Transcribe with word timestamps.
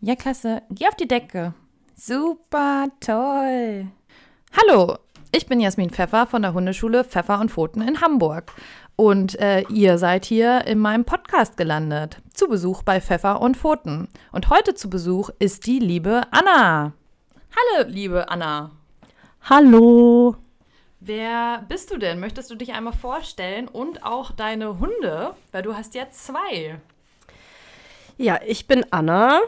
Ja, 0.00 0.14
klasse. 0.14 0.62
Geh 0.70 0.86
auf 0.86 0.94
die 0.94 1.08
Decke. 1.08 1.54
Super 1.96 2.86
toll. 3.00 3.88
Hallo, 4.56 4.96
ich 5.32 5.46
bin 5.46 5.58
Jasmin 5.58 5.90
Pfeffer 5.90 6.26
von 6.28 6.42
der 6.42 6.54
Hundeschule 6.54 7.02
Pfeffer 7.02 7.40
und 7.40 7.50
Pfoten 7.50 7.82
in 7.82 8.00
Hamburg. 8.00 8.52
Und 8.94 9.38
äh, 9.40 9.62
ihr 9.62 9.98
seid 9.98 10.24
hier 10.24 10.64
in 10.66 10.78
meinem 10.78 11.04
Podcast 11.04 11.56
gelandet. 11.56 12.18
Zu 12.32 12.46
Besuch 12.46 12.84
bei 12.84 13.00
Pfeffer 13.00 13.40
und 13.40 13.56
Pfoten. 13.56 14.08
Und 14.30 14.50
heute 14.50 14.74
zu 14.74 14.88
Besuch 14.88 15.30
ist 15.40 15.66
die 15.66 15.80
liebe 15.80 16.22
Anna. 16.30 16.92
Hallo, 17.56 17.88
liebe 17.88 18.28
Anna. 18.30 18.70
Hallo. 19.50 20.36
Wer 21.00 21.64
bist 21.68 21.90
du 21.90 21.98
denn? 21.98 22.20
Möchtest 22.20 22.52
du 22.52 22.54
dich 22.54 22.72
einmal 22.72 22.92
vorstellen 22.92 23.66
und 23.66 24.04
auch 24.04 24.30
deine 24.30 24.78
Hunde? 24.78 25.34
Weil 25.50 25.62
du 25.62 25.74
hast 25.74 25.96
ja 25.96 26.08
zwei. 26.12 26.80
Ja, 28.16 28.40
ich 28.46 28.66
bin 28.68 28.84
Anna, 28.90 29.40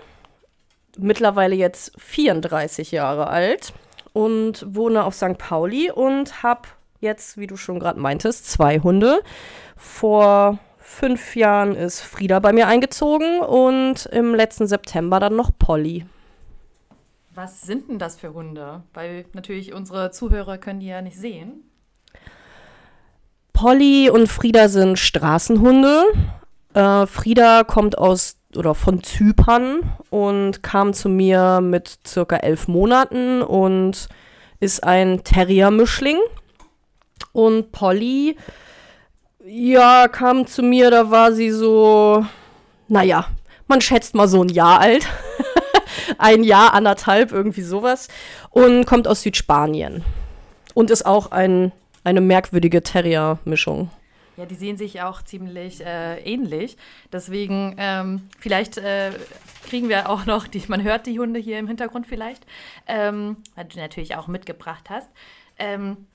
mittlerweile 1.03 1.55
jetzt 1.55 1.93
34 2.01 2.91
Jahre 2.91 3.29
alt 3.29 3.73
und 4.13 4.65
wohne 4.69 5.05
auf 5.05 5.15
St. 5.15 5.39
Pauli 5.39 5.91
und 5.91 6.43
habe 6.43 6.69
jetzt, 7.01 7.39
wie 7.39 7.47
du 7.47 7.57
schon 7.57 7.79
gerade 7.79 7.99
meintest, 7.99 8.51
zwei 8.51 8.81
Hunde. 8.81 9.23
Vor 9.77 10.59
fünf 10.79 11.37
Jahren 11.37 11.75
ist 11.75 12.01
Frieda 12.01 12.41
bei 12.41 12.53
mir 12.53 12.67
eingezogen 12.67 13.41
und 13.41 14.07
im 14.07 14.35
letzten 14.35 14.67
September 14.67 15.21
dann 15.21 15.37
noch 15.37 15.51
Polly. 15.59 16.05
Was 17.35 17.63
sind 17.63 17.89
denn 17.89 17.99
das 17.99 18.17
für 18.17 18.35
Hunde? 18.35 18.83
Weil 18.93 19.25
natürlich 19.33 19.73
unsere 19.73 20.11
Zuhörer 20.11 20.59
können 20.59 20.81
die 20.81 20.89
ja 20.89 21.01
nicht 21.01 21.17
sehen. 21.17 21.65
Polly 23.53 24.11
und 24.11 24.27
Frieda 24.27 24.69
sind 24.69 24.99
Straßenhunde. 24.99 26.03
Äh, 26.75 27.07
Frieda 27.07 27.65
kommt 27.65 27.99
aus 27.99 28.40
oder 28.57 28.75
von 28.75 29.03
Zypern 29.03 29.81
und 30.11 30.63
kam 30.63 30.93
zu 30.93 31.09
mir 31.09 31.61
mit 31.61 31.99
circa 32.07 32.37
elf 32.37 32.69
Monaten 32.69 33.43
und 33.43 34.09
ist 34.59 34.85
ein 34.85 35.23
Terrier-Mischling. 35.25 36.19
Und 37.33 37.73
Polly, 37.73 38.37
ja, 39.45 40.09
kam 40.09 40.47
zu 40.47 40.63
mir, 40.63 40.91
da 40.91 41.11
war 41.11 41.33
sie 41.33 41.51
so, 41.51 42.25
naja, 42.89 43.27
man 43.69 43.81
schätzt 43.81 44.15
mal 44.15 44.29
so 44.29 44.43
ein 44.43 44.49
Jahr 44.49 44.81
alt. 44.81 45.07
ein 46.19 46.43
Jahr, 46.43 46.75
anderthalb, 46.75 47.33
irgendwie 47.33 47.63
sowas. 47.63 48.09
Und 48.51 48.85
kommt 48.85 49.07
aus 49.07 49.23
Südspanien. 49.23 50.05
Und 50.75 50.91
ist 50.91 51.07
auch 51.07 51.31
ein, 51.31 51.73
eine 52.05 52.21
merkwürdige 52.21 52.83
Terrier-Mischung. 52.83 53.91
Ja, 54.41 54.47
die 54.47 54.55
sehen 54.55 54.79
sich 54.79 55.03
auch 55.03 55.21
ziemlich 55.21 55.85
äh, 55.85 56.19
ähnlich. 56.21 56.79
Deswegen, 57.13 57.75
ähm, 57.77 58.23
vielleicht 58.39 58.79
äh, 58.79 59.11
kriegen 59.69 59.91
wir 59.91 60.09
auch 60.09 60.25
noch, 60.25 60.47
die, 60.47 60.63
man 60.67 60.83
hört 60.83 61.07
die 61.07 61.19
Hunde 61.19 61.39
hier 61.39 61.59
im 61.59 61.69
Hintergrund 61.69 62.07
vielleicht, 62.07 62.47
ähm, 62.87 63.37
weil 63.55 63.67
du 63.67 63.79
natürlich 63.79 64.17
auch 64.17 64.29
mitgebracht 64.29 64.89
hast. 64.89 65.11
Ähm, 65.59 66.07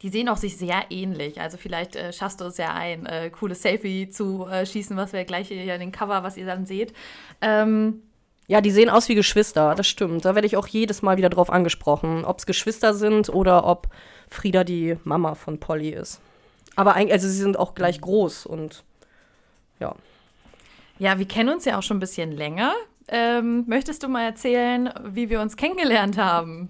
die 0.00 0.08
sehen 0.08 0.30
auch 0.30 0.38
sich 0.38 0.56
sehr 0.56 0.86
ähnlich. 0.88 1.38
Also 1.38 1.58
vielleicht 1.58 1.96
äh, 1.96 2.14
schaffst 2.14 2.40
du 2.40 2.46
es 2.46 2.56
ja 2.56 2.72
ein 2.72 3.04
äh, 3.04 3.28
cooles 3.28 3.60
Selfie 3.60 4.08
zu 4.08 4.46
äh, 4.46 4.64
schießen, 4.64 4.96
was 4.96 5.12
wir 5.12 5.26
gleich 5.26 5.48
hier 5.48 5.74
in 5.74 5.80
den 5.80 5.92
Cover, 5.92 6.22
was 6.22 6.38
ihr 6.38 6.46
dann 6.46 6.64
seht. 6.64 6.94
Ähm, 7.42 8.00
ja, 8.46 8.62
die 8.62 8.70
sehen 8.70 8.88
aus 8.88 9.10
wie 9.10 9.14
Geschwister, 9.14 9.74
das 9.74 9.86
stimmt. 9.86 10.24
Da 10.24 10.34
werde 10.34 10.46
ich 10.46 10.56
auch 10.56 10.66
jedes 10.66 11.02
Mal 11.02 11.18
wieder 11.18 11.28
drauf 11.28 11.50
angesprochen, 11.50 12.24
ob 12.24 12.38
es 12.38 12.46
Geschwister 12.46 12.94
sind 12.94 13.28
oder 13.28 13.66
ob 13.66 13.88
Frieda 14.30 14.64
die 14.64 14.96
Mama 15.04 15.34
von 15.34 15.60
Polly 15.60 15.90
ist. 15.90 16.22
Aber 16.76 16.94
eigentlich, 16.94 17.14
also 17.14 17.26
sie 17.26 17.38
sind 17.38 17.58
auch 17.58 17.74
gleich 17.74 18.00
groß 18.00 18.46
und 18.46 18.84
ja. 19.80 19.94
Ja, 20.98 21.18
wir 21.18 21.26
kennen 21.26 21.48
uns 21.48 21.64
ja 21.64 21.78
auch 21.78 21.82
schon 21.82 21.96
ein 21.96 22.00
bisschen 22.00 22.32
länger. 22.32 22.74
Ähm, 23.08 23.64
möchtest 23.66 24.02
du 24.02 24.08
mal 24.08 24.24
erzählen, 24.24 24.90
wie 25.04 25.30
wir 25.30 25.40
uns 25.40 25.56
kennengelernt 25.56 26.18
haben? 26.18 26.68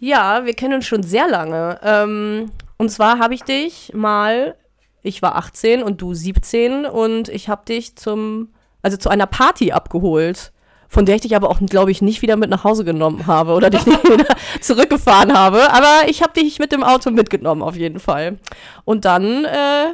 Ja, 0.00 0.44
wir 0.44 0.54
kennen 0.54 0.74
uns 0.74 0.86
schon 0.86 1.02
sehr 1.02 1.28
lange. 1.28 1.80
Ähm, 1.82 2.50
und 2.76 2.90
zwar 2.90 3.18
habe 3.18 3.34
ich 3.34 3.42
dich 3.42 3.92
mal, 3.94 4.56
ich 5.02 5.22
war 5.22 5.36
18 5.36 5.82
und 5.82 6.00
du 6.00 6.14
17 6.14 6.86
und 6.86 7.28
ich 7.28 7.48
habe 7.48 7.64
dich 7.64 7.96
zum, 7.96 8.52
also 8.82 8.96
zu 8.96 9.08
einer 9.08 9.26
Party 9.26 9.72
abgeholt 9.72 10.52
von 10.94 11.06
der 11.06 11.16
ich 11.16 11.22
dich 11.22 11.34
aber 11.34 11.50
auch, 11.50 11.58
glaube 11.58 11.90
ich, 11.90 12.02
nicht 12.02 12.22
wieder 12.22 12.36
mit 12.36 12.50
nach 12.50 12.62
Hause 12.62 12.84
genommen 12.84 13.26
habe 13.26 13.54
oder 13.54 13.68
dich 13.68 13.84
nicht 13.84 14.04
wieder 14.04 14.36
zurückgefahren 14.60 15.36
habe. 15.36 15.72
Aber 15.72 16.08
ich 16.08 16.22
habe 16.22 16.32
dich 16.32 16.60
mit 16.60 16.70
dem 16.70 16.84
Auto 16.84 17.10
mitgenommen, 17.10 17.62
auf 17.62 17.74
jeden 17.74 17.98
Fall. 17.98 18.38
Und 18.84 19.04
dann 19.04 19.44
äh, 19.44 19.86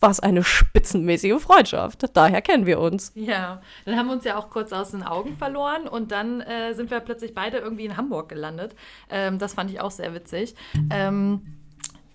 war 0.00 0.10
es 0.10 0.18
eine 0.18 0.42
spitzenmäßige 0.42 1.40
Freundschaft. 1.40 2.04
Daher 2.12 2.42
kennen 2.42 2.66
wir 2.66 2.80
uns. 2.80 3.12
Ja, 3.14 3.62
dann 3.84 3.96
haben 3.96 4.08
wir 4.08 4.14
uns 4.14 4.24
ja 4.24 4.36
auch 4.36 4.50
kurz 4.50 4.72
aus 4.72 4.90
den 4.90 5.04
Augen 5.04 5.36
verloren 5.36 5.86
und 5.86 6.10
dann 6.10 6.40
äh, 6.40 6.74
sind 6.74 6.90
wir 6.90 6.98
plötzlich 6.98 7.34
beide 7.36 7.58
irgendwie 7.58 7.84
in 7.84 7.96
Hamburg 7.96 8.28
gelandet. 8.28 8.74
Ähm, 9.10 9.38
das 9.38 9.54
fand 9.54 9.70
ich 9.70 9.80
auch 9.80 9.92
sehr 9.92 10.12
witzig. 10.12 10.56
Ähm, 10.90 11.54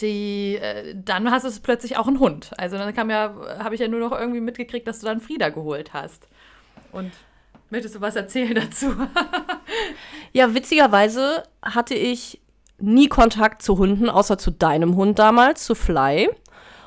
die, 0.02 0.58
äh, 0.58 0.96
dann 0.98 1.32
hast 1.32 1.46
du 1.46 1.62
plötzlich 1.62 1.96
auch 1.96 2.08
einen 2.08 2.20
Hund. 2.20 2.52
Also 2.58 2.78
dann 2.78 2.94
kam 2.94 3.10
ja, 3.10 3.34
habe 3.60 3.74
ich 3.74 3.80
ja 3.80 3.88
nur 3.88 4.02
noch 4.02 4.12
irgendwie 4.12 4.42
mitgekriegt, 4.42 4.86
dass 4.86 5.00
du 5.00 5.06
dann 5.06 5.22
Frieda 5.22 5.48
geholt 5.48 5.94
hast. 5.94 6.28
Und 6.92 7.14
Möchtest 7.74 7.96
du 7.96 8.02
was 8.02 8.16
erzählen 8.16 8.54
dazu? 8.54 8.94
ja, 10.32 10.54
witzigerweise 10.54 11.42
hatte 11.64 11.96
ich 11.96 12.40
nie 12.78 13.08
Kontakt 13.08 13.64
zu 13.64 13.80
Hunden, 13.80 14.12
außer 14.12 14.38
zu 14.38 14.52
deinem 14.52 14.96
Hund 14.96 15.18
damals, 15.18 15.66
zu 15.66 15.74
Fly. 15.74 16.30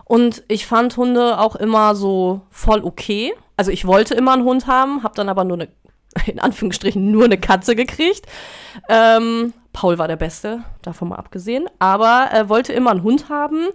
Und 0.05 0.45
ich 0.47 0.65
fand 0.65 0.97
Hunde 0.97 1.41
auch 1.41 1.57
immer 1.57 1.97
so 1.97 2.43
voll 2.51 2.85
okay. 2.85 3.35
Also 3.57 3.73
ich 3.73 3.85
wollte 3.85 4.15
immer 4.15 4.35
einen 4.35 4.45
Hund 4.45 4.69
haben, 4.69 5.03
habe 5.03 5.17
dann 5.17 5.29
aber 5.29 5.43
nur 5.43 5.57
eine, 5.57 5.69
in 6.27 6.39
Anführungsstrichen, 6.39 7.11
nur 7.11 7.25
eine 7.25 7.39
Katze 7.39 7.75
gekriegt. 7.75 8.25
Ähm, 8.89 9.55
Paul 9.73 9.99
war 9.99 10.07
der 10.07 10.15
Beste, 10.15 10.63
davon 10.83 11.09
mal 11.09 11.17
abgesehen. 11.17 11.69
Aber 11.81 12.29
äh, 12.33 12.49
wollte 12.49 12.73
immer 12.73 12.93
einen 12.93 13.03
Hund 13.03 13.29
haben. 13.29 13.71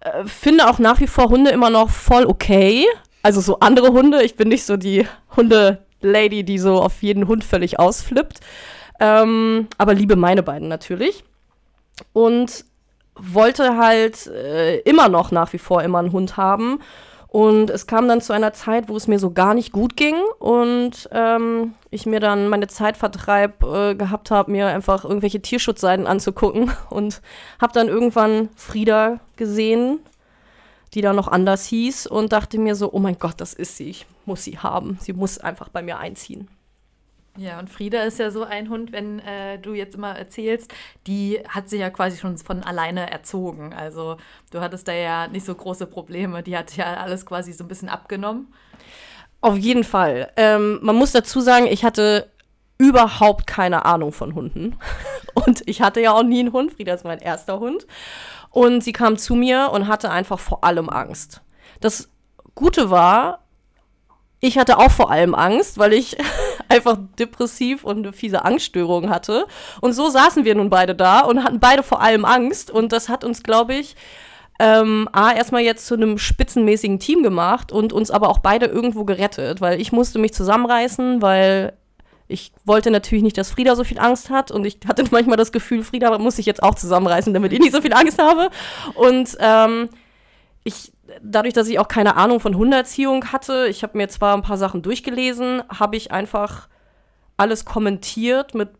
Äh, 0.00 0.24
finde 0.24 0.68
auch 0.68 0.80
nach 0.80 0.98
wie 0.98 1.06
vor 1.06 1.28
Hunde 1.28 1.52
immer 1.52 1.70
noch 1.70 1.88
voll 1.88 2.26
okay. 2.26 2.84
Also 3.22 3.40
so 3.40 3.60
andere 3.60 3.92
Hunde. 3.92 4.24
Ich 4.24 4.34
bin 4.34 4.48
nicht 4.48 4.64
so 4.64 4.76
die 4.76 5.06
Hunde 5.36 5.86
Lady, 6.00 6.44
die 6.44 6.58
so 6.58 6.80
auf 6.80 7.02
jeden 7.02 7.28
Hund 7.28 7.44
völlig 7.44 7.78
ausflippt. 7.78 8.40
Ähm, 8.98 9.68
aber 9.78 9.94
liebe 9.94 10.16
meine 10.16 10.42
beiden 10.42 10.68
natürlich. 10.68 11.24
Und 12.12 12.64
wollte 13.14 13.76
halt 13.76 14.26
äh, 14.28 14.78
immer 14.80 15.08
noch 15.08 15.30
nach 15.30 15.52
wie 15.52 15.58
vor 15.58 15.82
immer 15.82 15.98
einen 15.98 16.12
Hund 16.12 16.36
haben. 16.36 16.80
Und 17.28 17.70
es 17.70 17.86
kam 17.86 18.08
dann 18.08 18.20
zu 18.20 18.32
einer 18.32 18.52
Zeit, 18.52 18.88
wo 18.88 18.96
es 18.96 19.06
mir 19.06 19.20
so 19.20 19.30
gar 19.30 19.54
nicht 19.54 19.70
gut 19.70 19.96
ging 19.96 20.16
und 20.40 21.08
ähm, 21.12 21.74
ich 21.90 22.04
mir 22.04 22.18
dann 22.18 22.48
meine 22.48 22.66
Zeitvertreib 22.66 23.62
äh, 23.62 23.94
gehabt 23.94 24.32
habe, 24.32 24.50
mir 24.50 24.66
einfach 24.66 25.04
irgendwelche 25.04 25.40
Tierschutzseiten 25.40 26.08
anzugucken 26.08 26.72
und 26.90 27.22
habe 27.60 27.72
dann 27.72 27.86
irgendwann 27.86 28.48
Frieda 28.56 29.20
gesehen 29.36 30.00
die 30.94 31.00
da 31.02 31.12
noch 31.12 31.28
anders 31.28 31.66
hieß 31.66 32.06
und 32.06 32.32
dachte 32.32 32.58
mir 32.58 32.74
so, 32.74 32.92
oh 32.92 32.98
mein 32.98 33.18
Gott, 33.18 33.34
das 33.38 33.54
ist 33.54 33.76
sie, 33.76 33.90
ich 33.90 34.06
muss 34.30 34.44
sie 34.44 34.58
haben. 34.58 34.96
Sie 35.00 35.12
muss 35.12 35.38
einfach 35.38 35.68
bei 35.68 35.82
mir 35.82 35.98
einziehen. 35.98 36.48
Ja, 37.36 37.58
und 37.58 37.68
Frieda 37.68 38.02
ist 38.02 38.18
ja 38.18 38.30
so 38.30 38.44
ein 38.44 38.68
Hund, 38.70 38.92
wenn 38.92 39.18
äh, 39.20 39.58
du 39.58 39.74
jetzt 39.74 39.96
immer 39.96 40.16
erzählst, 40.16 40.72
die 41.06 41.40
hat 41.48 41.68
sich 41.68 41.80
ja 41.80 41.90
quasi 41.90 42.16
schon 42.16 42.38
von 42.38 42.62
alleine 42.62 43.10
erzogen. 43.10 43.72
Also 43.72 44.18
du 44.52 44.60
hattest 44.60 44.86
da 44.86 44.92
ja 44.92 45.26
nicht 45.26 45.44
so 45.44 45.54
große 45.54 45.86
Probleme. 45.86 46.42
Die 46.42 46.56
hat 46.56 46.76
ja 46.76 46.94
alles 46.94 47.26
quasi 47.26 47.52
so 47.52 47.64
ein 47.64 47.68
bisschen 47.68 47.88
abgenommen. 47.88 48.52
Auf 49.40 49.56
jeden 49.56 49.84
Fall. 49.84 50.30
Ähm, 50.36 50.78
man 50.82 50.96
muss 50.96 51.12
dazu 51.12 51.40
sagen, 51.40 51.66
ich 51.66 51.84
hatte 51.84 52.30
überhaupt 52.78 53.46
keine 53.46 53.84
Ahnung 53.84 54.12
von 54.12 54.34
Hunden. 54.34 54.76
Und 55.34 55.62
ich 55.66 55.82
hatte 55.82 56.00
ja 56.00 56.12
auch 56.12 56.22
nie 56.22 56.40
einen 56.40 56.52
Hund. 56.52 56.72
Frieda 56.72 56.94
ist 56.94 57.04
mein 57.04 57.18
erster 57.18 57.58
Hund. 57.58 57.86
Und 58.50 58.84
sie 58.84 58.92
kam 58.92 59.16
zu 59.16 59.34
mir 59.34 59.70
und 59.72 59.86
hatte 59.86 60.10
einfach 60.10 60.40
vor 60.40 60.64
allem 60.64 60.88
Angst. 60.88 61.40
Das 61.80 62.10
Gute 62.56 62.90
war, 62.90 63.44
ich 64.40 64.58
hatte 64.58 64.78
auch 64.78 64.90
vor 64.90 65.10
allem 65.10 65.34
Angst, 65.34 65.78
weil 65.78 65.92
ich 65.92 66.16
einfach 66.68 66.98
depressiv 67.18 67.84
und 67.84 67.98
eine 67.98 68.12
fiese 68.12 68.44
Angststörung 68.44 69.10
hatte. 69.10 69.46
Und 69.80 69.92
so 69.92 70.08
saßen 70.08 70.44
wir 70.44 70.54
nun 70.54 70.70
beide 70.70 70.94
da 70.94 71.20
und 71.20 71.44
hatten 71.44 71.60
beide 71.60 71.82
vor 71.82 72.00
allem 72.00 72.24
Angst. 72.24 72.70
Und 72.70 72.92
das 72.92 73.08
hat 73.08 73.24
uns, 73.24 73.42
glaube 73.42 73.74
ich, 73.74 73.96
ähm, 74.58 75.08
A, 75.12 75.32
erstmal 75.32 75.62
jetzt 75.62 75.86
zu 75.86 75.94
einem 75.94 76.18
spitzenmäßigen 76.18 76.98
Team 76.98 77.22
gemacht 77.22 77.72
und 77.72 77.92
uns 77.92 78.10
aber 78.10 78.28
auch 78.28 78.38
beide 78.38 78.66
irgendwo 78.66 79.04
gerettet, 79.04 79.60
weil 79.60 79.80
ich 79.80 79.90
musste 79.90 80.18
mich 80.18 80.34
zusammenreißen, 80.34 81.22
weil 81.22 81.72
ich 82.28 82.52
wollte 82.64 82.90
natürlich 82.90 83.24
nicht, 83.24 83.38
dass 83.38 83.50
Frieda 83.50 83.74
so 83.74 83.84
viel 83.84 83.98
Angst 83.98 84.30
hat 84.30 84.50
und 84.50 84.64
ich 84.66 84.78
hatte 84.86 85.04
manchmal 85.10 85.38
das 85.38 85.52
Gefühl, 85.52 85.82
Frieda 85.82 86.16
muss 86.18 86.36
sich 86.36 86.46
jetzt 86.46 86.62
auch 86.62 86.74
zusammenreißen, 86.74 87.32
damit 87.34 87.52
ich 87.52 87.58
nicht 87.58 87.74
so 87.74 87.80
viel 87.80 87.94
Angst 87.94 88.18
habe. 88.18 88.50
Und 88.94 89.36
ähm, 89.40 89.88
ich, 90.62 90.92
dadurch, 91.22 91.54
dass 91.54 91.68
ich 91.68 91.78
auch 91.78 91.88
keine 91.88 92.16
Ahnung 92.16 92.40
von 92.40 92.56
Hunderziehung 92.56 93.32
hatte, 93.32 93.66
ich 93.68 93.82
habe 93.82 93.96
mir 93.96 94.08
zwar 94.08 94.34
ein 94.34 94.42
paar 94.42 94.56
Sachen 94.56 94.82
durchgelesen, 94.82 95.62
habe 95.68 95.96
ich 95.96 96.12
einfach 96.12 96.68
alles 97.36 97.64
kommentiert 97.64 98.54
mit 98.54 98.70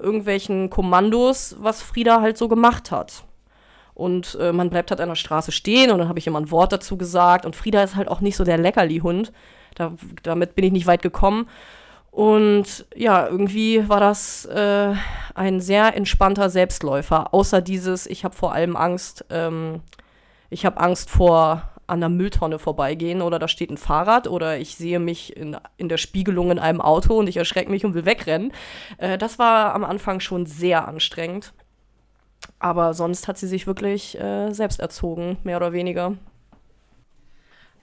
irgendwelchen 0.00 0.70
Kommandos, 0.70 1.56
was 1.58 1.82
Frieda 1.82 2.20
halt 2.20 2.38
so 2.38 2.48
gemacht 2.48 2.90
hat. 2.90 3.24
Und 3.94 4.38
äh, 4.40 4.52
man 4.52 4.70
bleibt 4.70 4.90
halt 4.90 5.00
an 5.00 5.08
der 5.08 5.16
Straße 5.16 5.50
stehen 5.50 5.90
und 5.90 5.98
dann 5.98 6.08
habe 6.08 6.20
ich 6.20 6.26
immer 6.28 6.40
ein 6.40 6.52
Wort 6.52 6.72
dazu 6.72 6.96
gesagt. 6.96 7.44
Und 7.44 7.56
Frieda 7.56 7.82
ist 7.82 7.96
halt 7.96 8.06
auch 8.06 8.20
nicht 8.20 8.36
so 8.36 8.44
der 8.44 8.56
Leckerli-Hund. 8.56 9.32
Da, 9.74 9.92
damit 10.22 10.54
bin 10.54 10.64
ich 10.64 10.72
nicht 10.72 10.86
weit 10.86 11.02
gekommen. 11.02 11.48
Und 12.12 12.86
ja, 12.94 13.26
irgendwie 13.26 13.88
war 13.88 14.00
das 14.00 14.44
äh, 14.46 14.94
ein 15.34 15.60
sehr 15.60 15.96
entspannter 15.96 16.48
Selbstläufer, 16.48 17.34
außer 17.34 17.60
dieses, 17.60 18.06
ich 18.06 18.24
habe 18.24 18.34
vor 18.34 18.52
allem 18.52 18.76
Angst, 18.76 19.24
ähm, 19.30 19.80
ich 20.50 20.64
habe 20.64 20.80
Angst 20.80 21.10
vor 21.10 21.70
an 21.86 22.00
der 22.00 22.10
Mülltonne 22.10 22.58
vorbeigehen 22.58 23.22
oder 23.22 23.38
da 23.38 23.48
steht 23.48 23.70
ein 23.70 23.78
Fahrrad 23.78 24.28
oder 24.28 24.58
ich 24.58 24.76
sehe 24.76 24.98
mich 24.98 25.36
in, 25.36 25.56
in 25.78 25.88
der 25.88 25.96
Spiegelung 25.96 26.50
in 26.50 26.58
einem 26.58 26.80
Auto 26.80 27.18
und 27.18 27.28
ich 27.28 27.38
erschrecke 27.38 27.70
mich 27.70 27.84
und 27.84 27.94
will 27.94 28.04
wegrennen. 28.04 28.52
Äh, 28.98 29.16
das 29.16 29.38
war 29.38 29.74
am 29.74 29.84
Anfang 29.84 30.20
schon 30.20 30.46
sehr 30.46 30.86
anstrengend. 30.86 31.54
Aber 32.58 32.92
sonst 32.94 33.26
hat 33.26 33.38
sie 33.38 33.46
sich 33.46 33.66
wirklich 33.66 34.20
äh, 34.20 34.52
selbst 34.52 34.80
erzogen, 34.80 35.38
mehr 35.44 35.56
oder 35.56 35.72
weniger. 35.72 36.14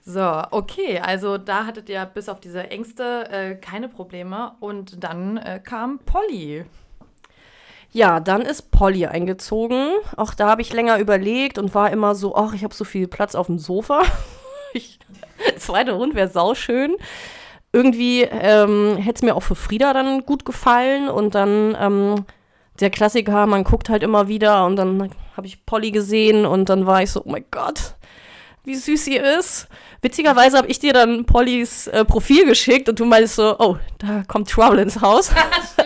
So, 0.02 0.42
okay, 0.52 1.00
also 1.00 1.36
da 1.36 1.66
hattet 1.66 1.88
ihr 1.88 2.04
bis 2.06 2.28
auf 2.28 2.38
diese 2.38 2.70
Ängste 2.70 3.28
äh, 3.28 3.54
keine 3.56 3.88
Probleme 3.88 4.52
und 4.60 5.02
dann 5.02 5.36
äh, 5.36 5.60
kam 5.62 5.98
Polly. 5.98 6.64
Ja, 7.92 8.20
dann 8.20 8.42
ist 8.42 8.70
Polly 8.70 9.06
eingezogen. 9.06 9.90
Auch 10.16 10.34
da 10.34 10.48
habe 10.48 10.62
ich 10.62 10.72
länger 10.72 10.98
überlegt 10.98 11.58
und 11.58 11.74
war 11.74 11.90
immer 11.90 12.14
so, 12.14 12.34
ach, 12.36 12.52
ich 12.52 12.64
habe 12.64 12.74
so 12.74 12.84
viel 12.84 13.08
Platz 13.08 13.34
auf 13.34 13.46
dem 13.46 13.58
Sofa. 13.58 14.02
ich, 14.72 14.98
zweiter 15.56 15.96
Hund 15.96 16.14
wäre 16.14 16.28
sauschön. 16.28 16.96
Irgendwie 17.72 18.22
ähm, 18.22 18.96
hätte 18.96 19.16
es 19.16 19.22
mir 19.22 19.34
auch 19.34 19.42
für 19.42 19.54
Frieda 19.54 19.92
dann 19.92 20.24
gut 20.24 20.44
gefallen 20.44 21.08
und 21.08 21.34
dann 21.34 21.76
ähm, 21.78 22.24
der 22.80 22.90
Klassiker, 22.90 23.46
man 23.46 23.64
guckt 23.64 23.88
halt 23.88 24.02
immer 24.02 24.28
wieder 24.28 24.66
und 24.66 24.76
dann 24.76 25.10
habe 25.36 25.46
ich 25.46 25.66
Polly 25.66 25.90
gesehen 25.90 26.46
und 26.46 26.68
dann 26.68 26.86
war 26.86 27.02
ich 27.02 27.10
so, 27.10 27.20
oh 27.24 27.30
mein 27.30 27.44
Gott, 27.50 27.94
wie 28.64 28.74
süß 28.74 29.04
sie 29.04 29.16
ist. 29.16 29.68
Witzigerweise 30.02 30.56
habe 30.58 30.68
ich 30.68 30.78
dir 30.78 30.92
dann 30.92 31.24
Pollys 31.24 31.86
äh, 31.88 32.04
Profil 32.04 32.46
geschickt 32.46 32.88
und 32.88 32.98
du 33.00 33.04
meinst 33.04 33.36
so, 33.36 33.56
oh, 33.58 33.76
da 33.98 34.22
kommt 34.26 34.50
Trouble 34.50 34.80
ins 34.80 35.00
Haus. 35.00 35.30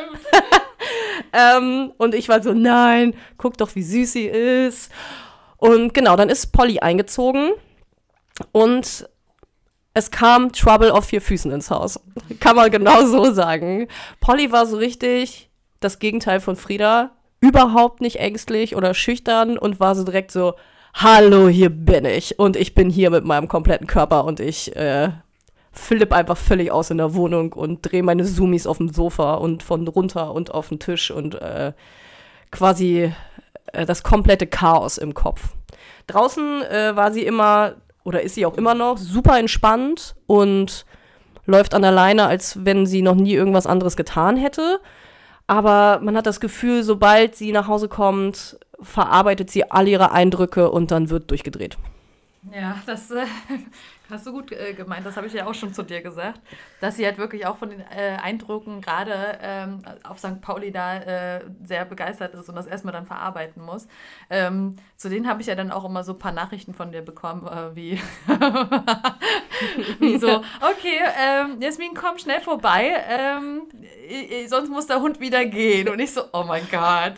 ähm, 1.33 1.93
und 1.99 2.15
ich 2.15 2.29
war 2.29 2.43
so, 2.43 2.53
nein, 2.53 3.15
guck 3.39 3.57
doch, 3.57 3.75
wie 3.75 3.83
süß 3.83 4.13
sie 4.13 4.27
ist. 4.27 4.91
Und 5.57 5.95
genau, 5.95 6.17
dann 6.17 6.29
ist 6.29 6.53
Polly 6.53 6.81
eingezogen 6.81 7.51
und 8.53 9.09
es 9.93 10.11
kam 10.11 10.53
Trouble 10.53 10.93
auf 10.93 11.07
vier 11.07 11.21
Füßen 11.21 11.51
ins 11.51 11.71
Haus. 11.71 12.01
Kann 12.41 12.57
man 12.57 12.71
genau 12.71 13.05
so 13.05 13.33
sagen. 13.33 13.89
Polly 14.21 14.53
war 14.53 14.67
so 14.67 14.77
richtig 14.77 15.51
das 15.81 15.99
Gegenteil 15.99 16.41
von 16.41 16.57
Frieda. 16.57 17.13
Überhaupt 17.41 18.01
nicht 18.01 18.17
ängstlich 18.21 18.77
oder 18.77 18.95
schüchtern 18.95 19.59
und 19.59 19.81
war 19.81 19.95
so 19.95 20.05
direkt 20.05 20.31
so, 20.31 20.55
hallo, 20.95 21.49
hier 21.49 21.71
bin 21.71 22.05
ich. 22.05 22.39
Und 22.39 22.57
ich 22.57 22.75
bin 22.75 22.91
hier 22.91 23.11
mit 23.11 23.25
meinem 23.25 23.49
kompletten 23.49 23.87
Körper 23.87 24.25
und 24.25 24.41
ich 24.41 24.77
äh, 24.77 25.11
flipp 25.73 26.13
einfach 26.13 26.37
völlig 26.37 26.71
aus 26.71 26.91
in 26.91 26.99
der 26.99 27.15
Wohnung 27.15 27.53
und 27.53 27.83
drehe 27.83 28.03
meine 28.03 28.25
Zoomies 28.25 28.67
auf 28.67 28.79
dem 28.79 28.89
Sofa 28.89 29.35
und 29.35 29.63
von 29.63 29.87
runter 29.87 30.33
und 30.33 30.53
auf 30.53 30.69
den 30.69 30.79
Tisch 30.79 31.11
und 31.11 31.35
äh, 31.37 31.73
quasi 32.51 33.13
äh, 33.73 33.87
das 33.87 34.03
komplette 34.03 34.47
Chaos 34.47 34.99
im 34.99 35.15
Kopf. 35.15 35.55
Draußen 36.07 36.63
äh, 36.63 36.97
war 36.97 37.13
sie 37.13 37.25
immer, 37.25 37.75
oder 38.03 38.23
ist 38.23 38.35
sie 38.35 38.47
auch 38.47 38.57
immer 38.57 38.75
noch, 38.75 38.99
super 38.99 39.39
entspannt 39.39 40.17
und 40.27 40.85
läuft 41.47 41.75
an 41.75 41.83
der 41.83 41.93
Leine, 41.93 42.27
als 42.27 42.65
wenn 42.65 42.87
sie 42.87 43.03
noch 43.03 43.15
nie 43.15 43.35
irgendwas 43.35 43.67
anderes 43.67 43.97
getan 43.97 44.37
hätte. 44.37 44.81
Aber 45.47 46.01
man 46.01 46.17
hat 46.17 46.27
das 46.27 46.41
Gefühl, 46.41 46.83
sobald 46.83 47.35
sie 47.37 47.53
nach 47.53 47.67
Hause 47.67 47.89
kommt, 47.89 48.59
verarbeitet 48.81 49.51
sie 49.51 49.71
all 49.71 49.89
ihre 49.89 50.13
Eindrücke 50.13 50.71
und 50.71 50.91
dann 50.91 51.11
wird 51.11 51.31
durchgedreht. 51.31 51.77
Ja, 52.55 52.77
das 52.87 53.11
äh, 53.11 53.25
hast 54.11 54.27
du 54.27 54.33
gut 54.33 54.53
äh, 54.53 54.75
gemeint. 54.75 55.07
Das 55.07 55.17
habe 55.17 55.27
ich 55.27 55.33
ja 55.33 55.47
auch 55.47 55.55
schon 55.55 55.73
zu 55.73 55.83
dir 55.83 56.03
gesagt, 56.03 56.41
dass 56.81 56.97
sie 56.97 57.05
halt 57.05 57.19
wirklich 57.19 57.47
auch 57.47 57.57
von 57.57 57.71
den 57.71 57.81
äh, 57.81 58.17
Eindrücken 58.23 58.81
gerade 58.81 59.39
ähm, 59.43 59.83
auf 60.03 60.19
St. 60.19 60.41
Pauli 60.41 60.73
da 60.73 60.97
äh, 60.97 61.45
sehr 61.63 61.85
begeistert 61.85 62.35
ist 62.35 62.49
und 62.49 62.55
das 62.55 62.67
erstmal 62.67 62.93
dann 62.93 63.07
verarbeiten 63.07 63.63
muss. 63.63 63.87
Ähm, 64.29 64.77
zu 64.97 65.09
denen 65.09 65.29
habe 65.29 65.41
ich 65.41 65.47
ja 65.47 65.55
dann 65.55 65.71
auch 65.71 65.85
immer 65.85 66.05
so 66.05 66.13
ein 66.13 66.19
paar 66.19 66.33
Nachrichten 66.33 66.75
von 66.75 66.93
dir 66.93 67.03
bekommen, 67.03 67.47
äh, 67.47 67.77
wie, 67.77 68.01
wie 70.01 70.19
so, 70.19 70.43
okay, 70.61 71.01
ähm, 71.19 71.61
Jasmin, 71.61 71.95
komm 71.95 72.19
schnell 72.19 72.41
vorbei, 72.41 72.93
ähm, 73.09 73.63
sonst 74.49 74.71
muss 74.71 74.87
der 74.87 75.01
Hund 75.01 75.21
wieder 75.21 75.45
gehen. 75.45 75.89
Und 75.89 75.99
ich 76.01 76.13
so, 76.13 76.23
oh 76.33 76.45
mein 76.45 76.67
Gott. 76.71 77.15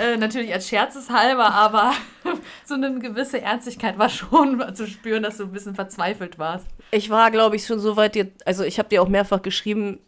Äh, 0.00 0.16
natürlich 0.16 0.52
als 0.52 0.68
Scherzeshalber, 0.68 1.52
aber 1.52 1.92
so 2.64 2.74
eine 2.74 2.98
gewisse 2.98 3.40
Ernstigkeit 3.40 3.98
war 3.98 4.08
schon 4.08 4.62
zu 4.74 4.86
spüren, 4.86 5.22
dass 5.22 5.38
du 5.38 5.44
ein 5.44 5.52
bisschen 5.52 5.74
verzweifelt 5.74 6.38
warst. 6.38 6.66
Ich 6.90 7.10
war, 7.10 7.30
glaube 7.30 7.56
ich, 7.56 7.66
schon 7.66 7.78
so 7.78 7.96
weit, 7.96 8.14
dir, 8.14 8.30
also 8.44 8.64
ich 8.64 8.78
habe 8.78 8.88
dir 8.88 9.02
auch 9.02 9.08
mehrfach 9.08 9.42
geschrieben, 9.42 10.00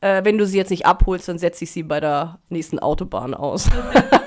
äh, 0.00 0.24
wenn 0.24 0.36
du 0.36 0.46
sie 0.46 0.58
jetzt 0.58 0.70
nicht 0.70 0.86
abholst, 0.86 1.28
dann 1.28 1.38
setze 1.38 1.64
ich 1.64 1.70
sie 1.70 1.82
bei 1.82 2.00
der 2.00 2.38
nächsten 2.48 2.78
Autobahn 2.78 3.34
aus. 3.34 3.68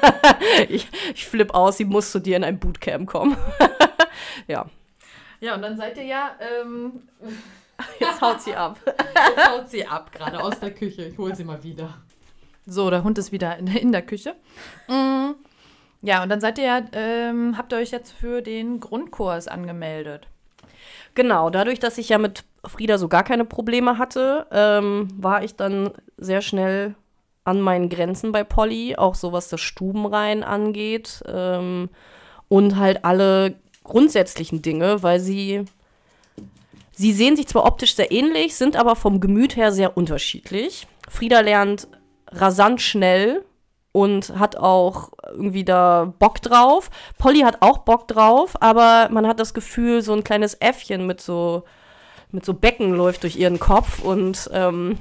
ich, 0.70 0.88
ich 1.14 1.28
flipp 1.28 1.54
aus, 1.54 1.78
sie 1.78 1.86
muss 1.86 2.12
zu 2.12 2.20
dir 2.20 2.38
in 2.38 2.44
ein 2.44 2.60
Bootcamp 2.60 3.08
kommen. 3.08 3.36
ja. 4.48 4.66
Ja, 5.42 5.56
und 5.56 5.62
dann 5.62 5.78
seid 5.78 5.98
ihr 5.98 6.06
ja. 6.06 6.32
Ähm, 6.40 7.02
jetzt 8.00 8.22
haut 8.22 8.42
sie 8.42 8.56
ab. 8.56 8.80
jetzt 8.86 9.50
haut 9.50 9.70
sie 9.70 9.86
ab, 9.86 10.12
gerade 10.14 10.42
aus 10.42 10.60
der 10.60 10.72
Küche. 10.72 11.04
Ich 11.04 11.18
hole 11.18 11.36
sie 11.36 11.44
mal 11.44 11.62
wieder. 11.62 11.94
So, 12.66 12.90
der 12.90 13.04
Hund 13.04 13.18
ist 13.18 13.32
wieder 13.32 13.58
in, 13.58 13.68
in 13.68 13.92
der 13.92 14.02
Küche. 14.02 14.36
Mhm. 14.88 15.36
Ja, 16.06 16.22
und 16.22 16.30
dann 16.30 16.40
seid 16.40 16.60
ihr 16.60 16.66
ja, 16.66 16.82
ähm, 16.94 17.58
habt 17.58 17.74
ihr 17.74 17.80
euch 17.80 17.90
jetzt 17.90 18.12
für 18.12 18.44
den 18.44 18.80
Grundkurs 18.80 19.48
angemeldet. 19.48 20.28
Genau, 21.16 21.50
dadurch, 21.50 21.80
dass 21.80 21.98
ich 21.98 22.10
ja 22.10 22.20
mit 22.20 22.44
Frieda 22.64 23.00
so 23.00 23.08
gar 23.08 23.24
keine 23.24 23.44
Probleme 23.44 23.98
hatte, 23.98 24.46
ähm, 24.52 25.08
war 25.18 25.44
ich 25.44 25.56
dann 25.56 25.90
sehr 26.18 26.44
schnell 26.44 26.94
an 27.44 27.60
meinen 27.60 27.90
Grenzen 27.90 28.32
bei 28.32 28.44
Polly, 28.44 28.96
auch 28.96 29.16
so 29.16 29.32
was 29.32 29.50
das 29.50 29.62
Stubenrein 29.62 30.44
angeht 30.44 31.24
ähm, 31.28 31.90
und 32.50 32.78
halt 32.78 33.04
alle 33.04 33.56
grundsätzlichen 33.84 34.62
Dinge, 34.62 35.02
weil 35.02 35.20
sie 35.20 35.66
sie 36.92 37.14
sehen 37.14 37.36
sich 37.36 37.48
zwar 37.48 37.66
optisch 37.66 37.96
sehr 37.96 38.12
ähnlich, 38.12 38.56
sind 38.56 38.76
aber 38.76 38.96
vom 38.96 39.20
Gemüt 39.20 39.56
her 39.56 39.72
sehr 39.72 39.98
unterschiedlich. 39.98 40.86
Frieda 41.10 41.40
lernt 41.40 41.88
rasant 42.28 42.80
schnell 42.80 43.44
und 43.96 44.38
hat 44.38 44.58
auch 44.58 45.12
irgendwie 45.32 45.64
da 45.64 46.14
Bock 46.20 46.42
drauf. 46.42 46.92
Polly 47.18 47.40
hat 47.40 47.62
auch 47.62 47.78
Bock 47.78 48.10
drauf, 48.10 48.62
aber 48.62 49.08
man 49.10 49.26
hat 49.26 49.40
das 49.40 49.54
Gefühl, 49.54 50.02
so 50.02 50.12
ein 50.12 50.26
kleines 50.26 50.56
Äffchen 50.56 51.08
mit 51.08 51.22
so, 51.22 51.64
mit 52.30 52.44
so 52.44 52.54
Becken 52.54 52.94
läuft 52.94 53.24
durch 53.24 53.38
ihren 53.38 53.58
Kopf 53.58 54.04
und 54.04 54.50
ähm, 54.52 54.98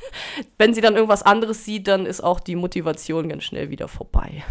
wenn 0.56 0.72
sie 0.72 0.80
dann 0.80 0.94
irgendwas 0.94 1.24
anderes 1.24 1.64
sieht, 1.64 1.88
dann 1.88 2.06
ist 2.06 2.20
auch 2.20 2.38
die 2.38 2.54
Motivation 2.54 3.28
ganz 3.28 3.42
schnell 3.42 3.70
wieder 3.70 3.88
vorbei. 3.88 4.44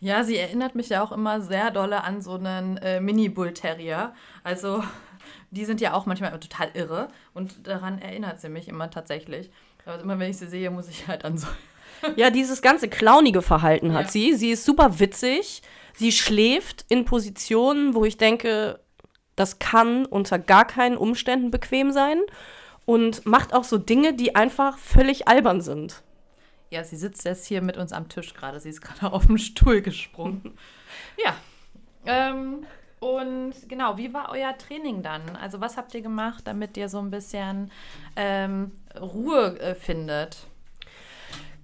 Ja, 0.00 0.24
sie 0.24 0.38
erinnert 0.38 0.74
mich 0.74 0.88
ja 0.88 1.04
auch 1.04 1.12
immer 1.12 1.42
sehr 1.42 1.70
dolle 1.70 2.02
an 2.02 2.22
so 2.22 2.36
einen 2.36 2.78
äh, 2.78 2.98
Mini-Bull 3.00 3.52
Terrier. 3.52 4.14
Also, 4.42 4.82
die 5.50 5.66
sind 5.66 5.82
ja 5.82 5.92
auch 5.92 6.06
manchmal 6.06 6.30
total 6.40 6.70
irre 6.72 7.08
und 7.34 7.66
daran 7.66 7.98
erinnert 7.98 8.40
sie 8.40 8.48
mich 8.48 8.68
immer 8.68 8.88
tatsächlich. 8.88 9.50
Also 9.84 10.02
immer 10.02 10.18
wenn 10.18 10.30
ich 10.30 10.38
sie 10.38 10.48
sehe, 10.48 10.70
muss 10.70 10.88
ich 10.88 11.06
halt 11.08 11.26
an 11.26 11.36
so 11.36 11.46
ja, 12.16 12.30
dieses 12.30 12.62
ganze 12.62 12.88
clownige 12.88 13.42
Verhalten 13.42 13.92
hat 13.92 14.06
ja. 14.06 14.10
sie. 14.10 14.34
Sie 14.34 14.50
ist 14.50 14.64
super 14.64 14.98
witzig. 14.98 15.62
Sie 15.94 16.12
schläft 16.12 16.84
in 16.88 17.04
Positionen, 17.04 17.94
wo 17.94 18.04
ich 18.04 18.18
denke, 18.18 18.80
das 19.34 19.58
kann 19.58 20.06
unter 20.06 20.38
gar 20.38 20.66
keinen 20.66 20.96
Umständen 20.96 21.50
bequem 21.50 21.92
sein. 21.92 22.20
Und 22.84 23.26
macht 23.26 23.52
auch 23.52 23.64
so 23.64 23.78
Dinge, 23.78 24.14
die 24.14 24.36
einfach 24.36 24.78
völlig 24.78 25.26
albern 25.26 25.60
sind. 25.60 26.02
Ja, 26.70 26.84
sie 26.84 26.96
sitzt 26.96 27.24
jetzt 27.24 27.46
hier 27.46 27.62
mit 27.62 27.76
uns 27.76 27.92
am 27.92 28.08
Tisch 28.08 28.34
gerade. 28.34 28.60
Sie 28.60 28.68
ist 28.68 28.80
gerade 28.80 29.12
auf 29.12 29.26
den 29.26 29.38
Stuhl 29.38 29.82
gesprungen. 29.82 30.56
ja. 31.24 31.34
Ähm, 32.06 32.64
und 33.00 33.54
genau, 33.68 33.98
wie 33.98 34.12
war 34.14 34.30
euer 34.30 34.56
Training 34.56 35.02
dann? 35.02 35.36
Also 35.36 35.60
was 35.60 35.76
habt 35.76 35.94
ihr 35.94 36.00
gemacht, 36.00 36.42
damit 36.46 36.76
ihr 36.76 36.88
so 36.88 36.98
ein 36.98 37.10
bisschen 37.10 37.70
ähm, 38.16 38.72
Ruhe 38.98 39.58
äh, 39.60 39.74
findet? 39.74 40.46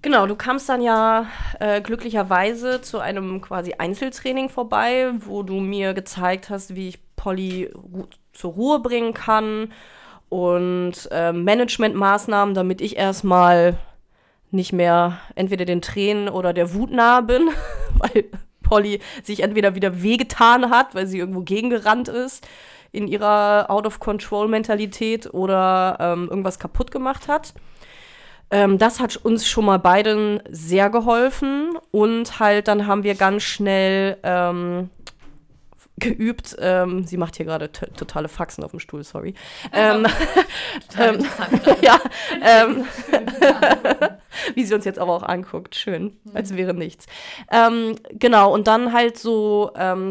Genau, 0.02 0.26
du 0.26 0.34
kamst 0.34 0.68
dann 0.68 0.82
ja 0.82 1.26
äh, 1.60 1.80
glücklicherweise 1.80 2.80
zu 2.80 2.98
einem 2.98 3.40
quasi 3.40 3.74
Einzeltraining 3.78 4.48
vorbei, 4.48 5.12
wo 5.20 5.44
du 5.44 5.60
mir 5.60 5.94
gezeigt 5.94 6.50
hast, 6.50 6.74
wie 6.74 6.88
ich 6.88 6.98
Polly 7.14 7.70
zur 8.32 8.52
Ruhe 8.52 8.80
bringen 8.80 9.14
kann 9.14 9.72
und 10.28 11.08
äh, 11.12 11.32
Managementmaßnahmen, 11.32 12.52
damit 12.52 12.80
ich 12.80 12.96
erstmal 12.96 13.78
nicht 14.50 14.72
mehr 14.72 15.18
entweder 15.36 15.64
den 15.64 15.82
Tränen 15.82 16.28
oder 16.28 16.52
der 16.52 16.74
Wut 16.74 16.90
nahe 16.90 17.22
bin, 17.22 17.50
weil 17.94 18.24
Polly 18.64 19.00
sich 19.22 19.40
entweder 19.44 19.76
wieder 19.76 20.02
wehgetan 20.02 20.70
hat, 20.70 20.96
weil 20.96 21.06
sie 21.06 21.20
irgendwo 21.20 21.42
gegengerannt 21.42 22.08
ist 22.08 22.44
in 22.90 23.06
ihrer 23.06 23.66
Out-of-Control-Mentalität 23.70 25.32
oder 25.32 25.96
ähm, 26.00 26.28
irgendwas 26.28 26.58
kaputt 26.58 26.90
gemacht 26.90 27.28
hat. 27.28 27.54
Ähm, 28.52 28.76
das 28.76 29.00
hat 29.00 29.16
uns 29.16 29.48
schon 29.48 29.64
mal 29.64 29.78
beiden 29.78 30.42
sehr 30.50 30.90
geholfen 30.90 31.70
und 31.90 32.38
halt 32.38 32.68
dann 32.68 32.86
haben 32.86 33.02
wir 33.02 33.14
ganz 33.14 33.42
schnell 33.42 34.18
ähm, 34.22 34.90
geübt. 35.96 36.54
Ähm, 36.60 37.04
sie 37.04 37.16
macht 37.16 37.36
hier 37.36 37.46
gerade 37.46 37.72
totale 37.72 38.28
Faxen 38.28 38.62
auf 38.62 38.72
dem 38.72 38.80
Stuhl, 38.80 39.04
sorry. 39.04 39.32
Ähm, 39.72 40.06
ähm, 40.98 41.26
ja, 41.80 41.98
ähm, 42.42 42.84
wie 44.54 44.64
sie 44.64 44.74
uns 44.74 44.84
jetzt 44.84 44.98
aber 44.98 45.14
auch 45.14 45.22
anguckt, 45.22 45.74
schön, 45.74 46.18
mhm. 46.24 46.36
als 46.36 46.54
wäre 46.54 46.74
nichts. 46.74 47.06
Genau, 48.10 48.52
und 48.52 48.66
dann 48.66 48.92
halt 48.92 49.18
so 49.18 49.70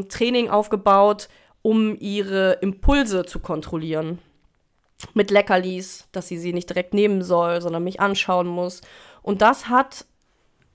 Training 0.10 0.50
aufgebaut, 0.50 1.30
um 1.62 1.96
ihre 2.00 2.54
Impulse 2.62 3.26
zu 3.26 3.40
kontrollieren. 3.40 4.20
Mit 5.14 5.32
Leckerlis, 5.32 6.08
dass 6.12 6.28
sie 6.28 6.38
sie 6.38 6.54
nicht 6.54 6.70
direkt 6.70 6.94
nehmen 6.94 7.24
soll, 7.24 7.62
sondern 7.62 7.84
mich 7.84 8.00
anschauen 8.00 8.48
muss. 8.48 8.82
Und 9.22 9.42
das 9.42 9.68
hat 9.68 10.06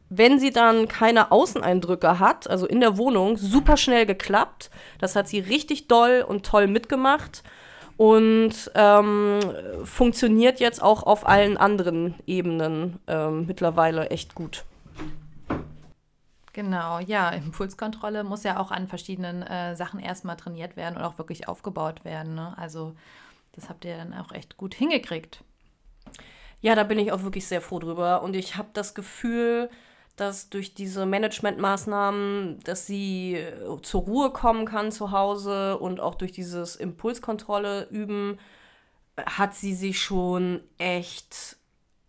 wenn 0.09 0.39
sie 0.39 0.51
dann 0.51 0.89
keine 0.89 1.33
Außeneindrücke 1.33 2.21
hat, 2.21 2.49
also 2.49 2.67
in 2.67 2.81
der 2.81 2.97
Wohnung, 2.97 3.37
super 3.37 3.77
schnell 3.77 4.07
geklappt. 4.07 4.71
Das 4.99 5.17
hat 5.17 5.27
sie 5.29 5.41
richtig 5.41 5.89
doll 5.89 6.25
und 6.27 6.47
toll 6.47 6.69
mitgemacht 6.69 7.43
und 7.97 8.71
ähm, 8.75 9.41
funktioniert 9.85 10.61
jetzt 10.61 10.83
auch 10.83 11.03
auf 11.03 11.27
allen 11.27 11.57
anderen 11.57 12.15
Ebenen 12.27 13.01
ähm, 13.07 13.47
mittlerweile 13.47 14.11
echt 14.11 14.35
gut. 14.35 14.65
Genau, 16.53 17.01
ja, 17.01 17.31
Impulskontrolle 17.31 18.25
muss 18.25 18.43
ja 18.43 18.59
auch 18.59 18.71
an 18.71 18.89
verschiedenen 18.89 19.43
äh, 19.43 19.77
Sachen 19.77 20.01
erstmal 20.01 20.37
trainiert 20.37 20.77
werden 20.77 20.97
und 20.97 21.03
auch 21.03 21.19
wirklich 21.19 21.49
aufgebaut 21.49 22.05
werden. 22.05 22.35
Ne? 22.35 22.55
Also 22.57 22.95
das 23.57 23.69
habt 23.69 23.85
ihr 23.85 23.97
dann 23.97 24.15
auch 24.15 24.33
echt 24.33 24.57
gut 24.57 24.75
hingekriegt. 24.75 25.43
Ja, 26.61 26.75
da 26.75 26.85
bin 26.85 26.99
ich 26.99 27.13
auch 27.13 27.23
wirklich 27.23 27.47
sehr 27.47 27.61
froh 27.61 27.79
drüber. 27.79 28.23
Und 28.23 28.37
ich 28.37 28.57
habe 28.57 28.69
das 28.73 28.95
Gefühl, 28.95 29.69
dass 30.17 30.49
durch 30.49 30.75
diese 30.75 31.05
Managementmaßnahmen, 31.05 32.61
dass 32.65 32.87
sie 32.87 33.35
äh, 33.35 33.83
zur 33.83 34.03
Ruhe 34.03 34.31
kommen 34.31 34.65
kann 34.65 34.91
zu 34.91 35.11
Hause 35.11 35.79
und 35.79 36.01
auch 36.01 36.15
durch 36.15 36.33
dieses 36.33 36.77
Impulskontrolle 36.77 37.89
üben, 37.91 38.39
hat 39.19 39.55
sie 39.55 39.75
sich 39.75 40.01
schon 40.01 40.61
echt 40.79 41.57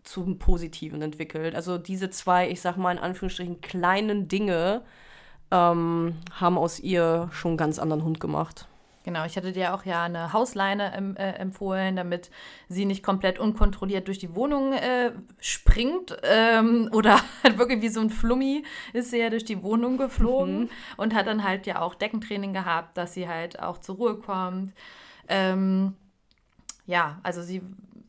zum 0.04 0.39
Positiven 0.39 1.01
entwickelt. 1.01 1.54
Also 1.54 1.77
diese 1.77 2.10
zwei, 2.10 2.50
ich 2.50 2.62
sag 2.62 2.77
mal 2.77 2.94
in 2.94 3.00
Anführungsstrichen, 3.00 3.60
kleinen 3.60 4.30
Dinge 4.30 4.84
ähm, 5.51 6.16
haben 6.32 6.58
aus 6.58 6.80
ihr 6.80 7.30
schon 7.32 7.51
einen 7.51 7.58
ganz 7.58 7.77
anderen 7.77 8.04
Hund 8.04 8.20
gemacht. 8.20 8.68
Genau, 9.08 9.24
ich 9.24 9.38
hatte 9.38 9.54
dir 9.54 9.74
auch 9.74 9.86
ja 9.86 10.04
eine 10.04 10.34
Hausleine 10.34 10.94
ähm, 10.94 11.16
äh, 11.16 11.30
empfohlen, 11.36 11.96
damit 11.96 12.30
sie 12.68 12.84
nicht 12.84 13.04
komplett 13.04 13.40
unkontrolliert 13.40 14.06
durch 14.08 14.20
die 14.20 14.36
Wohnung 14.36 14.74
äh, 14.74 15.14
springt 15.40 16.18
ähm, 16.24 16.90
oder 16.94 17.22
halt 17.42 17.58
wirklich 17.58 17.82
wie 17.82 17.88
so 17.88 18.02
ein 18.02 18.10
Flummi 18.10 18.66
ist 18.92 19.12
sie 19.12 19.20
ja 19.20 19.30
durch 19.30 19.46
die 19.46 19.64
Wohnung 19.64 19.98
geflogen 19.98 20.64
mhm. 20.64 20.70
und 20.98 21.16
hat 21.16 21.26
dann 21.26 21.46
halt 21.46 21.68
ja 21.68 21.80
auch 21.80 21.96
Deckentraining 21.96 22.52
gehabt, 22.52 22.98
dass 22.98 23.14
sie 23.14 23.30
halt 23.30 23.62
auch 23.62 23.78
zur 23.78 23.96
Ruhe 23.96 24.18
kommt. 24.18 24.74
Ähm, 25.30 25.96
ja, 26.86 27.22
also 27.24 27.42
sie, 27.42 27.62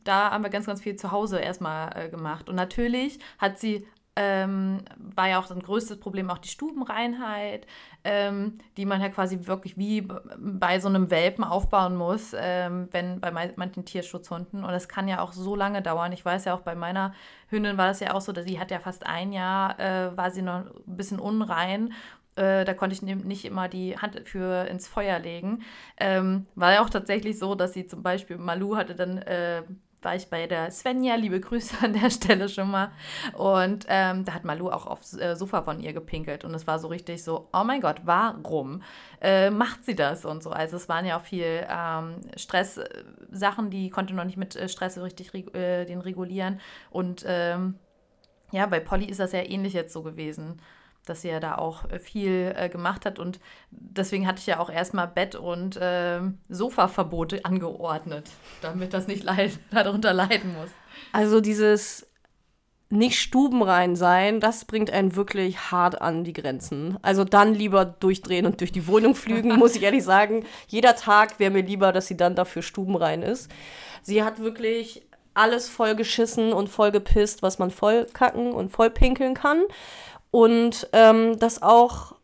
da 0.03 0.31
haben 0.31 0.43
wir 0.43 0.49
ganz, 0.49 0.65
ganz 0.65 0.81
viel 0.81 0.97
zu 0.97 1.11
Hause 1.11 1.39
erstmal 1.39 1.95
äh, 1.95 2.09
gemacht. 2.09 2.49
Und 2.49 2.55
natürlich 2.55 3.19
hat 3.37 3.57
sie 3.57 3.87
ähm, 4.21 4.79
war 4.97 5.29
ja 5.29 5.39
auch 5.39 5.49
ein 5.49 5.61
größtes 5.61 5.97
Problem 6.01 6.29
auch 6.29 6.39
die 6.39 6.49
Stubenreinheit, 6.49 7.65
ähm, 8.03 8.55
die 8.75 8.85
man 8.85 8.99
ja 8.99 9.07
quasi 9.07 9.47
wirklich 9.47 9.77
wie 9.77 10.05
bei 10.37 10.81
so 10.81 10.89
einem 10.89 11.09
Welpen 11.09 11.45
aufbauen 11.45 11.95
muss, 11.95 12.35
ähm, 12.37 12.89
wenn 12.91 13.21
bei 13.21 13.31
manchen 13.31 13.85
Tierschutzhunden. 13.85 14.65
Und 14.65 14.71
das 14.71 14.89
kann 14.89 15.07
ja 15.07 15.21
auch 15.21 15.31
so 15.31 15.55
lange 15.55 15.81
dauern. 15.81 16.11
Ich 16.11 16.25
weiß 16.25 16.43
ja 16.43 16.53
auch 16.53 16.61
bei 16.61 16.75
meiner 16.75 17.13
Hündin 17.47 17.77
war 17.77 17.87
das 17.87 18.01
ja 18.01 18.13
auch 18.13 18.19
so, 18.19 18.33
dass 18.33 18.45
sie 18.45 18.59
hat 18.59 18.71
ja 18.71 18.79
fast 18.79 19.07
ein 19.07 19.31
Jahr, 19.31 19.79
äh, 19.79 20.17
war 20.17 20.31
sie 20.31 20.41
noch 20.41 20.65
ein 20.65 20.97
bisschen 20.97 21.19
unrein 21.19 21.93
äh, 22.35 22.63
da 22.63 22.73
konnte 22.73 22.93
ich 22.93 23.01
nicht 23.01 23.43
immer 23.43 23.67
die 23.67 23.97
Hand 23.97 24.21
für 24.25 24.65
ins 24.67 24.87
Feuer 24.87 25.19
legen. 25.19 25.63
Ähm, 25.97 26.45
war 26.55 26.71
ja 26.71 26.81
auch 26.81 26.89
tatsächlich 26.89 27.37
so, 27.37 27.53
dass 27.53 27.73
sie 27.73 27.85
zum 27.85 28.01
Beispiel, 28.01 28.37
Malu 28.37 28.77
hatte 28.77 28.95
dann 28.95 29.17
äh, 29.17 29.63
war 30.01 30.15
ich 30.15 30.29
bei 30.29 30.47
der 30.47 30.71
Svenja, 30.71 31.15
liebe 31.15 31.39
Grüße 31.39 31.77
an 31.83 31.93
der 31.93 32.09
Stelle 32.09 32.49
schon 32.49 32.71
mal. 32.71 32.91
Und 33.37 33.85
ähm, 33.89 34.25
da 34.25 34.33
hat 34.33 34.45
Malu 34.45 34.69
auch 34.69 34.85
aufs 34.85 35.17
äh, 35.17 35.35
Sofa 35.35 35.61
von 35.61 35.79
ihr 35.79 35.93
gepinkelt. 35.93 36.45
Und 36.45 36.53
es 36.53 36.67
war 36.67 36.79
so 36.79 36.87
richtig 36.87 37.23
so, 37.23 37.49
oh 37.53 37.63
mein 37.63 37.81
Gott, 37.81 38.01
warum 38.05 38.81
äh, 39.21 39.49
macht 39.49 39.83
sie 39.85 39.95
das 39.95 40.25
und 40.25 40.41
so. 40.43 40.51
Also 40.51 40.77
es 40.77 40.87
waren 40.87 41.05
ja 41.05 41.17
auch 41.17 41.23
viel 41.23 41.65
ähm, 41.69 42.21
Stress-Sachen, 42.35 43.69
die 43.69 43.89
konnte 43.89 44.13
noch 44.13 44.25
nicht 44.25 44.37
mit 44.37 44.55
äh, 44.55 44.69
Stress 44.69 44.95
so 44.95 45.03
richtig 45.03 45.33
äh, 45.53 45.85
den 45.85 46.01
regulieren. 46.01 46.59
Und 46.89 47.23
ähm, 47.27 47.75
ja, 48.51 48.65
bei 48.65 48.79
Polly 48.79 49.05
ist 49.05 49.19
das 49.19 49.31
ja 49.31 49.43
ähnlich 49.43 49.73
jetzt 49.73 49.93
so 49.93 50.01
gewesen 50.01 50.61
dass 51.09 51.21
sie 51.21 51.29
ja 51.29 51.39
da 51.39 51.55
auch 51.55 51.89
äh, 51.89 51.99
viel 51.99 52.53
äh, 52.55 52.69
gemacht 52.69 53.05
hat. 53.05 53.19
Und 53.19 53.39
deswegen 53.71 54.27
hatte 54.27 54.39
ich 54.39 54.47
ja 54.47 54.59
auch 54.59 54.69
erstmal 54.69 55.07
Bett- 55.07 55.35
und 55.35 55.77
äh, 55.77 56.21
Sofaverbote 56.47 57.43
angeordnet, 57.45 58.29
damit 58.61 58.93
das 58.93 59.07
nicht 59.07 59.23
leid 59.23 59.59
darunter 59.71 60.13
leiden 60.13 60.53
muss. 60.53 60.69
Also 61.11 61.41
dieses 61.41 62.05
nicht 62.91 63.19
stubenrein 63.19 63.95
sein, 63.95 64.39
das 64.39 64.65
bringt 64.65 64.89
einen 64.89 65.15
wirklich 65.15 65.71
hart 65.71 66.01
an 66.01 66.23
die 66.23 66.33
Grenzen. 66.33 66.97
Also 67.03 67.23
dann 67.23 67.53
lieber 67.53 67.85
durchdrehen 67.85 68.47
und 68.47 68.61
durch 68.61 68.71
die 68.71 68.87
Wohnung 68.87 69.13
flügen, 69.13 69.55
muss 69.59 69.75
ich 69.75 69.83
ehrlich 69.83 70.03
sagen. 70.03 70.45
Jeder 70.67 70.95
Tag 70.95 71.39
wäre 71.39 71.51
mir 71.51 71.61
lieber, 71.61 71.91
dass 71.91 72.07
sie 72.07 72.17
dann 72.17 72.35
dafür 72.35 72.63
stubenrein 72.63 73.21
ist. 73.21 73.51
Sie 74.01 74.23
hat 74.23 74.39
wirklich 74.39 75.05
alles 75.35 75.69
voll 75.69 75.95
geschissen 75.95 76.51
und 76.51 76.67
voll 76.67 76.91
gepisst, 76.91 77.43
was 77.43 77.59
man 77.59 77.69
voll 77.69 78.07
kacken 78.11 78.51
und 78.51 78.71
voll 78.71 78.89
pinkeln 78.89 79.35
kann 79.35 79.61
und 80.31 80.87
ähm, 80.93 81.39
das 81.39 81.61
auch 81.61 82.15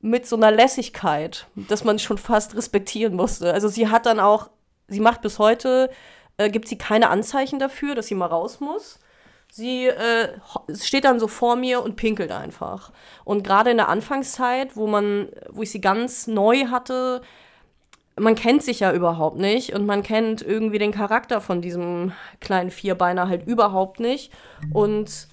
mit 0.00 0.26
so 0.26 0.36
einer 0.36 0.50
Lässigkeit, 0.50 1.46
dass 1.54 1.84
man 1.84 1.98
schon 1.98 2.18
fast 2.18 2.54
respektieren 2.56 3.14
musste. 3.14 3.52
Also 3.52 3.68
sie 3.68 3.88
hat 3.88 4.06
dann 4.06 4.20
auch, 4.20 4.50
sie 4.88 5.00
macht 5.00 5.22
bis 5.22 5.38
heute, 5.38 5.90
äh, 6.36 6.50
gibt 6.50 6.68
sie 6.68 6.78
keine 6.78 7.10
Anzeichen 7.10 7.58
dafür, 7.58 7.94
dass 7.94 8.06
sie 8.06 8.14
mal 8.14 8.26
raus 8.26 8.60
muss. 8.60 8.98
Sie 9.50 9.86
äh, 9.86 10.28
steht 10.74 11.04
dann 11.04 11.20
so 11.20 11.28
vor 11.28 11.56
mir 11.56 11.82
und 11.82 11.96
pinkelt 11.96 12.30
einfach. 12.30 12.92
Und 13.24 13.42
gerade 13.42 13.70
in 13.70 13.78
der 13.78 13.88
Anfangszeit, 13.88 14.76
wo 14.76 14.86
man, 14.86 15.28
wo 15.50 15.62
ich 15.62 15.70
sie 15.70 15.80
ganz 15.80 16.26
neu 16.26 16.66
hatte, 16.66 17.22
man 18.18 18.34
kennt 18.34 18.62
sich 18.62 18.80
ja 18.80 18.92
überhaupt 18.92 19.38
nicht 19.38 19.74
und 19.74 19.86
man 19.86 20.02
kennt 20.02 20.40
irgendwie 20.40 20.78
den 20.78 20.92
Charakter 20.92 21.40
von 21.40 21.60
diesem 21.60 22.12
kleinen 22.40 22.70
Vierbeiner 22.70 23.28
halt 23.28 23.46
überhaupt 23.46 24.00
nicht. 24.00 24.32
Und 24.72 25.28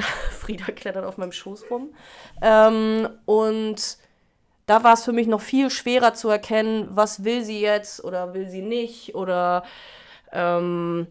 Frieda 0.30 0.72
klettert 0.72 1.04
auf 1.04 1.18
meinem 1.18 1.32
Schoß 1.32 1.64
rum. 1.70 1.94
Ähm, 2.42 3.08
und 3.26 3.98
da 4.66 4.84
war 4.84 4.94
es 4.94 5.04
für 5.04 5.12
mich 5.12 5.26
noch 5.26 5.40
viel 5.40 5.70
schwerer 5.70 6.14
zu 6.14 6.28
erkennen, 6.28 6.88
was 6.90 7.24
will 7.24 7.42
sie 7.42 7.60
jetzt 7.60 8.04
oder 8.04 8.34
will 8.34 8.48
sie 8.48 8.62
nicht 8.62 9.14
oder 9.14 9.64
ähm, 10.32 11.08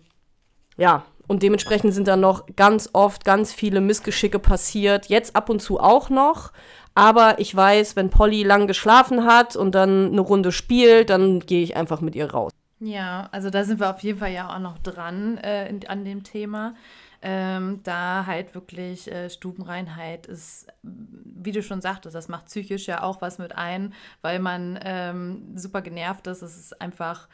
ja, 0.77 1.03
und 1.27 1.43
dementsprechend 1.43 1.93
sind 1.93 2.07
da 2.07 2.17
noch 2.17 2.47
ganz 2.55 2.89
oft 2.93 3.23
ganz 3.23 3.53
viele 3.53 3.81
Missgeschicke 3.81 4.39
passiert. 4.39 5.07
Jetzt 5.07 5.35
ab 5.35 5.49
und 5.49 5.61
zu 5.61 5.79
auch 5.79 6.09
noch. 6.09 6.51
Aber 6.95 7.37
ich 7.37 7.55
weiß, 7.55 7.95
wenn 7.95 8.09
Polly 8.09 8.41
lang 8.43 8.65
geschlafen 8.65 9.25
hat 9.25 9.55
und 9.55 9.75
dann 9.75 10.07
eine 10.07 10.21
Runde 10.21 10.51
spielt, 10.51 11.11
dann 11.11 11.39
gehe 11.39 11.61
ich 11.61 11.75
einfach 11.75 12.01
mit 12.01 12.15
ihr 12.15 12.31
raus. 12.31 12.51
Ja, 12.79 13.29
also 13.31 13.49
da 13.49 13.63
sind 13.63 13.79
wir 13.79 13.91
auf 13.91 13.99
jeden 13.99 14.19
Fall 14.19 14.31
ja 14.31 14.55
auch 14.55 14.59
noch 14.59 14.79
dran 14.79 15.37
äh, 15.37 15.69
in, 15.69 15.85
an 15.87 16.03
dem 16.03 16.23
Thema. 16.23 16.73
Ähm, 17.21 17.81
da 17.83 18.25
halt 18.25 18.55
wirklich 18.55 19.11
äh, 19.11 19.29
Stubenreinheit 19.29 20.25
ist, 20.25 20.67
wie 20.83 21.51
du 21.51 21.61
schon 21.61 21.81
sagtest, 21.81 22.15
das 22.15 22.29
macht 22.29 22.45
psychisch 22.45 22.87
ja 22.87 23.03
auch 23.03 23.21
was 23.21 23.39
mit 23.39 23.57
ein, 23.57 23.93
weil 24.21 24.39
man 24.39 24.79
ähm, 24.83 25.57
super 25.57 25.81
genervt 25.81 26.27
ist. 26.27 26.41
Es 26.41 26.57
ist 26.57 26.81
einfach 26.81 27.27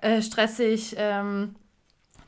äh, 0.00 0.22
stressig. 0.22 0.94
Ähm, 0.96 1.56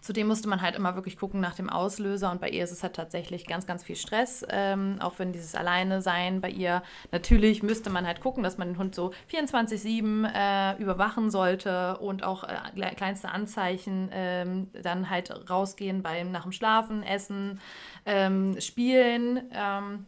Zudem 0.03 0.27
musste 0.27 0.49
man 0.49 0.61
halt 0.61 0.75
immer 0.75 0.97
wirklich 0.97 1.17
gucken 1.17 1.41
nach 1.41 1.55
dem 1.55 1.71
Auslöser 1.71 2.33
und 2.33 2.41
bei 2.41 2.51
ihr 2.51 2.65
ist 2.65 2.73
es 2.73 2.83
halt 2.83 2.95
tatsächlich 2.95 3.47
ganz, 3.47 3.69
ganz 3.69 3.85
viel 3.85 3.95
Stress, 3.95 4.45
ähm, 4.51 4.97
auch 5.01 5.21
wenn 5.21 5.33
dieses 5.33 5.55
Alleine-Sein 5.55 6.41
bei 6.41 6.51
ihr, 6.51 6.83
natürlich 7.13 7.63
müsste 7.63 7.89
man 7.89 8.05
halt 8.05 8.21
gucken, 8.21 8.43
dass 8.43 8.59
man 8.59 8.67
den 8.69 8.79
Hund 8.79 8.97
so 8.97 9.13
24-7 9.31 10.27
äh, 10.27 10.83
überwachen 10.83 11.31
sollte 11.31 11.99
und 11.99 12.25
auch 12.25 12.43
äh, 12.43 12.95
kleinste 12.97 13.29
Anzeichen 13.29 14.11
ähm, 14.13 14.71
dann 14.83 15.09
halt 15.09 15.49
rausgehen 15.49 16.03
beim 16.03 16.33
nach 16.33 16.43
dem 16.43 16.53
Schlafen, 16.53 17.05
Essen, 17.05 17.61
ähm, 18.05 18.61
Spielen. 18.61 19.49
Ähm, 19.53 20.07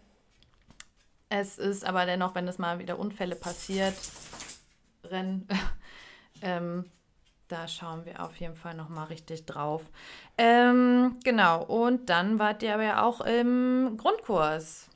es 1.28 1.56
ist 1.56 1.86
aber 1.86 2.04
dennoch, 2.04 2.34
wenn 2.34 2.48
es 2.48 2.58
mal 2.58 2.80
wieder 2.80 2.98
Unfälle 2.98 3.36
passiert, 3.36 3.94
rennen, 5.04 5.46
ähm, 6.42 6.84
da 7.54 7.68
schauen 7.68 8.04
wir 8.04 8.20
auf 8.20 8.34
jeden 8.37 8.56
Fall 8.56 8.75
nochmal 8.75 9.06
richtig 9.06 9.46
drauf. 9.46 9.82
Ähm, 10.37 11.18
genau, 11.23 11.62
und 11.62 12.11
dann 12.11 12.40
wart 12.40 12.64
ihr 12.64 12.75
aber 12.75 12.82
ja 12.82 13.02
auch 13.04 13.20
im 13.20 13.96
Grundkurs. 13.96 14.88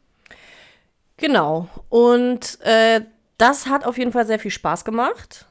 Genau, 1.19 1.69
und 1.88 2.61
äh, 2.62 3.03
das 3.38 3.67
hat 3.67 3.87
auf 3.87 3.97
jeden 3.97 4.11
Fall 4.11 4.27
sehr 4.27 4.41
viel 4.41 4.50
Spaß 4.50 4.85
gemacht. 4.85 5.47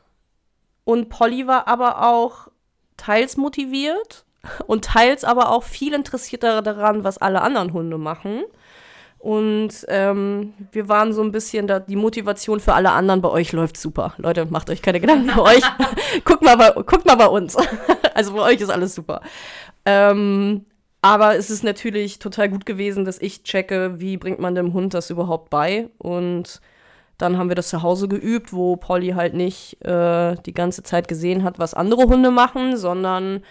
Und 0.83 1.07
Polly 1.07 1.47
war 1.47 1.69
aber 1.69 2.05
auch 2.09 2.49
teils 2.97 3.37
motiviert 3.37 4.25
und 4.65 4.83
teils 4.83 5.23
aber 5.23 5.51
auch 5.51 5.63
viel 5.63 5.93
interessierter 5.93 6.61
daran, 6.61 7.05
was 7.05 7.17
alle 7.17 7.41
anderen 7.41 7.71
Hunde 7.71 7.97
machen. 7.97 8.43
Und 9.19 9.69
ähm, 9.87 10.53
wir 10.71 10.89
waren 10.89 11.11
so 11.11 11.21
ein 11.21 11.31
bisschen 11.31 11.67
da, 11.67 11.79
die 11.79 11.95
Motivation 11.95 12.59
für 12.59 12.73
alle 12.73 12.91
anderen. 12.91 13.21
Bei 13.21 13.29
euch 13.29 13.51
läuft 13.51 13.77
super. 13.77 14.13
Leute, 14.17 14.45
macht 14.45 14.69
euch 14.69 14.81
keine 14.81 14.99
Gedanken 14.99 15.27
bei 15.35 15.41
euch. 15.41 15.63
guckt, 16.25 16.43
mal 16.43 16.55
bei, 16.55 16.71
guckt 16.83 17.05
mal 17.05 17.15
bei 17.15 17.27
uns. 17.27 17.57
also 18.13 18.33
bei 18.33 18.41
euch 18.41 18.61
ist 18.61 18.69
alles 18.69 18.93
super. 18.95 19.21
Ähm, 19.85 20.65
aber 21.01 21.35
es 21.35 21.49
ist 21.49 21.63
natürlich 21.63 22.19
total 22.19 22.49
gut 22.49 22.65
gewesen, 22.65 23.05
dass 23.05 23.21
ich 23.21 23.43
checke, 23.43 23.99
wie 23.99 24.17
bringt 24.17 24.39
man 24.39 24.55
dem 24.55 24.73
Hund 24.73 24.93
das 24.93 25.09
überhaupt 25.09 25.49
bei. 25.49 25.89
Und 25.97 26.61
dann 27.17 27.37
haben 27.37 27.49
wir 27.49 27.55
das 27.55 27.69
zu 27.69 27.81
Hause 27.81 28.07
geübt, 28.07 28.53
wo 28.53 28.75
Polly 28.75 29.09
halt 29.09 29.33
nicht 29.33 29.83
äh, 29.83 30.35
die 30.45 30.53
ganze 30.53 30.83
Zeit 30.83 31.07
gesehen 31.07 31.43
hat, 31.43 31.59
was 31.59 31.73
andere 31.73 32.03
Hunde 32.03 32.29
machen, 32.29 32.77
sondern 32.77 33.43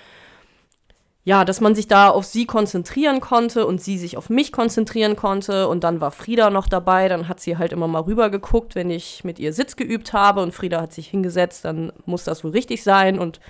ja, 1.27 1.45
dass 1.45 1.61
man 1.61 1.75
sich 1.75 1.89
da 1.89 2.09
auf 2.09 2.25
sie 2.25 2.47
konzentrieren 2.47 3.21
konnte 3.21 3.67
und 3.67 3.83
sie 3.83 3.99
sich 3.99 4.17
auf 4.17 4.31
mich 4.31 4.53
konzentrieren 4.53 5.17
konnte. 5.17 5.67
Und 5.67 5.83
dann 5.83 6.01
war 6.01 6.13
Frieda 6.13 6.51
noch 6.51 6.69
dabei. 6.69 7.09
Dann 7.09 7.27
hat 7.27 7.41
sie 7.41 7.59
halt 7.59 7.73
immer 7.73 7.89
mal 7.89 8.03
rüber 8.03 8.31
geguckt, 8.31 8.77
wenn 8.77 8.91
ich 8.91 9.25
mit 9.25 9.41
ihr 9.41 9.53
Sitz 9.53 9.75
geübt 9.75 10.13
habe. 10.13 10.41
Und 10.41 10.55
Frieda 10.55 10.81
hat 10.81 10.93
sich 10.93 11.09
hingesetzt, 11.09 11.65
dann 11.65 11.93
muss 12.05 12.23
das 12.23 12.45
wohl 12.45 12.53
richtig 12.53 12.85
sein. 12.85 13.19
Und 13.19 13.41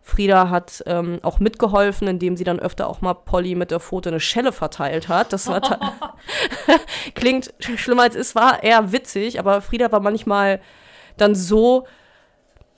Frieda 0.00 0.48
hat 0.48 0.82
ähm, 0.86 1.18
auch 1.20 1.38
mitgeholfen, 1.38 2.08
indem 2.08 2.38
sie 2.38 2.44
dann 2.44 2.58
öfter 2.58 2.88
auch 2.88 3.02
mal 3.02 3.12
Polly 3.12 3.54
mit 3.54 3.70
der 3.70 3.80
Pfote 3.80 4.08
eine 4.08 4.20
Schelle 4.20 4.50
verteilt 4.50 5.10
hat. 5.10 5.34
Das 5.34 5.46
war 5.46 5.60
klingt 7.14 7.52
schlimmer 7.58 8.04
als 8.04 8.14
es 8.14 8.34
war, 8.34 8.62
eher 8.62 8.92
witzig, 8.92 9.38
aber 9.38 9.60
Frieda 9.60 9.92
war 9.92 10.00
manchmal 10.00 10.58
dann 11.18 11.34
so 11.34 11.86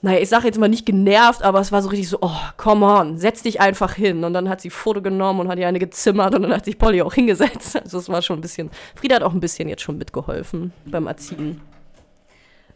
naja, 0.01 0.19
ich 0.19 0.29
sage 0.29 0.45
jetzt 0.45 0.57
mal 0.57 0.69
nicht 0.69 0.85
genervt, 0.85 1.43
aber 1.43 1.59
es 1.59 1.71
war 1.71 1.81
so 1.81 1.89
richtig 1.89 2.07
so, 2.07 2.19
oh, 2.21 2.37
come 2.55 2.85
on, 2.85 3.17
setz 3.17 3.43
dich 3.43 3.59
einfach 3.59 3.93
hin. 3.93 4.23
Und 4.23 4.33
dann 4.33 4.47
hat 4.47 4.61
sie 4.61 4.69
Foto 4.69 5.01
genommen 5.01 5.41
und 5.41 5.47
hat 5.49 5.59
ihr 5.59 5.67
eine 5.67 5.79
gezimmert 5.79 6.33
und 6.35 6.43
dann 6.43 6.53
hat 6.53 6.65
sich 6.65 6.77
Polly 6.77 7.01
auch 7.01 7.13
hingesetzt. 7.13 7.75
Also 7.75 7.97
es 7.97 8.07
war 8.07 8.21
schon 8.21 8.39
ein 8.39 8.41
bisschen, 8.41 8.69
Frieda 8.95 9.17
hat 9.17 9.23
auch 9.23 9.33
ein 9.33 9.41
bisschen 9.41 9.67
jetzt 9.67 9.81
schon 9.81 9.97
mitgeholfen 9.97 10.71
beim 10.85 11.07
Erziehen. 11.07 11.61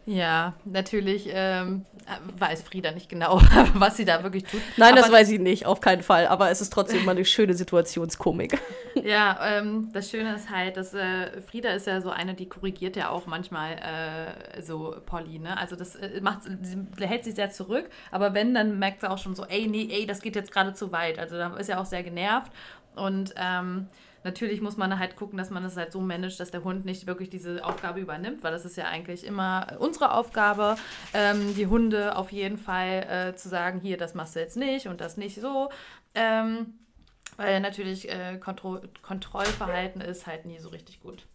Ja, 0.05 0.53
natürlich 0.65 1.29
ähm, 1.31 1.85
weiß 2.37 2.63
Frieda 2.63 2.91
nicht 2.91 3.09
genau, 3.09 3.39
was 3.73 3.95
sie 3.95 4.03
da 4.05 4.21
wirklich 4.23 4.43
tut. 4.43 4.59
Nein, 4.75 4.95
das 4.95 5.11
weiß 5.11 5.27
sie 5.27 5.39
nicht, 5.39 5.65
auf 5.65 5.79
keinen 5.79 6.03
Fall. 6.03 6.27
Aber 6.27 6.49
es 6.49 6.59
ist 6.59 6.73
trotzdem 6.73 7.05
mal 7.05 7.11
eine 7.11 7.25
schöne 7.25 7.53
Situationskomik. 7.53 8.59
Ja, 9.03 9.39
ähm, 9.43 9.89
das 9.91 10.11
Schöne 10.11 10.35
ist 10.35 10.51
halt, 10.51 10.77
dass 10.77 10.93
äh, 10.93 11.41
Frieda 11.41 11.71
ist 11.71 11.87
ja 11.87 11.99
so 11.99 12.11
eine, 12.11 12.35
die 12.35 12.47
korrigiert 12.47 12.95
ja 12.95 13.09
auch 13.09 13.25
manchmal 13.25 13.73
äh, 13.73 14.61
so 14.61 14.95
Polly, 15.07 15.39
ne? 15.39 15.57
Also 15.57 15.75
das 15.75 15.95
äh, 15.95 16.21
macht, 16.21 16.41
sie 16.43 16.77
hält 16.99 17.23
sich 17.23 17.33
sehr 17.33 17.49
zurück, 17.49 17.89
aber 18.11 18.35
wenn, 18.35 18.53
dann 18.53 18.77
merkt 18.77 19.01
sie 19.01 19.09
auch 19.09 19.17
schon 19.17 19.33
so, 19.33 19.45
ey, 19.45 19.67
nee, 19.67 19.89
ey, 19.91 20.05
das 20.05 20.21
geht 20.21 20.35
jetzt 20.35 20.51
gerade 20.51 20.73
zu 20.73 20.91
weit. 20.91 21.17
Also 21.17 21.37
da 21.37 21.57
ist 21.57 21.69
ja 21.69 21.81
auch 21.81 21.85
sehr 21.85 22.03
genervt 22.03 22.51
und 22.95 23.33
ähm, 23.35 23.87
Natürlich 24.23 24.61
muss 24.61 24.77
man 24.77 24.97
halt 24.99 25.15
gucken, 25.15 25.37
dass 25.37 25.49
man 25.49 25.63
es 25.65 25.75
halt 25.75 25.91
so 25.91 25.99
managt, 25.99 26.39
dass 26.39 26.51
der 26.51 26.63
Hund 26.63 26.85
nicht 26.85 27.07
wirklich 27.07 27.29
diese 27.29 27.63
Aufgabe 27.63 27.99
übernimmt, 27.99 28.43
weil 28.43 28.51
das 28.51 28.65
ist 28.65 28.77
ja 28.77 28.85
eigentlich 28.85 29.25
immer 29.25 29.67
unsere 29.79 30.13
Aufgabe, 30.13 30.75
ähm, 31.13 31.55
die 31.55 31.67
Hunde 31.67 32.15
auf 32.15 32.31
jeden 32.31 32.57
Fall 32.57 33.31
äh, 33.31 33.35
zu 33.35 33.49
sagen, 33.49 33.79
hier, 33.79 33.97
das 33.97 34.13
machst 34.13 34.35
du 34.35 34.39
jetzt 34.39 34.57
nicht 34.57 34.87
und 34.87 35.01
das 35.01 35.17
nicht 35.17 35.39
so. 35.39 35.69
Ähm, 36.15 36.73
weil 37.37 37.59
natürlich 37.59 38.09
äh, 38.09 38.37
Kontro 38.37 38.79
Kontrollverhalten 39.01 40.01
ist 40.01 40.27
halt 40.27 40.45
nie 40.45 40.59
so 40.59 40.69
richtig 40.69 41.01
gut. 41.01 41.25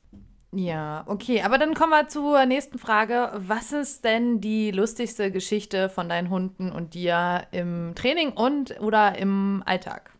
Ja, 0.53 1.05
okay, 1.07 1.43
aber 1.43 1.59
dann 1.59 1.75
kommen 1.75 1.91
wir 1.91 2.09
zur 2.09 2.47
nächsten 2.47 2.79
Frage. 2.79 3.33
Was 3.35 3.73
ist 3.73 4.05
denn 4.05 4.41
die 4.41 4.71
lustigste 4.71 5.31
Geschichte 5.31 5.91
von 5.91 6.09
deinen 6.09 6.31
Hunden 6.31 6.73
und 6.73 6.95
dir 6.95 7.43
im 7.51 7.93
Training 7.95 8.33
und 8.33 8.81
oder 8.81 9.19
im 9.19 9.63
Alltag? 9.67 10.11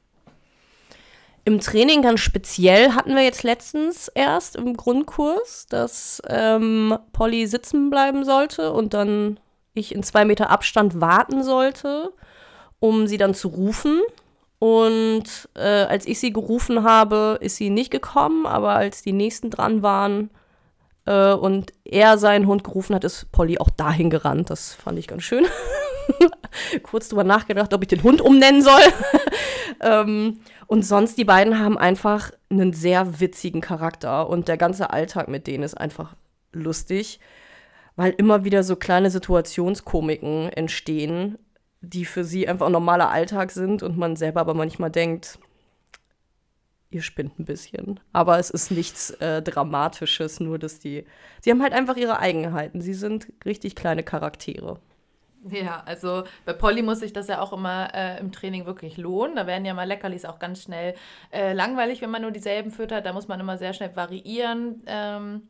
Im 1.49 1.61
Training 1.61 2.03
ganz 2.03 2.21
speziell 2.21 2.93
hatten 2.93 3.17
wir 3.17 3.23
jetzt 3.23 3.43
letztens 3.43 4.09
erst 4.09 4.55
im 4.55 4.77
Grundkurs, 4.77 5.65
dass 5.67 6.21
ähm, 6.29 6.99
Polly 7.15 7.47
sitzen 7.47 7.89
bleiben 7.89 8.27
sollte 8.27 8.71
und 8.71 8.93
dann 8.93 9.41
ich 9.73 9.95
in 9.95 10.03
zwei 10.03 10.27
Meter 10.27 10.51
Abstand 10.51 11.01
warten 11.01 11.43
sollte, 11.43 12.13
um 12.81 13.07
sie 13.07 13.17
dann 13.17 13.33
zu 13.33 13.49
rufen. 13.49 14.03
Und 14.59 15.49
äh, 15.55 15.63
als 15.63 16.07
ich 16.07 16.21
sie 16.21 16.35
gerufen 16.35 16.83
habe, 16.83 17.39
ist 17.41 17.57
sie 17.57 17.71
nicht 17.71 17.91
gekommen, 17.91 18.45
aber 18.45 18.75
als 18.75 19.01
die 19.01 19.15
nächsten 19.15 19.49
dran 19.49 19.81
waren 19.81 20.29
äh, 21.07 21.33
und 21.33 21.73
er 21.83 22.19
seinen 22.19 22.47
Hund 22.47 22.63
gerufen 22.63 22.95
hat, 22.95 23.05
ist 23.05 23.33
Polly 23.33 23.57
auch 23.57 23.71
dahin 23.71 24.11
gerannt. 24.11 24.51
Das 24.51 24.75
fand 24.75 24.99
ich 24.99 25.07
ganz 25.09 25.23
schön. 25.23 25.47
Kurz 26.83 27.09
drüber 27.09 27.25
nachgedacht, 27.25 27.73
ob 27.73 27.81
ich 27.81 27.89
den 27.89 28.03
Hund 28.03 28.21
umnennen 28.21 28.61
soll. 28.61 28.83
Ähm, 29.81 30.41
und 30.67 30.85
sonst, 30.85 31.19
die 31.19 31.25
beiden 31.25 31.59
haben 31.59 31.79
einfach 31.79 32.33
einen 32.51 32.73
sehr 32.73 33.21
witzigen 33.21 33.61
Charakter 33.61 34.29
und 34.29 34.49
der 34.49 34.57
ganze 34.57 34.91
Alltag 34.91 35.29
mit 35.29 35.47
denen 35.47 35.65
ist 35.65 35.75
einfach 35.75 36.17
lustig, 36.53 37.21
weil 37.97 38.13
immer 38.13 38.45
wieder 38.45 38.63
so 38.63 38.77
kleine 38.77 39.11
Situationskomiken 39.11 40.51
entstehen, 40.51 41.39
die 41.81 42.05
für 42.05 42.25
sie 42.25 42.49
einfach 42.49 42.69
normaler 42.69 43.11
Alltag 43.11 43.51
sind 43.51 43.83
und 43.83 43.97
man 43.97 44.17
selber 44.17 44.41
aber 44.41 44.55
manchmal 44.55 44.91
denkt, 44.91 45.39
ihr 46.91 47.03
spinnt 47.03 47.39
ein 47.39 47.45
bisschen. 47.45 48.01
Aber 48.13 48.39
es 48.39 48.51
ist 48.51 48.71
nichts 48.71 49.11
äh, 49.11 49.43
Dramatisches, 49.43 50.41
nur 50.41 50.59
dass 50.59 50.79
die. 50.79 51.05
Sie 51.41 51.51
haben 51.51 51.63
halt 51.63 51.73
einfach 51.73 51.97
ihre 51.97 52.19
Eigenheiten. 52.19 52.81
Sie 52.81 52.95
sind 52.95 53.33
richtig 53.45 53.77
kleine 53.77 54.03
Charaktere. 54.03 54.81
Ja, 55.45 55.83
also 55.87 56.25
bei 56.45 56.53
Polly 56.53 56.83
muss 56.83 56.99
sich 56.99 57.13
das 57.13 57.29
ja 57.29 57.41
auch 57.41 57.53
immer 57.53 57.95
äh, 57.95 58.19
im 58.19 58.33
Training 58.33 58.67
wirklich 58.67 58.97
lohnen. 58.97 59.37
Da 59.37 59.47
werden 59.47 59.65
ja 59.65 59.73
mal 59.73 59.87
Leckerlis 59.87 60.25
auch 60.25 60.39
ganz 60.41 60.63
schnell 60.65 60.95
äh, 61.33 61.53
langweilig, 61.53 62.03
wenn 62.03 62.11
man 62.11 62.23
nur 62.23 62.33
dieselben 62.33 62.73
füttert. 62.73 63.07
Da 63.07 63.13
muss 63.13 63.29
man 63.29 63.39
immer 63.39 63.57
sehr 63.57 63.73
schnell 63.73 63.95
variieren, 63.95 64.83
ähm, 64.87 65.49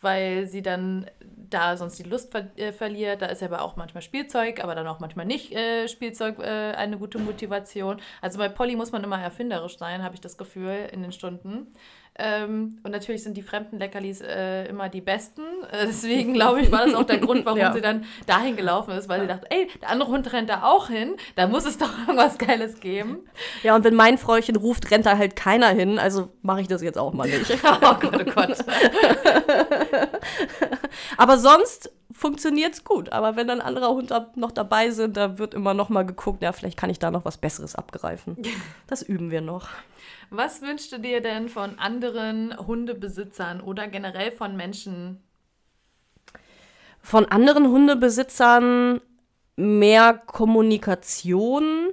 weil 0.00 0.46
sie 0.46 0.62
dann 0.62 1.10
da 1.50 1.76
sonst 1.76 1.98
die 1.98 2.04
Lust 2.04 2.30
ver 2.30 2.56
äh, 2.56 2.72
verliert. 2.72 3.20
Da 3.20 3.26
ist 3.26 3.42
aber 3.42 3.62
auch 3.62 3.74
manchmal 3.76 4.02
Spielzeug, 4.02 4.62
aber 4.62 4.76
dann 4.76 4.86
auch 4.86 5.00
manchmal 5.00 5.26
nicht 5.26 5.52
äh, 5.52 5.88
Spielzeug 5.88 6.38
äh, 6.38 6.72
eine 6.76 6.96
gute 6.96 7.18
Motivation. 7.18 8.00
Also 8.20 8.38
bei 8.38 8.48
Polly 8.48 8.76
muss 8.76 8.92
man 8.92 9.02
immer 9.02 9.20
erfinderisch 9.20 9.76
sein, 9.76 10.04
habe 10.04 10.14
ich 10.14 10.20
das 10.20 10.38
Gefühl, 10.38 10.88
in 10.92 11.02
den 11.02 11.12
Stunden. 11.12 11.72
Ähm, 12.18 12.78
und 12.82 12.92
natürlich 12.92 13.22
sind 13.22 13.36
die 13.36 13.42
fremden 13.42 13.78
Leckerlis 13.78 14.22
äh, 14.22 14.66
immer 14.66 14.88
die 14.88 15.00
besten. 15.00 15.42
Äh, 15.70 15.86
deswegen 15.86 16.32
glaube 16.32 16.62
ich, 16.62 16.72
war 16.72 16.86
das 16.86 16.94
auch 16.94 17.04
der 17.04 17.18
Grund, 17.18 17.44
warum 17.44 17.58
ja. 17.60 17.72
sie 17.72 17.80
dann 17.80 18.04
dahin 18.26 18.56
gelaufen 18.56 18.92
ist, 18.92 19.08
weil 19.08 19.20
sie 19.20 19.26
dachte, 19.26 19.46
ey, 19.50 19.68
der 19.82 19.90
andere 19.90 20.10
Hund 20.10 20.32
rennt 20.32 20.48
da 20.48 20.62
auch 20.62 20.88
hin, 20.88 21.16
da 21.34 21.46
muss 21.46 21.66
es 21.66 21.76
doch 21.76 21.90
irgendwas 22.06 22.38
Geiles 22.38 22.80
geben. 22.80 23.18
Ja, 23.62 23.76
und 23.76 23.84
wenn 23.84 23.94
mein 23.94 24.16
Fräuchen 24.16 24.56
ruft, 24.56 24.90
rennt 24.90 25.04
da 25.04 25.18
halt 25.18 25.36
keiner 25.36 25.68
hin, 25.68 25.98
also 25.98 26.30
mache 26.42 26.62
ich 26.62 26.68
das 26.68 26.82
jetzt 26.82 26.98
auch 26.98 27.12
mal 27.12 27.28
nicht. 27.28 27.50
oh 27.64 27.94
Gott, 28.00 28.14
oh 28.14 28.24
Gott. 28.24 28.56
Aber 31.16 31.38
sonst 31.38 31.90
funktioniert 32.16 32.74
es 32.74 32.84
gut. 32.84 33.12
Aber 33.12 33.36
wenn 33.36 33.46
dann 33.46 33.60
andere 33.60 33.88
Hunde 33.90 34.30
noch 34.34 34.52
dabei 34.52 34.90
sind, 34.90 35.16
da 35.16 35.38
wird 35.38 35.54
immer 35.54 35.74
noch 35.74 35.88
mal 35.88 36.04
geguckt, 36.04 36.42
ja, 36.42 36.52
vielleicht 36.52 36.78
kann 36.78 36.90
ich 36.90 36.98
da 36.98 37.10
noch 37.10 37.24
was 37.24 37.38
Besseres 37.38 37.74
abgreifen. 37.74 38.36
Das 38.86 39.02
üben 39.02 39.30
wir 39.30 39.40
noch. 39.40 39.68
Was 40.30 40.62
wünschst 40.62 40.92
du 40.92 40.98
dir 40.98 41.20
denn 41.20 41.48
von 41.48 41.78
anderen 41.78 42.56
Hundebesitzern 42.56 43.60
oder 43.60 43.88
generell 43.88 44.30
von 44.30 44.56
Menschen? 44.56 45.22
Von 47.00 47.26
anderen 47.26 47.68
Hundebesitzern 47.68 49.00
mehr 49.56 50.14
Kommunikation. 50.14 51.90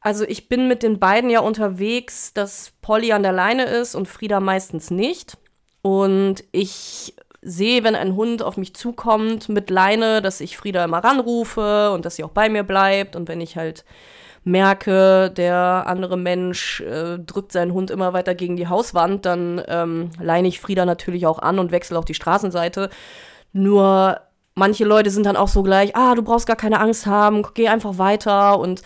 Also 0.00 0.24
ich 0.24 0.48
bin 0.48 0.66
mit 0.66 0.82
den 0.82 0.98
beiden 0.98 1.30
ja 1.30 1.40
unterwegs, 1.40 2.32
dass 2.32 2.72
Polly 2.82 3.12
an 3.12 3.22
der 3.22 3.32
Leine 3.32 3.64
ist 3.64 3.94
und 3.94 4.08
Frieda 4.08 4.40
meistens 4.40 4.90
nicht. 4.90 5.38
Und 5.82 6.44
ich 6.50 7.14
sehe, 7.44 7.84
wenn 7.84 7.94
ein 7.94 8.16
Hund 8.16 8.42
auf 8.42 8.56
mich 8.56 8.74
zukommt 8.74 9.48
mit 9.48 9.70
Leine, 9.70 10.22
dass 10.22 10.40
ich 10.40 10.56
Frieda 10.56 10.84
immer 10.84 11.04
ranrufe 11.04 11.90
und 11.92 12.04
dass 12.04 12.16
sie 12.16 12.24
auch 12.24 12.30
bei 12.30 12.48
mir 12.48 12.62
bleibt. 12.62 13.16
Und 13.16 13.28
wenn 13.28 13.40
ich 13.40 13.56
halt 13.56 13.84
merke, 14.44 15.30
der 15.30 15.84
andere 15.86 16.16
Mensch 16.16 16.80
äh, 16.80 17.18
drückt 17.18 17.52
seinen 17.52 17.72
Hund 17.72 17.90
immer 17.90 18.12
weiter 18.12 18.34
gegen 18.34 18.56
die 18.56 18.68
Hauswand, 18.68 19.24
dann 19.24 19.62
ähm, 19.68 20.10
leine 20.20 20.48
ich 20.48 20.60
Frieda 20.60 20.84
natürlich 20.84 21.26
auch 21.26 21.38
an 21.38 21.58
und 21.58 21.72
wechsle 21.72 21.98
auch 21.98 22.04
die 22.04 22.14
Straßenseite. 22.14 22.90
Nur 23.52 24.20
manche 24.54 24.84
Leute 24.84 25.10
sind 25.10 25.26
dann 25.26 25.36
auch 25.36 25.48
so 25.48 25.62
gleich, 25.62 25.96
ah, 25.96 26.14
du 26.14 26.22
brauchst 26.22 26.46
gar 26.46 26.56
keine 26.56 26.80
Angst 26.80 27.06
haben, 27.06 27.44
geh 27.54 27.68
einfach 27.68 27.98
weiter 27.98 28.58
und 28.58 28.82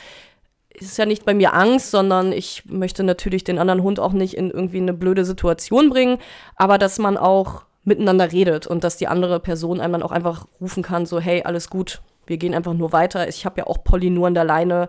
es 0.80 0.86
ist 0.86 0.98
ja 0.98 1.06
nicht 1.06 1.24
bei 1.24 1.34
mir 1.34 1.54
Angst, 1.54 1.90
sondern 1.90 2.32
ich 2.32 2.62
möchte 2.66 3.02
natürlich 3.02 3.42
den 3.42 3.58
anderen 3.58 3.82
Hund 3.82 3.98
auch 3.98 4.12
nicht 4.12 4.34
in 4.34 4.50
irgendwie 4.50 4.78
eine 4.78 4.92
blöde 4.92 5.24
Situation 5.24 5.90
bringen, 5.90 6.18
aber 6.54 6.78
dass 6.78 6.98
man 6.98 7.16
auch 7.16 7.64
miteinander 7.88 8.30
redet 8.30 8.66
und 8.66 8.84
dass 8.84 8.96
die 8.96 9.08
andere 9.08 9.40
Person 9.40 9.80
einem 9.80 9.94
dann 9.94 10.02
auch 10.02 10.12
einfach 10.12 10.46
rufen 10.60 10.82
kann, 10.82 11.06
so 11.06 11.18
hey, 11.18 11.42
alles 11.42 11.70
gut, 11.70 12.00
wir 12.26 12.36
gehen 12.36 12.54
einfach 12.54 12.74
nur 12.74 12.92
weiter. 12.92 13.28
Ich 13.28 13.44
habe 13.44 13.58
ja 13.58 13.66
auch 13.66 13.82
Polly 13.82 14.10
nur 14.10 14.26
an 14.28 14.34
der 14.34 14.44
Leine, 14.44 14.88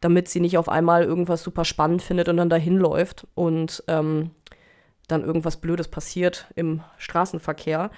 damit 0.00 0.28
sie 0.28 0.40
nicht 0.40 0.58
auf 0.58 0.68
einmal 0.68 1.02
irgendwas 1.02 1.42
super 1.42 1.64
spannend 1.64 2.02
findet 2.02 2.28
und 2.28 2.36
dann 2.36 2.50
dahin 2.50 2.76
läuft 2.76 3.26
und 3.34 3.82
ähm, 3.88 4.30
dann 5.08 5.24
irgendwas 5.24 5.56
Blödes 5.56 5.88
passiert 5.88 6.46
im 6.54 6.82
Straßenverkehr. 6.98 7.90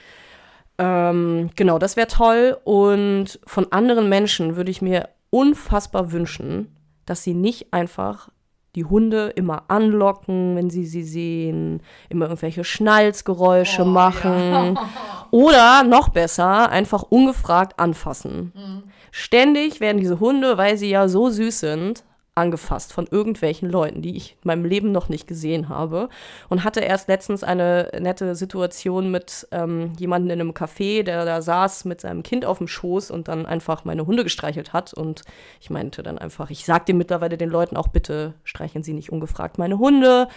Ähm, 0.79 1.51
genau, 1.57 1.79
das 1.79 1.97
wäre 1.97 2.07
toll. 2.07 2.59
Und 2.65 3.41
von 3.47 3.71
anderen 3.73 4.09
Menschen 4.09 4.57
würde 4.57 4.71
ich 4.71 4.83
mir 4.83 5.09
unfassbar 5.31 6.13
wünschen, 6.13 6.77
dass 7.05 7.23
sie 7.23 7.35
nicht 7.35 7.73
einfach 7.73 8.29
die 8.77 8.85
Hunde 8.85 9.33
immer 9.35 9.65
anlocken, 9.69 10.55
wenn 10.55 10.71
sie 10.71 10.85
sie 10.85 11.03
sehen, 11.03 11.81
immer 12.11 12.27
irgendwelche 12.27 12.63
Schnalzgeräusche 12.63 13.83
oh, 13.83 13.87
machen. 13.87 14.77
Ja. 14.77 14.91
Oder 15.31 15.83
noch 15.83 16.11
besser, 16.11 16.71
einfach 16.71 17.03
ungefragt 17.03 17.81
anfassen. 17.81 18.53
Mhm. 18.55 18.83
Ständig 19.11 19.81
werden 19.81 19.99
diese 19.99 20.21
Hunde, 20.21 20.59
weil 20.59 20.77
sie 20.77 20.91
ja 20.91 21.09
so 21.09 21.31
süß 21.31 21.59
sind, 21.59 22.05
angefasst 22.37 22.93
von 22.93 23.07
irgendwelchen 23.11 23.69
Leuten, 23.69 24.03
die 24.03 24.17
ich 24.17 24.33
in 24.33 24.49
meinem 24.49 24.65
Leben 24.65 24.93
noch 24.93 25.09
nicht 25.09 25.27
gesehen 25.27 25.69
habe. 25.69 26.09
Und 26.49 26.65
hatte 26.65 26.81
erst 26.81 27.09
letztens 27.09 27.43
eine 27.43 27.91
nette 27.99 28.35
Situation 28.35 29.11
mit 29.11 29.49
ähm, 29.51 29.93
jemandem 29.99 30.31
in 30.31 30.41
einem 30.41 30.51
Café, 30.53 31.03
der 31.03 31.25
da 31.25 31.41
saß 31.41 31.87
mit 31.87 32.01
seinem 32.01 32.23
Kind 32.23 32.45
auf 32.45 32.59
dem 32.59 32.69
Schoß 32.69 33.11
und 33.11 33.29
dann 33.29 33.47
einfach 33.47 33.85
meine 33.85 34.07
Hunde 34.07 34.23
gestreichelt 34.23 34.73
hat. 34.73 34.93
Und 34.93 35.23
ich 35.61 35.71
meinte 35.71 36.03
dann 36.03 36.19
einfach, 36.19 36.51
ich 36.51 36.67
sag 36.67 36.87
dir 36.87 36.95
mittlerweile 36.95 37.39
den 37.39 37.51
Leuten 37.51 37.77
auch, 37.77 37.89
bitte 37.89 38.35
streicheln 38.45 38.85
Sie 38.85 38.93
nicht 38.93 39.11
ungefragt 39.11 39.59
meine 39.59 39.79
Hunde. 39.79 40.29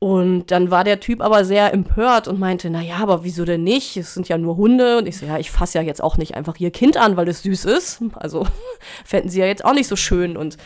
Und 0.00 0.50
dann 0.50 0.70
war 0.70 0.84
der 0.84 1.00
Typ 1.00 1.22
aber 1.22 1.44
sehr 1.46 1.72
empört 1.72 2.28
und 2.28 2.38
meinte, 2.38 2.68
naja, 2.68 2.96
aber 2.96 3.24
wieso 3.24 3.44
denn 3.44 3.62
nicht? 3.62 3.96
Es 3.96 4.12
sind 4.12 4.28
ja 4.28 4.36
nur 4.36 4.56
Hunde. 4.56 4.98
Und 4.98 5.06
ich 5.06 5.16
so, 5.16 5.24
ja, 5.24 5.38
ich 5.38 5.50
fasse 5.50 5.78
ja 5.78 5.84
jetzt 5.84 6.02
auch 6.02 6.18
nicht 6.18 6.34
einfach 6.34 6.58
ihr 6.58 6.72
Kind 6.72 6.96
an, 6.96 7.16
weil 7.16 7.28
es 7.28 7.42
süß 7.42 7.64
ist. 7.64 8.02
Also 8.14 8.46
fänden 9.04 9.30
sie 9.30 9.40
ja 9.40 9.46
jetzt 9.46 9.64
auch 9.64 9.72
nicht 9.72 9.88
so 9.88 9.96
schön. 9.96 10.36
Und 10.36 10.58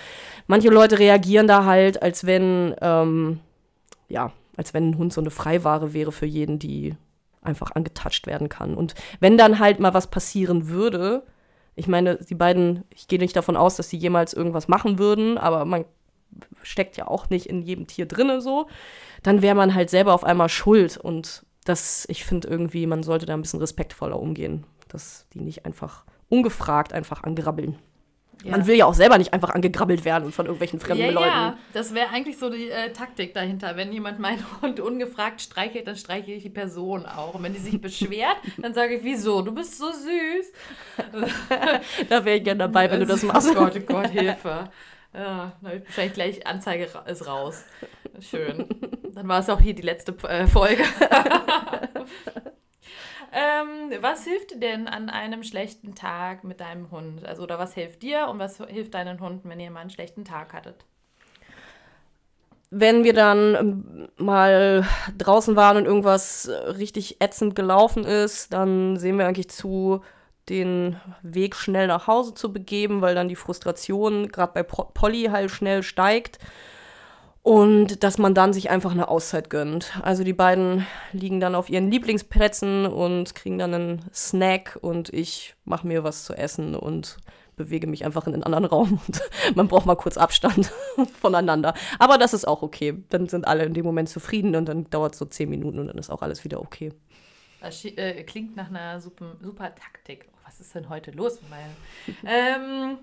manche 0.48 0.70
Leute 0.70 0.98
reagieren 0.98 1.46
da 1.46 1.64
halt, 1.64 2.02
als 2.02 2.26
wenn, 2.26 2.74
ähm, 2.80 3.38
ja, 4.08 4.32
als 4.56 4.74
wenn 4.74 4.90
ein 4.90 4.98
Hund 4.98 5.12
so 5.12 5.20
eine 5.20 5.30
Freiware 5.30 5.92
wäre 5.92 6.10
für 6.10 6.26
jeden, 6.26 6.58
die 6.58 6.96
einfach 7.42 7.70
angetatscht 7.70 8.26
werden 8.26 8.48
kann. 8.48 8.74
Und 8.74 8.94
wenn 9.20 9.38
dann 9.38 9.60
halt 9.60 9.78
mal 9.78 9.94
was 9.94 10.08
passieren 10.08 10.68
würde, 10.68 11.22
ich 11.76 11.86
meine, 11.86 12.16
die 12.16 12.34
beiden, 12.34 12.82
ich 12.90 13.06
gehe 13.06 13.20
nicht 13.20 13.36
davon 13.36 13.56
aus, 13.56 13.76
dass 13.76 13.88
sie 13.88 13.96
jemals 13.96 14.34
irgendwas 14.34 14.66
machen 14.66 14.98
würden, 14.98 15.38
aber 15.38 15.64
man 15.64 15.84
steckt 16.62 16.96
ja 16.96 17.06
auch 17.06 17.30
nicht 17.30 17.46
in 17.46 17.62
jedem 17.62 17.86
Tier 17.86 18.06
drinne 18.06 18.40
so, 18.40 18.66
dann 19.22 19.42
wäre 19.42 19.54
man 19.54 19.74
halt 19.74 19.88
selber 19.88 20.12
auf 20.12 20.24
einmal 20.24 20.48
schuld. 20.48 20.96
Und 20.96 21.46
das, 21.64 22.04
ich 22.08 22.24
finde 22.24 22.48
irgendwie, 22.48 22.86
man 22.86 23.02
sollte 23.02 23.26
da 23.26 23.34
ein 23.34 23.42
bisschen 23.42 23.60
respektvoller 23.60 24.18
umgehen, 24.18 24.64
dass 24.88 25.26
die 25.34 25.40
nicht 25.40 25.66
einfach 25.66 26.04
ungefragt 26.28 26.92
einfach 26.92 27.22
angrabbeln. 27.22 27.78
Ja. 28.44 28.52
Man 28.52 28.66
will 28.66 28.76
ja 28.76 28.86
auch 28.86 28.94
selber 28.94 29.18
nicht 29.18 29.32
einfach 29.32 29.50
angegrabbelt 29.50 30.04
werden 30.04 30.30
von 30.30 30.46
irgendwelchen 30.46 30.78
fremden 30.78 31.06
ja, 31.06 31.10
Leuten. 31.10 31.26
Ja, 31.26 31.58
das 31.72 31.92
wäre 31.92 32.10
eigentlich 32.10 32.38
so 32.38 32.50
die 32.50 32.70
äh, 32.70 32.92
Taktik 32.92 33.34
dahinter. 33.34 33.76
Wenn 33.76 33.92
jemand 33.92 34.20
meinen 34.20 34.44
Hund 34.62 34.78
ungefragt 34.78 35.40
streichelt, 35.40 35.88
dann 35.88 35.96
streiche 35.96 36.30
ich 36.32 36.44
die 36.44 36.50
Person 36.50 37.04
auch. 37.04 37.34
Und 37.34 37.42
wenn 37.42 37.52
die 37.52 37.58
sich 37.58 37.80
beschwert, 37.80 38.36
dann 38.58 38.74
sage 38.74 38.96
ich, 38.96 39.04
wieso? 39.04 39.42
Du 39.42 39.52
bist 39.52 39.76
so 39.76 39.90
süß. 39.90 40.52
da 42.08 42.24
wäre 42.24 42.36
ich 42.36 42.44
gerne 42.44 42.58
dabei, 42.58 42.90
wenn 42.90 43.00
du 43.00 43.06
das 43.06 43.22
machst. 43.24 43.50
Oh 43.50 43.54
Gott, 43.54 43.72
oh 43.76 43.80
Gott, 43.80 44.10
Hilfe. 44.10 44.70
Ja, 45.14 45.52
dann 45.60 45.70
habe 45.70 45.76
ich 45.76 45.84
wahrscheinlich 45.86 46.14
gleich 46.14 46.46
Anzeige 46.46 46.88
ist 47.06 47.26
raus. 47.26 47.64
Schön. 48.20 48.66
Dann 49.14 49.26
war 49.26 49.40
es 49.40 49.48
auch 49.48 49.60
hier 49.60 49.74
die 49.74 49.82
letzte 49.82 50.12
äh, 50.28 50.46
Folge. 50.46 50.84
Ähm, 53.32 53.92
was 54.00 54.24
hilft 54.24 54.52
dir 54.52 54.60
denn 54.60 54.88
an 54.88 55.10
einem 55.10 55.42
schlechten 55.42 55.94
Tag 55.94 56.44
mit 56.44 56.60
deinem 56.60 56.90
Hund? 56.90 57.26
Also, 57.26 57.42
oder 57.42 57.58
was 57.58 57.74
hilft 57.74 58.02
dir 58.02 58.28
und 58.28 58.38
was 58.38 58.58
hilft 58.58 58.94
deinen 58.94 59.20
Hunden, 59.20 59.48
wenn 59.48 59.60
ihr 59.60 59.70
mal 59.70 59.80
einen 59.80 59.90
schlechten 59.90 60.24
Tag 60.24 60.52
hattet? 60.54 60.84
Wenn 62.70 63.04
wir 63.04 63.14
dann 63.14 63.54
ähm, 63.54 64.08
mal 64.16 64.86
draußen 65.16 65.56
waren 65.56 65.78
und 65.78 65.86
irgendwas 65.86 66.50
richtig 66.76 67.20
ätzend 67.20 67.54
gelaufen 67.54 68.04
ist, 68.04 68.52
dann 68.52 68.96
sehen 68.98 69.18
wir 69.18 69.26
eigentlich 69.26 69.50
zu, 69.50 70.02
den 70.48 70.96
Weg 71.22 71.54
schnell 71.56 71.86
nach 71.86 72.06
Hause 72.06 72.34
zu 72.34 72.52
begeben, 72.52 73.00
weil 73.00 73.14
dann 73.14 73.28
die 73.28 73.36
Frustration 73.36 74.28
gerade 74.28 74.52
bei 74.54 74.62
Polly 74.62 75.24
halt 75.24 75.50
schnell 75.50 75.82
steigt. 75.82 76.38
Und 77.48 78.04
dass 78.04 78.18
man 78.18 78.34
dann 78.34 78.52
sich 78.52 78.68
einfach 78.68 78.90
eine 78.90 79.08
Auszeit 79.08 79.48
gönnt. 79.48 79.98
Also 80.02 80.22
die 80.22 80.34
beiden 80.34 80.86
liegen 81.12 81.40
dann 81.40 81.54
auf 81.54 81.70
ihren 81.70 81.90
Lieblingsplätzen 81.90 82.84
und 82.84 83.34
kriegen 83.34 83.56
dann 83.56 83.72
einen 83.72 84.04
Snack 84.12 84.76
und 84.82 85.08
ich 85.14 85.54
mache 85.64 85.86
mir 85.86 86.04
was 86.04 86.24
zu 86.24 86.34
essen 86.34 86.74
und 86.74 87.16
bewege 87.56 87.86
mich 87.86 88.04
einfach 88.04 88.26
in 88.26 88.34
einen 88.34 88.42
anderen 88.42 88.66
Raum. 88.66 89.00
Und 89.48 89.56
man 89.56 89.66
braucht 89.66 89.86
mal 89.86 89.96
kurz 89.96 90.18
Abstand 90.18 90.70
voneinander. 91.22 91.72
Aber 91.98 92.18
das 92.18 92.34
ist 92.34 92.46
auch 92.46 92.60
okay. 92.60 93.02
Dann 93.08 93.30
sind 93.30 93.48
alle 93.48 93.64
in 93.64 93.72
dem 93.72 93.86
Moment 93.86 94.10
zufrieden 94.10 94.54
und 94.54 94.66
dann 94.66 94.90
dauert 94.90 95.14
es 95.14 95.18
so 95.18 95.24
zehn 95.24 95.48
Minuten 95.48 95.78
und 95.78 95.86
dann 95.86 95.96
ist 95.96 96.10
auch 96.10 96.20
alles 96.20 96.44
wieder 96.44 96.60
okay. 96.60 96.92
Das 97.62 97.82
äh, 97.82 98.24
klingt 98.24 98.56
nach 98.56 98.68
einer 98.68 99.00
super, 99.00 99.36
super 99.40 99.74
Taktik. 99.74 100.28
Was 100.44 100.60
ist 100.60 100.74
denn 100.74 100.90
heute 100.90 101.12
los? 101.12 101.40
ähm, 102.26 102.98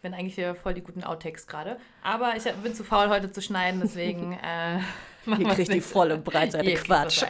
bin 0.00 0.14
eigentlich 0.14 0.34
hier 0.34 0.54
voll 0.54 0.74
die 0.74 0.82
guten 0.82 1.04
Outtakes 1.04 1.46
gerade. 1.46 1.76
Aber 2.02 2.36
ich 2.36 2.44
bin 2.62 2.74
zu 2.74 2.84
faul, 2.84 3.08
heute 3.08 3.30
zu 3.30 3.42
schneiden, 3.42 3.80
deswegen. 3.82 4.38
Äh, 5.26 5.36
Hier 5.36 5.48
kriegt 5.48 5.72
die 5.72 5.82
volle 5.82 6.16
Breitseite 6.16 6.72
Quatsch. 6.74 7.22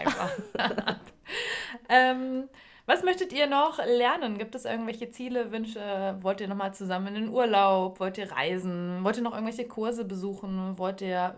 ähm, 1.88 2.48
was 2.86 3.02
möchtet 3.02 3.32
ihr 3.32 3.46
noch 3.46 3.78
lernen? 3.84 4.38
Gibt 4.38 4.54
es 4.54 4.64
irgendwelche 4.64 5.10
Ziele, 5.10 5.50
Wünsche? 5.52 6.16
Wollt 6.22 6.40
ihr 6.40 6.48
nochmal 6.48 6.72
zusammen 6.72 7.08
in 7.08 7.14
den 7.14 7.28
Urlaub? 7.28 8.00
Wollt 8.00 8.16
ihr 8.18 8.30
reisen? 8.30 9.02
Wollt 9.02 9.16
ihr 9.16 9.22
noch 9.22 9.32
irgendwelche 9.34 9.66
Kurse 9.66 10.04
besuchen? 10.04 10.78
Wollt 10.78 11.00
ihr 11.00 11.34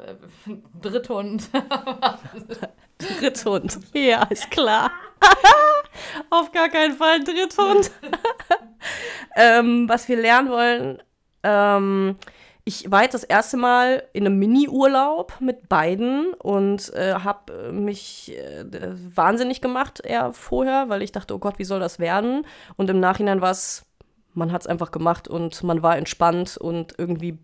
äh, 0.47 0.53
Dritthund? 0.83 1.49
Dritthund, 2.99 3.79
ja, 3.95 4.23
ist 4.25 4.51
klar. 4.51 4.91
Auf 6.31 6.53
gar 6.53 6.69
keinen 6.69 6.95
Fall 6.95 7.23
Dritthund. 7.25 7.91
ähm, 9.37 9.89
was 9.89 10.09
wir 10.09 10.17
lernen 10.17 10.49
wollen, 10.51 11.03
ähm, 11.43 12.17
ich 12.65 12.91
war 12.91 13.03
jetzt 13.03 13.15
das 13.15 13.25
erste 13.25 13.57
Mal 13.57 14.05
in 14.13 14.25
einem 14.25 14.39
Mini-Urlaub 14.39 15.35
mit 15.41 15.69
beiden 15.69 16.33
und 16.35 16.95
äh, 16.95 17.15
habe 17.15 17.73
mich 17.73 18.37
äh, 18.37 18.65
wahnsinnig 19.17 19.61
gemacht 19.61 20.01
eher 20.05 20.33
vorher, 20.33 20.89
weil 20.89 21.03
ich 21.03 21.11
dachte, 21.11 21.35
oh 21.35 21.39
Gott, 21.39 21.59
wie 21.59 21.65
soll 21.65 21.81
das 21.81 21.99
werden? 21.99 22.47
Und 22.77 22.89
im 22.89 23.01
Nachhinein 23.01 23.41
war 23.41 23.51
es, 23.51 23.85
man 24.33 24.53
hat 24.53 24.61
es 24.61 24.67
einfach 24.69 24.93
gemacht 24.93 25.27
und 25.27 25.61
man 25.65 25.83
war 25.83 25.97
entspannt 25.97 26.57
und 26.57 26.95
irgendwie, 26.99 27.37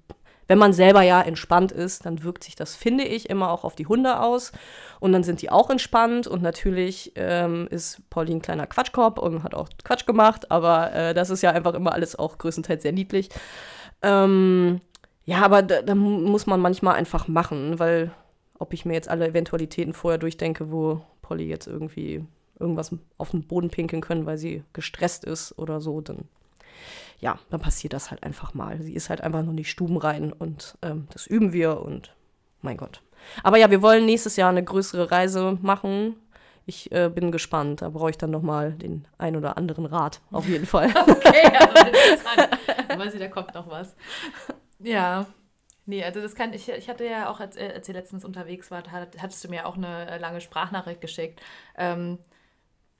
wenn 0.46 0.58
man 0.58 0.72
selber 0.72 1.02
ja 1.02 1.20
entspannt 1.20 1.72
ist, 1.72 2.06
dann 2.06 2.22
wirkt 2.22 2.44
sich 2.44 2.54
das, 2.54 2.76
finde 2.76 3.02
ich, 3.02 3.28
immer 3.28 3.50
auch 3.50 3.64
auf 3.64 3.74
die 3.74 3.86
Hunde 3.86 4.20
aus. 4.20 4.52
Und 5.00 5.12
dann 5.12 5.24
sind 5.24 5.42
die 5.42 5.50
auch 5.50 5.68
entspannt 5.68 6.28
und 6.28 6.42
natürlich 6.42 7.12
ähm, 7.16 7.66
ist 7.70 8.08
Polly 8.08 8.34
ein 8.34 8.42
kleiner 8.42 8.68
Quatschkorb 8.68 9.18
und 9.18 9.42
hat 9.42 9.54
auch 9.56 9.68
Quatsch 9.82 10.06
gemacht, 10.06 10.52
aber 10.52 10.92
äh, 10.92 11.12
das 11.12 11.30
ist 11.30 11.42
ja 11.42 11.50
einfach 11.50 11.74
immer 11.74 11.92
alles 11.92 12.16
auch 12.16 12.38
größtenteils 12.38 12.82
sehr 12.84 12.92
niedlich. 12.92 13.30
Ähm, 14.02 14.80
ja, 15.24 15.42
aber 15.42 15.62
da, 15.62 15.82
da, 15.82 15.94
muss 15.94 16.46
man 16.46 16.60
manchmal 16.60 16.94
einfach 16.94 17.28
machen, 17.28 17.78
weil 17.78 18.12
ob 18.58 18.72
ich 18.72 18.84
mir 18.84 18.94
jetzt 18.94 19.08
alle 19.08 19.28
Eventualitäten 19.28 19.92
vorher 19.92 20.18
durchdenke, 20.18 20.70
wo 20.70 21.02
Polly 21.22 21.46
jetzt 21.46 21.66
irgendwie 21.66 22.24
irgendwas 22.58 22.94
auf 23.18 23.30
den 23.30 23.46
Boden 23.46 23.70
pinkeln 23.70 24.02
können, 24.02 24.26
weil 24.26 24.38
sie 24.38 24.64
gestresst 24.72 25.24
ist 25.24 25.56
oder 25.58 25.80
so, 25.80 26.00
dann 26.00 26.28
ja, 27.20 27.38
dann 27.50 27.60
passiert 27.60 27.92
das 27.92 28.10
halt 28.10 28.22
einfach 28.22 28.54
mal. 28.54 28.80
Sie 28.80 28.94
ist 28.94 29.10
halt 29.10 29.22
einfach 29.22 29.42
noch 29.42 29.52
nicht 29.52 29.70
stubenrein 29.70 30.32
und 30.32 30.78
ähm, 30.82 31.08
das 31.12 31.26
üben 31.26 31.52
wir 31.52 31.80
und 31.80 32.14
mein 32.62 32.76
Gott. 32.76 33.02
Aber 33.42 33.56
ja, 33.58 33.70
wir 33.70 33.82
wollen 33.82 34.06
nächstes 34.06 34.36
Jahr 34.36 34.50
eine 34.50 34.62
größere 34.62 35.10
Reise 35.10 35.58
machen. 35.60 36.16
Ich 36.68 36.92
äh, 36.92 37.08
bin 37.08 37.32
gespannt. 37.32 37.80
Da 37.80 37.88
brauche 37.88 38.10
ich 38.10 38.18
dann 38.18 38.30
noch 38.30 38.42
mal 38.42 38.72
den 38.72 39.08
ein 39.16 39.36
oder 39.36 39.56
anderen 39.56 39.86
Rat, 39.86 40.20
auf 40.30 40.46
jeden 40.46 40.66
Fall. 40.74 40.88
okay, 40.88 41.50
also 41.58 41.86
interessant. 41.86 42.58
Ich 42.90 42.98
weiß 42.98 43.14
ich, 43.14 43.20
da 43.20 43.28
kommt 43.28 43.54
noch 43.54 43.70
was. 43.70 43.96
Ja. 44.78 45.26
Nee, 45.86 46.04
also 46.04 46.20
das 46.20 46.34
kann 46.34 46.52
ich, 46.52 46.68
ich 46.68 46.90
hatte 46.90 47.06
ja 47.06 47.30
auch, 47.30 47.40
als, 47.40 47.56
äh, 47.56 47.72
als 47.74 47.88
ihr 47.88 47.94
letztens 47.94 48.22
unterwegs 48.22 48.70
wart, 48.70 48.92
hattest 48.92 49.42
du 49.44 49.48
mir 49.48 49.66
auch 49.66 49.76
eine 49.76 50.10
äh, 50.10 50.18
lange 50.18 50.42
Sprachnachricht 50.42 51.00
geschickt. 51.00 51.40
Ähm, 51.76 52.18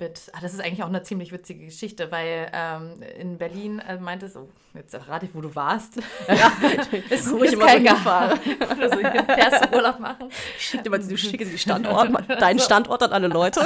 mit, 0.00 0.30
ach, 0.32 0.40
das 0.40 0.54
ist 0.54 0.60
eigentlich 0.60 0.82
auch 0.82 0.88
eine 0.88 1.02
ziemlich 1.02 1.32
witzige 1.32 1.64
Geschichte, 1.64 2.12
weil 2.12 2.50
ähm, 2.52 3.02
in 3.18 3.36
Berlin 3.36 3.80
äh, 3.80 3.96
meintest 3.96 4.36
du, 4.36 4.40
oh, 4.40 4.48
jetzt 4.74 4.94
rate 5.08 5.26
ich, 5.26 5.34
wo 5.34 5.40
du 5.40 5.54
warst. 5.54 5.96
Ja, 6.28 6.52
ist, 7.10 7.26
ist, 7.26 7.32
ist 7.32 7.60
kein 7.60 7.84
Gefahr. 7.84 8.38
Oder 8.76 8.90
so, 8.90 8.98
fährst 8.98 9.74
Urlaub 9.74 9.98
machen. 9.98 10.30
Ich 10.58 10.66
schicke 10.66 10.84
dir 10.84 10.90
mal 10.90 11.00
du 11.00 11.16
schickst 11.16 11.52
die 11.52 11.58
Standort, 11.58 12.10
deinen 12.40 12.58
Standort 12.58 13.02
an 13.02 13.12
alle 13.12 13.28
Leute. 13.28 13.60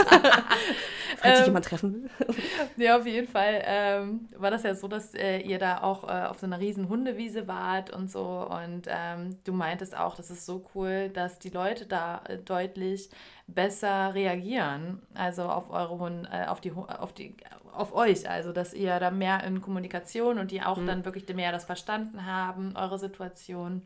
Falls 1.23 1.39
sich 1.39 1.47
ähm, 1.47 1.51
jemand 1.51 1.65
treffen 1.65 1.95
will. 1.95 2.11
Ja, 2.77 2.99
auf 2.99 3.07
jeden 3.07 3.29
Fall 3.29 3.63
ähm, 3.65 4.29
war 4.37 4.51
das 4.51 4.63
ja 4.63 4.75
so, 4.75 4.89
dass 4.89 5.15
äh, 5.15 5.39
ihr 5.39 5.59
da 5.59 5.83
auch 5.83 6.05
äh, 6.05 6.27
auf 6.27 6.39
so 6.39 6.47
einer 6.47 6.59
riesen 6.59 6.89
Hundewiese 6.89 7.47
wart 7.47 7.91
und 7.91 8.11
so. 8.11 8.23
Und 8.23 8.87
ähm, 8.89 9.37
du 9.45 9.53
meintest 9.53 9.97
auch, 9.97 10.17
das 10.17 10.31
ist 10.31 10.47
so 10.47 10.65
cool, 10.75 11.11
dass 11.11 11.39
die 11.39 11.51
Leute 11.51 11.87
da 11.87 12.23
äh, 12.29 12.39
deutlich 12.39 13.11
besser 13.47 14.15
reagieren, 14.15 15.03
also 15.15 15.43
auf 15.45 15.71
eure 15.71 15.99
Hunde, 15.99 16.29
äh, 16.33 16.47
auf 16.47 16.61
die, 16.61 16.73
auf 16.73 17.13
die, 17.13 17.37
auf 17.73 17.95
euch, 17.95 18.29
also 18.29 18.53
dass 18.53 18.75
ihr 18.75 18.99
da 18.99 19.11
mehr 19.11 19.45
in 19.45 19.61
Kommunikation 19.61 20.39
und 20.39 20.51
die 20.51 20.63
auch 20.63 20.79
mhm. 20.79 20.87
dann 20.87 21.05
wirklich 21.05 21.27
mehr 21.35 21.53
das 21.53 21.65
verstanden 21.65 22.27
haben, 22.27 22.75
eure 22.77 22.99
Situation. 22.99 23.83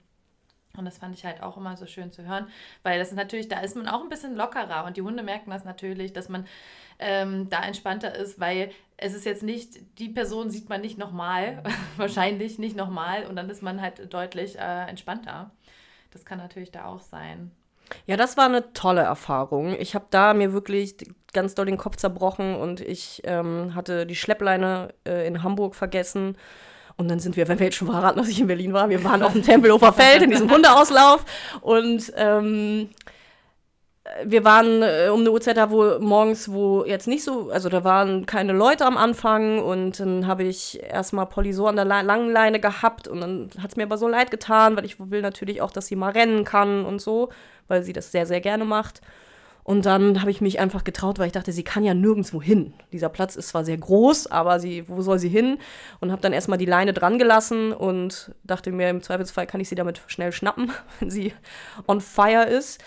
Und 0.77 0.85
das 0.85 0.99
fand 0.99 1.15
ich 1.15 1.25
halt 1.25 1.43
auch 1.43 1.57
immer 1.57 1.77
so 1.77 1.87
schön 1.87 2.13
zu 2.13 2.27
hören, 2.27 2.47
weil 2.83 2.99
das 2.99 3.09
ist 3.09 3.17
natürlich, 3.17 3.49
da 3.49 3.61
ist 3.61 3.77
man 3.77 3.89
auch 3.89 4.03
ein 4.03 4.09
bisschen 4.09 4.37
lockerer 4.37 4.85
und 4.85 4.97
die 4.97 5.03
Hunde 5.03 5.23
merken 5.23 5.51
das 5.51 5.65
natürlich, 5.65 6.13
dass 6.13 6.29
man 6.29 6.47
ähm, 6.99 7.49
da 7.51 7.63
entspannter 7.63 8.15
ist, 8.15 8.41
weil 8.41 8.71
es 8.97 9.15
ist 9.15 9.27
jetzt 9.27 9.43
nicht, 9.43 9.99
die 9.99 10.09
Person 10.09 10.51
sieht 10.51 10.69
man 10.69 10.81
nicht 10.81 10.99
nochmal, 10.99 11.63
wahrscheinlich 11.97 12.59
nicht 12.59 12.77
nochmal 12.77 13.27
und 13.27 13.37
dann 13.37 13.51
ist 13.51 13.63
man 13.63 13.81
halt 13.81 14.13
deutlich 14.13 14.59
äh, 14.59 14.89
entspannter. 14.89 15.51
Das 16.11 16.25
kann 16.25 16.39
natürlich 16.39 16.71
da 16.71 16.87
auch 16.87 17.01
sein. 17.01 17.51
Ja, 18.07 18.17
das 18.17 18.37
war 18.37 18.47
eine 18.47 18.73
tolle 18.73 19.03
Erfahrung. 19.03 19.77
Ich 19.79 19.95
habe 19.95 20.07
da 20.11 20.35
mir 20.35 20.53
wirklich 20.53 20.97
ganz 21.33 21.55
doll 21.55 21.67
den 21.67 21.77
Kopf 21.77 21.97
zerbrochen 21.97 22.55
und 22.55 22.81
ich 22.81 23.23
ähm, 23.25 23.75
hatte 23.75 24.07
die 24.07 24.17
Schleppleine 24.17 24.95
äh, 25.07 25.27
in 25.27 25.43
Hamburg 25.43 25.75
vergessen. 25.75 26.37
Und 26.97 27.09
dann 27.09 27.19
sind 27.19 27.37
wir, 27.37 27.47
wenn 27.49 27.59
wir 27.59 27.67
jetzt 27.67 27.77
schon 27.77 27.89
verraten, 27.89 28.19
dass 28.19 28.29
ich 28.29 28.41
in 28.41 28.47
Berlin 28.47 28.73
war, 28.73 28.89
wir 28.89 29.05
waren 29.05 29.23
auf 29.23 29.33
dem 29.33 29.43
Tempelhofer 29.45 29.93
Feld 29.93 30.23
in 30.23 30.31
diesem 30.31 30.51
Hundeauslauf 30.51 31.25
und 31.61 32.13
ähm, 32.17 32.89
wir 34.25 34.45
waren 34.45 34.83
äh, 34.83 35.09
um 35.13 35.21
eine 35.21 35.31
Uhrzeit 35.31 35.57
da, 35.57 35.71
wo 35.71 35.99
morgens, 35.99 36.51
wo 36.51 36.85
jetzt 36.85 37.09
nicht 37.09 37.25
so, 37.25 37.51
also 37.51 37.69
da 37.69 37.85
waren 37.85 38.27
keine 38.27 38.53
Leute 38.53 38.85
am 38.85 38.97
Anfang. 38.97 39.59
Und 39.59 40.01
dann 40.01 40.27
habe 40.27 40.45
ich 40.45 40.81
erstmal 40.83 41.27
Polly 41.27 41.53
so 41.53 41.67
an 41.67 41.77
der 41.77 41.85
langen 41.85 42.31
Leine 42.31 42.61
gehabt. 42.61 43.09
Und 43.09 43.21
dann 43.21 43.51
hat 43.61 43.71
es 43.71 43.77
mir 43.77 43.85
aber 43.85 43.99
so 43.99 44.09
leid 44.09 44.31
getan, 44.31 44.77
weil 44.77 44.85
ich 44.85 44.97
will 44.99 45.23
natürlich 45.23 45.61
auch, 45.61 45.71
dass 45.71 45.87
sie 45.87 45.97
mal 45.97 46.13
rennen 46.13 46.45
kann 46.45 46.85
und 46.85 47.01
so, 47.01 47.31
weil 47.69 47.83
sie 47.83 47.93
das 47.93 48.13
sehr, 48.13 48.27
sehr 48.27 48.41
gerne 48.41 48.65
macht. 48.65 49.01
Und 49.67 49.85
dann 49.85 50.21
habe 50.21 50.31
ich 50.31 50.41
mich 50.41 50.61
einfach 50.61 50.85
getraut, 50.85 51.19
weil 51.19 51.27
ich 51.27 51.33
dachte, 51.33 51.51
sie 51.51 51.65
kann 51.65 51.83
ja 51.83 51.93
nirgendwo 51.93 52.41
hin. 52.41 52.73
Dieser 52.93 53.09
Platz 53.09 53.35
ist 53.35 53.49
zwar 53.49 53.65
sehr 53.65 53.77
groß, 53.77 54.29
aber 54.29 54.61
sie, 54.61 54.89
wo 54.89 55.03
soll 55.03 55.19
sie 55.19 55.29
hin? 55.29 55.59
Und 55.99 56.13
habe 56.13 56.23
dann 56.23 56.33
erstmal 56.33 56.57
die 56.57 56.67
Leine 56.67 56.93
dran 56.93 57.19
gelassen 57.19 57.73
und 57.73 58.33
dachte 58.45 58.71
mir, 58.71 58.89
im 58.89 59.03
Zweifelsfall 59.03 59.49
kann 59.49 59.61
ich 59.61 59.69
sie 59.69 59.75
damit 59.75 60.01
schnell 60.07 60.31
schnappen, 60.31 60.71
wenn 61.01 61.11
sie 61.11 61.33
on 61.89 62.01
fire 62.01 62.45
ist. 62.45 62.81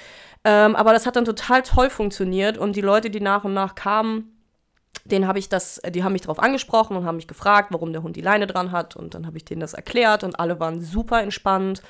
Ähm, 0.46 0.74
aber 0.78 0.94
das 0.94 1.06
hat 1.06 1.18
dann 1.18 1.26
total 1.26 1.63
toll 1.63 1.89
funktioniert 1.89 2.58
und 2.58 2.78
die 2.78 2.82
Leute, 2.82 3.10
die 3.10 3.20
nach 3.20 3.44
und 3.44 3.54
nach 3.54 3.76
kamen, 3.76 4.32
den 5.04 5.28
habe 5.28 5.38
ich 5.38 5.50
das, 5.50 5.82
die 5.89 6.06
haben 6.06 6.13
mich 6.13 6.22
darauf 6.22 6.39
angesprochen 6.39 6.96
und 6.96 7.06
haben 7.06 7.18
mich 7.18 7.28
gefragt, 7.28 7.74
warum 7.74 7.92
der 7.92 8.04
Hund 8.04 8.15
die 8.15 8.22
Leine 8.22 8.48
dran 8.48 8.72
hat 8.72 8.96
und 8.96 9.15
dann 9.15 9.28
habe 9.28 9.36
ich 9.36 9.44
denen 9.44 9.60
das 9.60 9.74
erklärt 9.74 10.24
und 10.24 10.39
alle 10.39 10.62
waren 10.62 10.80
super 10.80 11.22
entspannt 11.22 11.82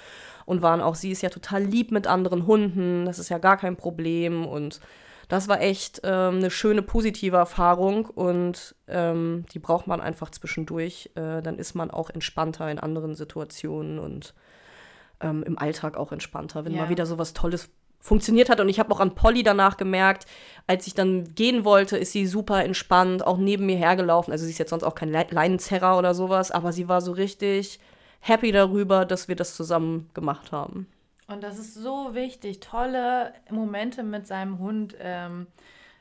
und 0.49 0.63
waren 0.63 0.81
auch, 0.81 0.95
sie 0.95 1.11
ist 1.11 1.21
ja 1.21 1.29
total 1.29 1.63
lieb 1.63 1.91
mit 1.91 2.07
anderen 2.07 2.47
Hunden, 2.47 3.05
das 3.05 3.19
ist 3.19 3.29
ja 3.29 3.37
gar 3.37 3.55
kein 3.55 3.75
Problem 3.75 4.47
und 4.47 4.79
das 5.27 5.47
war 5.47 5.61
echt 5.61 6.01
ähm, 6.03 6.37
eine 6.37 6.49
schöne 6.49 6.81
positive 6.81 7.37
Erfahrung 7.37 8.07
und 8.07 8.75
ähm, 8.87 9.45
die 9.53 9.59
braucht 9.59 9.85
man 9.85 10.01
einfach 10.01 10.31
zwischendurch. 10.31 11.11
Äh, 11.13 11.43
dann 11.43 11.59
ist 11.59 11.75
man 11.75 11.91
auch 11.91 12.09
entspannter 12.09 12.69
in 12.71 12.79
anderen 12.79 13.13
Situationen 13.13 13.99
und 13.99 14.33
ähm, 15.21 15.43
im 15.43 15.59
Alltag 15.59 15.97
auch 15.97 16.11
entspannter, 16.11 16.65
wenn 16.65 16.73
ja. 16.73 16.81
mal 16.81 16.89
wieder 16.89 17.05
so 17.05 17.19
was 17.19 17.33
Tolles 17.33 17.69
funktioniert 17.99 18.49
hat. 18.49 18.59
Und 18.59 18.69
ich 18.69 18.79
habe 18.79 18.91
auch 18.91 18.99
an 18.99 19.13
Polly 19.13 19.43
danach 19.43 19.77
gemerkt, 19.77 20.25
als 20.65 20.87
ich 20.87 20.95
dann 20.95 21.35
gehen 21.35 21.63
wollte, 21.63 21.95
ist 21.95 22.11
sie 22.11 22.25
super 22.25 22.65
entspannt, 22.65 23.27
auch 23.27 23.37
neben 23.37 23.67
mir 23.67 23.77
hergelaufen. 23.77 24.31
Also 24.31 24.45
sie 24.45 24.51
ist 24.51 24.57
jetzt 24.57 24.71
sonst 24.71 24.83
auch 24.83 24.95
kein 24.95 25.11
Le 25.11 25.27
Leinenzerrer 25.29 25.95
oder 25.95 26.15
sowas, 26.15 26.49
aber 26.49 26.71
sie 26.71 26.87
war 26.87 27.01
so 27.01 27.11
richtig 27.11 27.79
happy 28.19 28.51
darüber, 28.51 29.05
dass 29.05 29.27
wir 29.27 29.35
das 29.35 29.55
zusammen 29.55 30.09
gemacht 30.13 30.51
haben. 30.51 30.87
Und 31.27 31.43
das 31.43 31.59
ist 31.59 31.75
so 31.75 32.15
wichtig, 32.15 32.59
tolle 32.59 33.33
Momente 33.51 34.01
mit 34.01 34.25
seinem 34.25 34.57
Hund 34.57 34.95
ähm, 34.99 35.47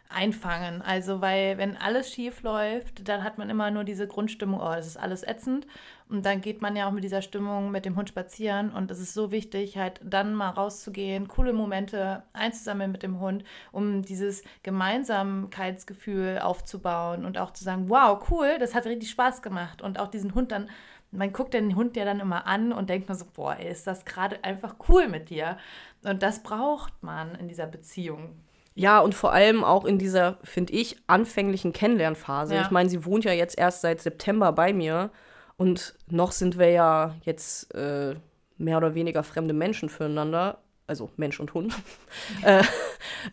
einfangen. 0.08 0.80
Also, 0.80 1.20
weil 1.20 1.58
wenn 1.58 1.76
alles 1.76 2.10
schief 2.10 2.42
läuft, 2.42 3.08
dann 3.08 3.22
hat 3.22 3.36
man 3.36 3.50
immer 3.50 3.70
nur 3.70 3.84
diese 3.84 4.06
Grundstimmung, 4.06 4.60
oh, 4.60 4.74
das 4.74 4.86
ist 4.86 4.96
alles 4.96 5.22
ätzend. 5.22 5.66
Und 6.08 6.24
dann 6.24 6.40
geht 6.40 6.62
man 6.62 6.74
ja 6.76 6.88
auch 6.88 6.92
mit 6.92 7.04
dieser 7.04 7.20
Stimmung 7.20 7.70
mit 7.70 7.84
dem 7.84 7.96
Hund 7.96 8.08
spazieren. 8.08 8.70
Und 8.70 8.90
es 8.90 9.00
ist 9.00 9.12
so 9.12 9.30
wichtig, 9.30 9.76
halt 9.76 10.00
dann 10.02 10.34
mal 10.34 10.48
rauszugehen, 10.48 11.28
coole 11.28 11.52
Momente 11.52 12.22
einzusammeln 12.32 12.90
mit 12.90 13.02
dem 13.02 13.20
Hund, 13.20 13.44
um 13.70 14.02
dieses 14.02 14.42
Gemeinsamkeitsgefühl 14.62 16.38
aufzubauen 16.38 17.26
und 17.26 17.36
auch 17.36 17.52
zu 17.52 17.64
sagen, 17.64 17.90
wow, 17.90 18.18
cool, 18.30 18.56
das 18.58 18.74
hat 18.74 18.86
richtig 18.86 19.10
Spaß 19.10 19.42
gemacht. 19.42 19.82
Und 19.82 20.00
auch 20.00 20.08
diesen 20.08 20.34
Hund 20.34 20.52
dann 20.52 20.70
man 21.10 21.32
guckt 21.32 21.54
den 21.54 21.74
Hund 21.76 21.96
ja 21.96 22.04
dann 22.04 22.20
immer 22.20 22.46
an 22.46 22.72
und 22.72 22.90
denkt 22.90 23.08
nur 23.08 23.16
so, 23.16 23.24
boah, 23.32 23.56
ey, 23.56 23.70
ist 23.70 23.86
das 23.86 24.04
gerade 24.04 24.42
einfach 24.44 24.76
cool 24.88 25.08
mit 25.08 25.30
dir. 25.30 25.56
Und 26.04 26.22
das 26.22 26.42
braucht 26.42 27.02
man 27.02 27.34
in 27.34 27.48
dieser 27.48 27.66
Beziehung. 27.66 28.36
Ja, 28.74 29.00
und 29.00 29.14
vor 29.14 29.32
allem 29.32 29.64
auch 29.64 29.84
in 29.84 29.98
dieser, 29.98 30.38
finde 30.44 30.72
ich, 30.72 30.96
anfänglichen 31.08 31.72
Kennenlernphase. 31.72 32.54
Ja. 32.54 32.62
Ich 32.62 32.70
meine, 32.70 32.88
sie 32.88 33.04
wohnt 33.04 33.24
ja 33.24 33.32
jetzt 33.32 33.58
erst 33.58 33.80
seit 33.80 34.00
September 34.00 34.52
bei 34.52 34.72
mir 34.72 35.10
und 35.56 35.96
noch 36.08 36.30
sind 36.30 36.58
wir 36.58 36.70
ja 36.70 37.16
jetzt 37.24 37.74
äh, 37.74 38.14
mehr 38.56 38.76
oder 38.76 38.94
weniger 38.94 39.24
fremde 39.24 39.54
Menschen 39.54 39.88
füreinander. 39.88 40.58
Also 40.86 41.10
Mensch 41.16 41.40
und 41.40 41.54
Hund. 41.54 41.74
äh, 42.44 42.62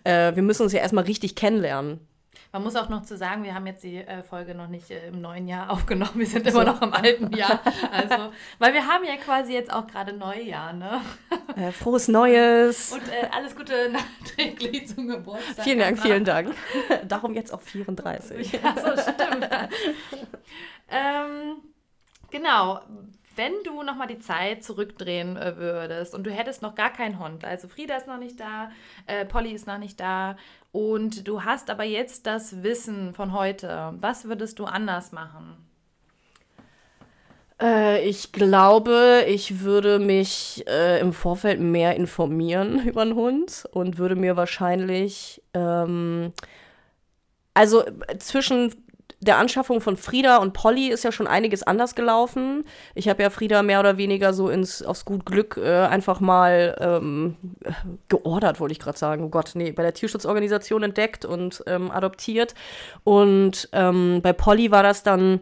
äh, 0.03 0.35
wir 0.35 0.41
müssen 0.43 0.63
uns 0.63 0.73
ja 0.73 0.79
erstmal 0.79 1.03
richtig 1.03 1.35
kennenlernen. 1.35 1.99
Man 2.55 2.63
muss 2.63 2.77
auch 2.77 2.87
noch 2.87 3.01
zu 3.01 3.17
sagen, 3.17 3.43
wir 3.43 3.53
haben 3.53 3.67
jetzt 3.67 3.83
die 3.83 3.97
äh, 3.97 4.23
Folge 4.23 4.55
noch 4.55 4.69
nicht 4.69 4.89
äh, 4.89 5.09
im 5.09 5.19
neuen 5.19 5.45
Jahr 5.45 5.69
aufgenommen. 5.71 6.13
Wir 6.15 6.25
sind 6.25 6.49
so. 6.49 6.61
immer 6.61 6.71
noch 6.71 6.81
im 6.81 6.93
alten 6.93 7.35
Jahr. 7.35 7.59
Also, 7.91 8.31
weil 8.59 8.73
wir 8.73 8.87
haben 8.87 9.03
ja 9.03 9.17
quasi 9.17 9.51
jetzt 9.51 9.73
auch 9.73 9.85
gerade 9.87 10.13
Neujahr, 10.13 10.71
ne? 10.71 11.01
Äh, 11.57 11.73
frohes 11.73 12.07
Neues. 12.07 12.93
Und 12.93 13.01
äh, 13.09 13.27
alles 13.35 13.57
Gute 13.57 13.89
nachträglich 13.89 14.87
zum 14.87 15.09
Geburtstag. 15.09 15.65
Vielen 15.65 15.79
Dank, 15.79 15.99
vielen 15.99 16.23
Dank. 16.23 16.55
Darum 17.05 17.33
jetzt 17.33 17.53
auch 17.53 17.59
34. 17.59 18.53
Ja, 18.53 18.73
so 18.73 19.01
stimmt. 19.01 19.49
ähm, 20.89 21.57
genau 22.31 22.79
wenn 23.35 23.51
du 23.63 23.83
nochmal 23.83 24.07
die 24.07 24.19
Zeit 24.19 24.63
zurückdrehen 24.63 25.37
äh, 25.37 25.57
würdest 25.57 26.15
und 26.15 26.23
du 26.23 26.31
hättest 26.31 26.61
noch 26.61 26.75
gar 26.75 26.91
keinen 26.91 27.19
Hund, 27.19 27.43
also 27.43 27.67
Frieda 27.67 27.97
ist 27.97 28.07
noch 28.07 28.17
nicht 28.17 28.39
da, 28.39 28.71
äh, 29.07 29.25
Polly 29.25 29.51
ist 29.51 29.67
noch 29.67 29.77
nicht 29.77 29.99
da 29.99 30.37
und 30.75 31.25
du 31.25 31.45
hast 31.45 31.69
aber 31.69 31.85
jetzt 31.85 32.27
das 32.27 32.61
Wissen 32.61 33.13
von 33.13 33.31
heute, 33.31 33.93
was 34.01 34.25
würdest 34.25 34.59
du 34.59 34.65
anders 34.65 35.13
machen? 35.13 35.55
Äh, 37.61 38.05
ich 38.05 38.33
glaube, 38.33 39.23
ich 39.25 39.61
würde 39.61 39.99
mich 39.99 40.65
äh, 40.67 40.99
im 40.99 41.13
Vorfeld 41.13 41.61
mehr 41.61 41.95
informieren 41.95 42.79
über 42.85 43.03
einen 43.03 43.15
Hund 43.15 43.63
und 43.71 43.97
würde 43.97 44.17
mir 44.17 44.35
wahrscheinlich, 44.35 45.41
ähm, 45.53 46.33
also 47.53 47.85
zwischen 48.19 48.75
der 49.19 49.37
Anschaffung 49.37 49.81
von 49.81 49.97
Frieda 49.97 50.37
und 50.37 50.53
Polly 50.53 50.89
ist 50.89 51.03
ja 51.03 51.11
schon 51.11 51.27
einiges 51.27 51.63
anders 51.63 51.95
gelaufen. 51.95 52.63
Ich 52.93 53.09
habe 53.09 53.23
ja 53.23 53.29
Frieda 53.29 53.63
mehr 53.63 53.79
oder 53.79 53.97
weniger 53.97 54.33
so 54.33 54.49
ins, 54.49 54.83
aufs 54.83 55.05
gut 55.05 55.25
Glück 55.25 55.57
äh, 55.57 55.85
einfach 55.85 56.19
mal 56.19 56.75
ähm, 56.79 57.35
geordert, 58.09 58.59
wollte 58.59 58.73
ich 58.73 58.79
gerade 58.79 58.97
sagen. 58.97 59.23
Oh 59.23 59.29
Gott, 59.29 59.51
nee, 59.55 59.71
bei 59.71 59.83
der 59.83 59.93
Tierschutzorganisation 59.93 60.83
entdeckt 60.83 61.25
und 61.25 61.63
ähm, 61.67 61.91
adoptiert. 61.91 62.55
Und 63.03 63.69
ähm, 63.71 64.19
bei 64.21 64.33
Polly 64.33 64.71
war 64.71 64.83
das 64.83 65.03
dann, 65.03 65.41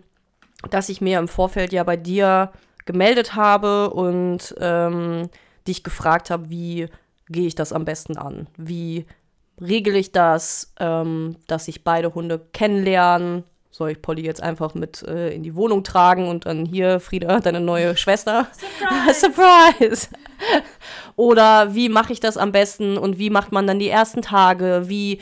dass 0.69 0.89
ich 0.89 1.01
mir 1.01 1.19
im 1.19 1.27
Vorfeld 1.27 1.73
ja 1.73 1.83
bei 1.83 1.97
dir 1.97 2.51
gemeldet 2.85 3.35
habe 3.35 3.89
und 3.89 4.55
ähm, 4.59 5.29
dich 5.67 5.83
gefragt 5.83 6.29
habe, 6.29 6.49
wie 6.49 6.87
gehe 7.29 7.47
ich 7.47 7.55
das 7.55 7.73
am 7.73 7.85
besten 7.85 8.17
an? 8.17 8.47
Wie 8.57 9.05
regel 9.61 9.95
ich 9.95 10.11
das, 10.11 10.73
ähm, 10.79 11.37
dass 11.47 11.65
sich 11.65 11.83
beide 11.83 12.13
Hunde 12.13 12.39
kennenlernen, 12.53 13.43
soll 13.73 13.89
ich 13.89 14.01
Polly 14.03 14.23
jetzt 14.23 14.41
einfach 14.41 14.75
mit 14.75 15.01
äh, 15.01 15.33
in 15.33 15.41
die 15.41 15.55
Wohnung 15.55 15.83
tragen 15.83 16.27
und 16.27 16.45
dann 16.45 16.63
hier, 16.63 16.99
Frieda, 16.99 17.39
deine 17.41 17.59
neue 17.59 17.97
Schwester. 17.97 18.47
Surprise! 18.51 19.19
Surprise! 19.79 20.07
Oder 21.15 21.73
wie 21.73 21.89
mache 21.89 22.13
ich 22.13 22.19
das 22.19 22.37
am 22.37 22.51
besten 22.51 22.99
und 22.99 23.17
wie 23.17 23.31
macht 23.31 23.51
man 23.51 23.65
dann 23.65 23.79
die 23.79 23.89
ersten 23.89 24.21
Tage? 24.21 24.83
Wie, 24.85 25.21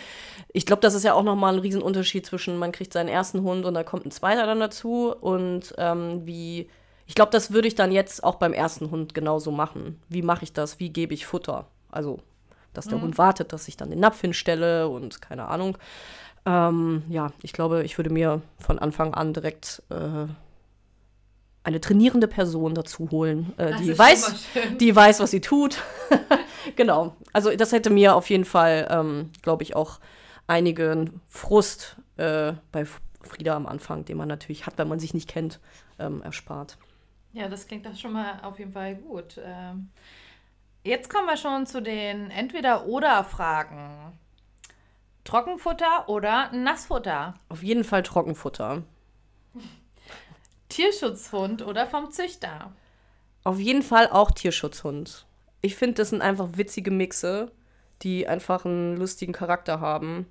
ich 0.52 0.66
glaube, 0.66 0.82
das 0.82 0.96
ist 0.96 1.06
ja 1.06 1.14
auch 1.14 1.24
nochmal 1.24 1.54
ein 1.54 1.60
Riesenunterschied 1.60 2.26
zwischen, 2.26 2.58
man 2.58 2.74
kriegt 2.74 2.92
seinen 2.92 3.08
ersten 3.08 3.42
Hund 3.44 3.66
und 3.66 3.74
da 3.74 3.84
kommt 3.84 4.06
ein 4.06 4.12
zweiter 4.12 4.46
dann 4.46 4.60
dazu 4.60 5.16
und 5.22 5.74
ähm, 5.78 6.26
wie, 6.26 6.70
ich 7.08 7.16
glaube, 7.16 7.32
das 7.32 7.54
würde 7.54 7.70
ich 7.70 7.76
dann 7.76 7.94
jetzt 7.94 8.22
auch 8.22 8.36
beim 8.36 8.52
ersten 8.52 8.92
Hund 8.92 9.14
genauso 9.14 9.52
machen. 9.52 10.02
Wie 10.10 10.24
mache 10.24 10.44
ich 10.44 10.52
das? 10.52 10.78
Wie 10.78 10.90
gebe 10.90 11.14
ich 11.14 11.26
Futter? 11.26 11.68
Also, 11.90 12.20
dass 12.74 12.88
der 12.88 12.98
mhm. 12.98 13.04
Hund 13.04 13.18
wartet, 13.18 13.54
dass 13.54 13.70
ich 13.70 13.78
dann 13.78 13.92
den 13.92 14.00
Napf 14.02 14.20
hinstelle 14.20 14.90
und 14.90 15.22
keine 15.22 15.48
Ahnung. 15.48 15.78
Ähm, 16.46 17.04
ja, 17.10 17.32
ich 17.44 17.54
glaube, 17.54 17.84
ich 17.84 17.98
würde 17.98 18.10
mir 18.10 18.42
von 18.60 18.80
Anfang 18.80 19.14
an 19.14 19.34
direkt 19.34 19.84
äh, 19.90 20.26
eine 21.64 21.80
trainierende 21.80 22.28
Person 22.28 22.74
dazu 22.74 23.10
holen, 23.12 23.54
äh, 23.58 23.76
die, 23.76 23.98
weiß, 23.98 24.46
die 24.80 24.96
weiß, 24.96 25.20
was 25.20 25.32
sie 25.32 25.42
tut. 25.42 25.82
genau. 26.76 27.16
Also 27.34 27.56
das 27.56 27.72
hätte 27.72 27.92
mir 27.92 28.16
auf 28.16 28.30
jeden 28.30 28.46
Fall, 28.46 28.88
ähm, 28.90 29.30
glaube 29.44 29.64
ich, 29.64 29.76
auch 29.76 30.00
einigen 30.48 31.22
Frust 31.28 31.98
äh, 32.18 32.54
bei 32.72 32.86
Frieda 33.22 33.56
am 33.56 33.68
Anfang, 33.68 34.06
den 34.06 34.18
man 34.18 34.28
natürlich 34.28 34.66
hat, 34.66 34.78
wenn 34.78 34.88
man 34.88 35.00
sich 35.00 35.14
nicht 35.14 35.30
kennt, 35.30 35.60
ähm, 36.00 36.24
erspart. 36.24 36.78
Ja, 37.34 37.48
das 37.48 37.68
klingt 37.68 37.86
doch 37.86 37.96
schon 37.96 38.14
mal 38.14 38.40
auf 38.42 38.58
jeden 38.60 38.74
Fall 38.74 38.96
gut. 38.96 39.40
Ähm, 39.44 39.90
jetzt 40.84 41.10
kommen 41.10 41.28
wir 41.28 41.38
schon 41.38 41.66
zu 41.68 41.82
den 41.82 42.32
Entweder-Oder-Fragen. 42.32 44.20
Trockenfutter 45.24 46.10
oder 46.10 46.52
Nassfutter? 46.52 47.36
Auf 47.50 47.64
jeden 47.64 47.84
Fall 47.84 48.04
Trockenfutter. 48.04 48.84
Tierschutzhund 50.70 51.62
oder 51.62 51.86
vom 51.86 52.12
Züchter? 52.12 52.72
Auf 53.44 53.60
jeden 53.60 53.84
Fall 53.84 54.08
auch 54.10 54.32
Tierschutzhund. 54.32 55.26
Ich 55.62 55.76
finde, 55.76 55.96
das 55.96 56.10
sind 56.10 56.22
einfach 56.22 56.50
witzige 56.56 56.92
Mixe, 56.92 57.52
die 58.02 58.28
einfach 58.28 58.66
einen 58.66 58.98
lustigen 58.98 59.34
Charakter 59.34 59.80
haben. 59.80 60.26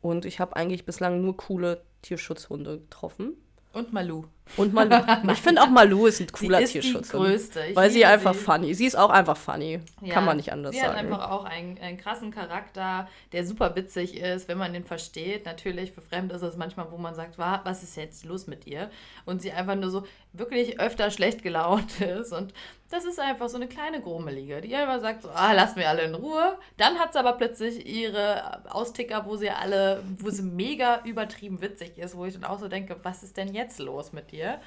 Und 0.00 0.24
ich 0.24 0.40
habe 0.40 0.56
eigentlich 0.56 0.86
bislang 0.86 1.20
nur 1.20 1.36
coole 1.36 1.82
Tierschutzhunde 2.02 2.78
getroffen. 2.78 3.36
Und 3.72 3.92
Malu. 3.92 4.24
Und 4.56 4.72
Malu. 4.72 4.96
ich 5.32 5.42
finde 5.42 5.60
auch 5.62 5.68
Malu 5.68 6.06
ist 6.06 6.20
ein 6.20 6.28
cooler 6.32 6.58
sie 6.58 6.64
ist 6.64 6.72
Tierschutz. 6.72 7.08
Die 7.08 7.16
größte. 7.16 7.64
Ich 7.66 7.76
weil 7.76 7.90
sie 7.90 8.06
einfach 8.06 8.34
funny. 8.34 8.72
Sie 8.74 8.86
ist 8.86 8.94
auch 8.96 9.10
einfach 9.10 9.36
funny. 9.36 9.80
Ja, 10.00 10.14
Kann 10.14 10.24
man 10.24 10.36
nicht 10.38 10.50
anders 10.52 10.72
sie 10.74 10.80
sagen. 10.80 10.92
hat 10.92 10.98
einfach 10.98 11.30
auch 11.30 11.44
einen, 11.44 11.76
einen 11.78 11.98
krassen 11.98 12.30
Charakter, 12.30 13.06
der 13.32 13.44
super 13.46 13.76
witzig 13.76 14.16
ist, 14.16 14.48
wenn 14.48 14.56
man 14.56 14.72
den 14.72 14.84
versteht. 14.84 15.44
Natürlich, 15.44 15.92
für 15.92 16.00
Fremde 16.00 16.34
ist 16.36 16.42
es 16.42 16.56
manchmal, 16.56 16.90
wo 16.90 16.96
man 16.96 17.14
sagt, 17.14 17.36
"Wa- 17.38 17.60
was 17.64 17.82
ist 17.82 17.96
jetzt 17.96 18.24
los 18.24 18.46
mit 18.46 18.66
ihr? 18.66 18.88
Und 19.26 19.42
sie 19.42 19.52
einfach 19.52 19.74
nur 19.74 19.90
so 19.90 20.04
wirklich 20.32 20.80
öfter 20.80 21.10
schlecht 21.10 21.42
gelaunt 21.42 22.00
ist. 22.00 22.32
Und 22.32 22.54
das 22.88 23.04
ist 23.04 23.18
einfach 23.18 23.48
so 23.48 23.56
eine 23.56 23.66
kleine 23.66 24.00
Grummelige, 24.00 24.60
die 24.60 24.74
einfach 24.74 25.00
sagt, 25.00 25.22
so, 25.22 25.30
ah, 25.30 25.52
lasst 25.52 25.76
mir 25.76 25.88
alle 25.88 26.02
in 26.02 26.14
Ruhe. 26.14 26.56
Dann 26.76 26.98
hat 26.98 27.12
sie 27.12 27.18
aber 27.18 27.32
plötzlich 27.32 27.86
ihre 27.86 28.72
Austicker, 28.72 29.26
wo 29.26 29.36
sie 29.36 29.50
alle, 29.50 30.02
wo 30.18 30.30
sie 30.30 30.42
mega 30.42 31.02
übertrieben 31.04 31.60
witzig 31.60 31.98
ist, 31.98 32.16
wo 32.16 32.24
ich 32.24 32.34
dann 32.34 32.44
auch 32.44 32.58
so 32.58 32.68
denke, 32.68 32.96
was 33.02 33.22
ist 33.22 33.36
denn 33.36 33.54
jetzt 33.54 33.80
los 33.80 34.12
mit 34.12 34.30
dir? 34.30 34.60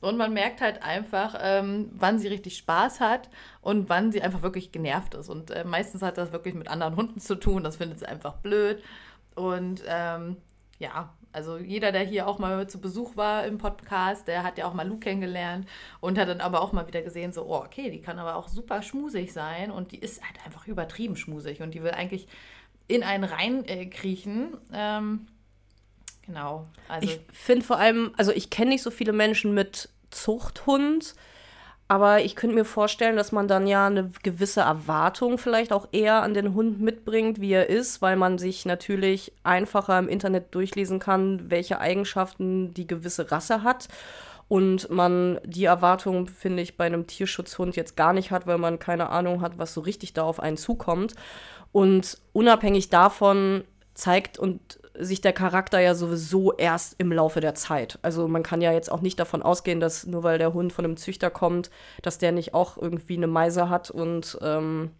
Und 0.00 0.16
man 0.16 0.32
merkt 0.32 0.60
halt 0.62 0.82
einfach, 0.82 1.36
ähm, 1.40 1.90
wann 1.92 2.18
sie 2.18 2.28
richtig 2.28 2.56
Spaß 2.56 3.00
hat 3.00 3.28
und 3.60 3.88
wann 3.88 4.12
sie 4.12 4.22
einfach 4.22 4.42
wirklich 4.42 4.72
genervt 4.72 5.14
ist. 5.14 5.28
Und 5.28 5.50
äh, 5.50 5.64
meistens 5.64 6.02
hat 6.02 6.18
das 6.18 6.32
wirklich 6.32 6.54
mit 6.54 6.68
anderen 6.68 6.96
Hunden 6.96 7.20
zu 7.20 7.34
tun. 7.34 7.62
Das 7.62 7.76
findet 7.76 7.98
sie 7.98 8.06
einfach 8.06 8.36
blöd. 8.38 8.82
Und 9.34 9.82
ähm, 9.86 10.38
ja, 10.78 11.12
also 11.32 11.58
jeder, 11.58 11.92
der 11.92 12.02
hier 12.02 12.26
auch 12.26 12.38
mal 12.38 12.68
zu 12.68 12.80
Besuch 12.80 13.16
war 13.16 13.46
im 13.46 13.58
Podcast, 13.58 14.26
der 14.26 14.42
hat 14.42 14.58
ja 14.58 14.66
auch 14.66 14.74
mal 14.74 14.86
Lu 14.86 14.98
kennengelernt 14.98 15.68
und 16.00 16.18
hat 16.18 16.28
dann 16.28 16.40
aber 16.40 16.60
auch 16.60 16.72
mal 16.72 16.86
wieder 16.86 17.02
gesehen, 17.02 17.32
so, 17.32 17.44
oh, 17.44 17.56
okay, 17.64 17.90
die 17.90 18.00
kann 18.00 18.18
aber 18.18 18.36
auch 18.36 18.48
super 18.48 18.82
schmusig 18.82 19.32
sein 19.32 19.70
und 19.70 19.92
die 19.92 19.98
ist 19.98 20.22
halt 20.22 20.44
einfach 20.44 20.66
übertrieben 20.66 21.16
schmusig 21.16 21.60
und 21.62 21.72
die 21.72 21.82
will 21.82 21.92
eigentlich 21.92 22.26
in 22.88 23.04
einen 23.04 23.24
reinkriechen. 23.24 24.54
Äh, 24.72 24.98
ähm, 24.98 25.26
genau. 26.26 26.66
Also, 26.88 27.06
Ich 27.08 27.20
finde 27.32 27.64
vor 27.64 27.78
allem, 27.78 28.12
also 28.16 28.32
ich 28.32 28.50
kenne 28.50 28.70
nicht 28.70 28.82
so 28.82 28.90
viele 28.90 29.12
Menschen 29.12 29.54
mit 29.54 29.88
Zuchthund, 30.10 31.14
aber 31.90 32.22
ich 32.22 32.36
könnte 32.36 32.54
mir 32.54 32.64
vorstellen, 32.64 33.16
dass 33.16 33.32
man 33.32 33.48
dann 33.48 33.66
ja 33.66 33.88
eine 33.88 34.12
gewisse 34.22 34.60
Erwartung 34.60 35.38
vielleicht 35.38 35.72
auch 35.72 35.88
eher 35.90 36.22
an 36.22 36.34
den 36.34 36.54
Hund 36.54 36.80
mitbringt, 36.80 37.40
wie 37.40 37.50
er 37.50 37.68
ist, 37.68 38.00
weil 38.00 38.14
man 38.14 38.38
sich 38.38 38.64
natürlich 38.64 39.32
einfacher 39.42 39.98
im 39.98 40.08
Internet 40.08 40.54
durchlesen 40.54 41.00
kann, 41.00 41.50
welche 41.50 41.80
Eigenschaften 41.80 42.72
die 42.74 42.86
gewisse 42.86 43.32
Rasse 43.32 43.64
hat. 43.64 43.88
Und 44.46 44.88
man 44.88 45.40
die 45.44 45.64
Erwartung, 45.64 46.28
finde 46.28 46.62
ich, 46.62 46.76
bei 46.76 46.86
einem 46.86 47.08
Tierschutzhund 47.08 47.74
jetzt 47.74 47.96
gar 47.96 48.12
nicht 48.12 48.30
hat, 48.30 48.46
weil 48.46 48.58
man 48.58 48.78
keine 48.78 49.10
Ahnung 49.10 49.40
hat, 49.40 49.58
was 49.58 49.74
so 49.74 49.80
richtig 49.80 50.12
da 50.12 50.22
auf 50.22 50.38
einen 50.38 50.58
zukommt. 50.58 51.16
Und 51.72 52.18
unabhängig 52.32 52.90
davon 52.90 53.64
zeigt 53.94 54.38
und 54.38 54.78
sich 54.98 55.20
der 55.20 55.32
Charakter 55.32 55.80
ja 55.80 55.94
sowieso 55.94 56.52
erst 56.52 56.94
im 56.98 57.12
Laufe 57.12 57.40
der 57.40 57.54
Zeit. 57.54 57.98
Also 58.02 58.28
man 58.28 58.42
kann 58.42 58.60
ja 58.60 58.72
jetzt 58.72 58.90
auch 58.90 59.00
nicht 59.00 59.18
davon 59.18 59.42
ausgehen, 59.42 59.80
dass 59.80 60.06
nur 60.06 60.22
weil 60.22 60.38
der 60.38 60.52
Hund 60.52 60.72
von 60.72 60.84
einem 60.84 60.96
Züchter 60.96 61.30
kommt, 61.30 61.70
dass 62.02 62.18
der 62.18 62.32
nicht 62.32 62.54
auch 62.54 62.76
irgendwie 62.76 63.16
eine 63.16 63.26
Meise 63.26 63.68
hat 63.68 63.90
und 63.90 64.38
ähm, 64.42 64.90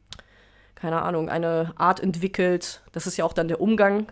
keine 0.81 1.03
Ahnung, 1.03 1.29
eine 1.29 1.73
Art 1.77 2.01
entwickelt. 2.01 2.81
Das 2.93 3.07
ist 3.07 3.17
ja 3.17 3.25
auch 3.25 3.33
dann 3.33 3.49
der 3.49 3.61
Umgang 3.61 4.07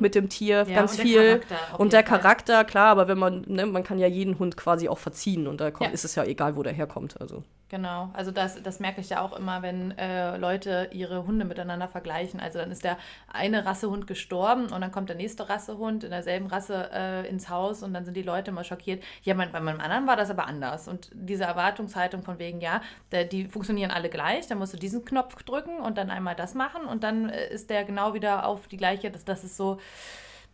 mit 0.00 0.14
dem 0.14 0.28
Tier, 0.28 0.62
Hm. 0.62 0.68
Ja, 0.70 0.74
ganz 0.80 0.92
und 0.92 0.98
der 0.98 1.06
viel. 1.06 1.40
Auf 1.72 1.78
und 1.78 1.92
der 1.92 2.04
Fall. 2.04 2.18
Charakter, 2.18 2.64
klar, 2.64 2.88
aber 2.88 3.06
wenn 3.08 3.18
man, 3.18 3.42
ne, 3.46 3.66
man 3.66 3.84
kann 3.84 3.98
ja 3.98 4.06
jeden 4.06 4.38
Hund 4.38 4.56
quasi 4.56 4.88
auch 4.88 4.98
verziehen 4.98 5.46
und 5.46 5.60
da 5.60 5.70
kommt, 5.70 5.88
Ja. 5.90 5.94
ist 5.94 6.04
es 6.04 6.14
ja 6.14 6.24
egal, 6.24 6.56
wo 6.56 6.62
der 6.62 6.72
herkommt. 6.72 7.20
Also. 7.20 7.44
Genau, 7.68 8.10
also 8.12 8.30
das, 8.30 8.62
das 8.62 8.78
merke 8.78 9.00
ich 9.00 9.10
ja 9.10 9.20
auch 9.20 9.36
immer, 9.36 9.62
wenn 9.62 9.96
äh, 9.98 10.36
Leute 10.36 10.88
ihre 10.92 11.26
Hunde 11.26 11.44
miteinander 11.44 11.88
vergleichen. 11.88 12.38
Also 12.38 12.58
dann 12.58 12.70
ist 12.70 12.84
der 12.84 12.98
eine 13.32 13.64
Rassehund 13.64 14.06
gestorben 14.06 14.66
und 14.66 14.80
dann 14.80 14.92
kommt 14.92 15.08
der 15.08 15.16
nächste 15.16 15.48
Rassehund 15.48 16.04
in 16.04 16.10
derselben 16.10 16.46
Rasse 16.46 16.90
äh, 16.92 17.28
ins 17.28 17.48
Haus 17.48 17.82
und 17.82 17.92
dann 17.94 18.04
sind 18.04 18.16
die 18.16 18.22
Leute 18.22 18.50
immer 18.50 18.62
schockiert. 18.64 19.02
Ja, 19.22 19.34
mein, 19.34 19.50
bei 19.50 19.60
meinem 19.60 19.80
anderen 19.80 20.06
war 20.06 20.16
das 20.16 20.30
aber 20.30 20.46
anders. 20.46 20.86
Und 20.88 21.10
diese 21.14 21.44
Erwartungshaltung 21.44 22.22
von 22.22 22.38
wegen, 22.38 22.60
ja, 22.60 22.80
der, 23.12 23.24
die 23.24 23.46
funktionieren 23.48 23.90
alle 23.90 24.08
gleich, 24.08 24.46
dann 24.46 24.58
musst 24.58 24.72
du 24.74 24.76
diesen 24.76 25.04
Knopf 25.04 25.42
drücken 25.42 25.78
und 25.80 25.98
dann 25.98 26.10
einmal 26.14 26.34
das 26.34 26.54
machen 26.54 26.86
und 26.86 27.04
dann 27.04 27.28
äh, 27.28 27.52
ist 27.52 27.70
der 27.70 27.84
genau 27.84 28.14
wieder 28.14 28.46
auf 28.46 28.68
die 28.68 28.76
gleiche, 28.76 29.10
das, 29.10 29.24
das 29.24 29.44
ist 29.44 29.56
so, 29.56 29.78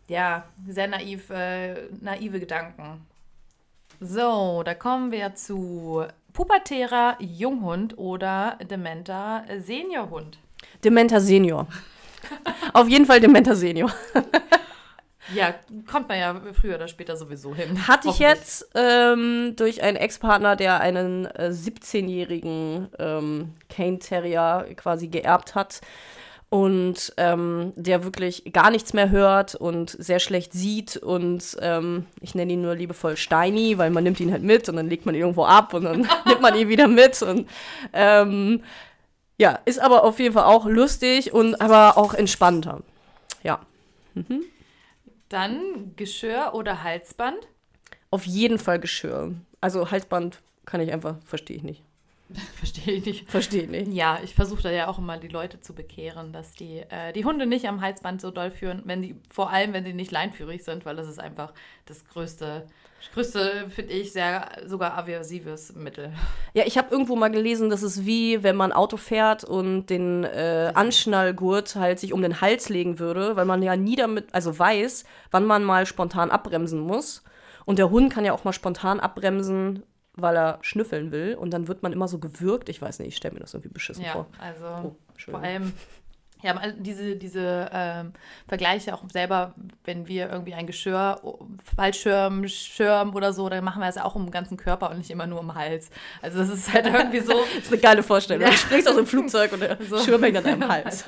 ja, 0.09 0.45
sehr 0.67 0.89
naiv, 0.89 1.31
äh, 1.31 1.89
naive 2.01 2.41
Gedanken. 2.41 3.07
So, 4.01 4.63
da 4.65 4.75
kommen 4.75 5.13
wir 5.13 5.35
zu 5.35 6.05
pubertärer 6.33 7.17
Junghund 7.21 7.99
oder 7.99 8.59
dementer 8.63 9.45
Seniorhund. 9.59 10.39
Dementa 10.83 11.21
Senior. 11.21 11.67
Auf 12.73 12.89
jeden 12.89 13.07
Fall 13.07 13.21
Dementa 13.21 13.55
Senior. 13.55 13.93
Ja, 15.35 15.55
kommt 15.91 16.09
man 16.09 16.19
ja 16.19 16.41
früher 16.53 16.77
oder 16.77 16.89
später 16.89 17.17
sowieso 17.17 17.55
hin. 17.55 17.87
Hatte 17.89 18.09
ich 18.09 18.19
jetzt 18.19 18.69
ähm, 18.75 19.55
durch 19.57 19.83
einen 19.83 19.97
Ex-Partner, 19.97 20.57
der 20.57 20.81
einen 20.81 21.27
äh, 21.27 21.51
17-jährigen 21.53 22.89
ähm, 22.99 23.55
Cane 23.69 23.99
Terrier 23.99 24.67
quasi 24.77 25.09
geerbt 25.09 25.55
hat 25.55 25.81
und 26.51 27.13
ähm, 27.17 27.73
der 27.77 28.03
wirklich 28.03 28.53
gar 28.53 28.71
nichts 28.71 28.93
mehr 28.93 29.11
hört 29.11 29.55
und 29.55 29.91
sehr 29.91 30.19
schlecht 30.19 30.53
sieht 30.53 30.97
und 30.97 31.57
ähm, 31.61 32.07
ich 32.21 32.35
nenne 32.35 32.53
ihn 32.53 32.63
nur 32.63 32.75
liebevoll 32.75 33.17
Steini, 33.17 33.79
weil 33.79 33.91
man 33.91 34.03
nimmt 34.03 34.19
ihn 34.19 34.33
halt 34.33 34.43
mit 34.43 34.69
und 34.69 34.77
dann 34.77 34.89
legt 34.89 35.07
man 35.07 35.15
ihn 35.15 35.21
irgendwo 35.21 35.45
ab 35.45 35.75
und 35.75 35.85
dann 35.85 36.01
nimmt 36.27 36.41
man 36.41 36.57
ihn 36.57 36.69
wieder 36.69 36.89
mit 36.89 37.23
und 37.23 37.49
ähm, 37.93 38.63
ja, 39.39 39.61
ist 39.65 39.81
aber 39.81 40.03
auf 40.03 40.19
jeden 40.19 40.35
Fall 40.35 40.45
auch 40.45 40.67
lustig 40.67 41.33
und 41.33 41.61
aber 41.61 41.97
auch 41.97 42.15
entspannter. 42.15 42.81
Ja, 43.45 43.61
Dann 45.31 45.95
Geschirr 45.97 46.51
oder 46.53 46.83
Halsband. 46.83 47.39
auf 48.11 48.27
jeden 48.27 48.59
Fall 48.59 48.79
Geschirr. 48.79 49.35
Also 49.63 49.91
Halsband 49.91 50.43
kann 50.67 50.81
ich 50.81 50.93
einfach, 50.93 51.17
verstehe 51.25 51.57
ich 51.57 51.63
nicht. 51.63 51.83
Verstehe 52.55 52.95
ich 52.95 53.05
nicht. 53.05 53.29
Verstehe 53.31 53.63
ich 53.63 53.69
nicht. 53.69 53.93
Ja, 53.93 54.21
ich 54.23 54.37
versuche 54.37 54.63
da 54.63 54.71
ja 54.71 54.87
auch 54.87 54.99
immer 54.99 55.19
die 55.19 55.27
Leute 55.27 55.61
zu 55.61 55.75
bekehren, 55.75 56.33
dass 56.33 56.53
die 56.53 56.79
äh, 56.89 57.13
die 57.13 57.25
Hunde 57.25 57.45
nicht 57.45 57.67
am 57.67 57.81
Halsband 57.81 58.21
so 58.21 58.31
doll 58.31 58.53
führen, 58.53 58.83
wenn 58.85 59.03
die, 59.03 59.17
vor 59.29 59.51
allem 59.51 59.73
wenn 59.73 59.85
sie 59.85 59.93
nicht 59.95 60.13
leinführig 60.13 60.63
sind, 60.63 60.85
weil 60.85 60.95
das 60.95 61.09
ist 61.09 61.19
einfach 61.19 61.53
das 61.87 62.05
größte, 62.05 62.69
größte, 63.13 63.67
finde 63.71 63.93
ich, 63.93 64.13
sehr 64.13 64.49
sogar 64.67 64.97
aversives 64.99 65.75
Mittel. 65.75 66.13
Ja, 66.55 66.65
ich 66.67 66.77
habe 66.79 66.89
irgendwo 66.91 67.17
mal 67.17 67.31
gelesen, 67.31 67.71
das 67.71 67.83
ist 67.83 68.05
wie, 68.05 68.43
wenn 68.43 68.57
man 68.57 68.73
Auto 68.73 68.97
fährt 68.97 69.43
und 69.45 69.87
den 69.87 70.25
äh, 70.25 70.73
Anschnallgurt 70.75 71.77
halt 71.77 71.99
sich 71.99 72.13
um 72.13 72.23
den 72.23 72.41
Hals 72.41 72.69
legen 72.69 72.99
würde, 72.99 73.37
weil 73.37 73.45
man 73.47 73.63
ja 73.63 73.77
nie 73.77 73.97
damit, 73.97 74.27
also 74.33 74.59
weiß, 74.59 75.05
wann 75.31 75.47
man 75.47 75.65
mal 75.65 75.87
spontan 75.87 76.31
abbremsen 76.31 76.81
muss. 76.81 77.23
Und 77.65 77.79
der 77.79 77.91
Hund 77.91 78.13
kann 78.13 78.25
ja 78.25 78.33
auch 78.33 78.45
mal 78.45 78.53
spontan 78.53 79.01
abbremsen, 79.01 79.83
weil 80.15 80.37
er 80.37 80.59
schnüffeln 80.63 81.13
will. 81.13 81.35
Und 81.37 81.51
dann 81.53 81.69
wird 81.69 81.83
man 81.83 81.93
immer 81.93 82.09
so 82.09 82.19
gewürgt. 82.19 82.69
Ich 82.69 82.83
weiß 82.83 82.99
nicht, 82.99 83.09
ich 83.09 83.17
stelle 83.17 83.35
mir 83.35 83.41
das 83.41 83.55
irgendwie 83.55 83.73
beschissen 83.73 84.05
Ja, 84.05 84.13
vor. 84.13 84.27
also 84.39 84.65
Oh, 84.89 84.97
vor 85.31 85.41
allem, 85.41 85.73
ja, 86.43 86.55
mal 86.55 86.73
diese, 86.79 87.17
diese 87.17 87.69
ähm, 87.73 88.13
Vergleiche 88.49 88.95
auch 88.95 89.03
selber, 89.13 89.55
wenn 89.85 90.09
wir 90.09 90.31
irgendwie 90.31 90.55
ein 90.55 90.67
Geschirr, 90.67 91.19
oh, 91.23 91.39
Fallschirm, 91.77 92.47
Schirm 92.49 93.15
oder 93.15 93.33
so, 93.33 93.49
dann 93.49 93.63
machen 93.65 93.81
wir 93.81 93.87
das 93.87 93.99
auch 93.99 94.15
um 94.15 94.25
den 94.27 94.31
ganzen 94.31 94.57
Körper 94.57 94.91
und 94.91 94.99
nicht 94.99 95.11
immer 95.11 95.27
nur 95.27 95.41
um 95.41 95.49
den 95.49 95.55
Hals. 95.55 95.91
Also 96.23 96.39
das 96.39 96.49
ist 96.49 96.73
halt 96.73 96.87
irgendwie 96.87 97.21
so, 97.21 97.33
Das 97.57 97.65
ist 97.65 97.73
eine 97.73 97.81
geile 97.81 98.03
Vorstellung. 98.03 98.43
Ja. 98.43 98.51
Du 98.51 98.57
springst 98.57 98.89
aus 98.89 98.97
dem 98.97 99.07
Flugzeug 99.07 99.53
und 99.53 99.61
der 99.61 99.77
So. 99.89 99.99
Schirm 99.99 100.23
hängt 100.23 100.37
an 100.39 100.45
deinem 100.45 100.69
Hals. 100.73 101.05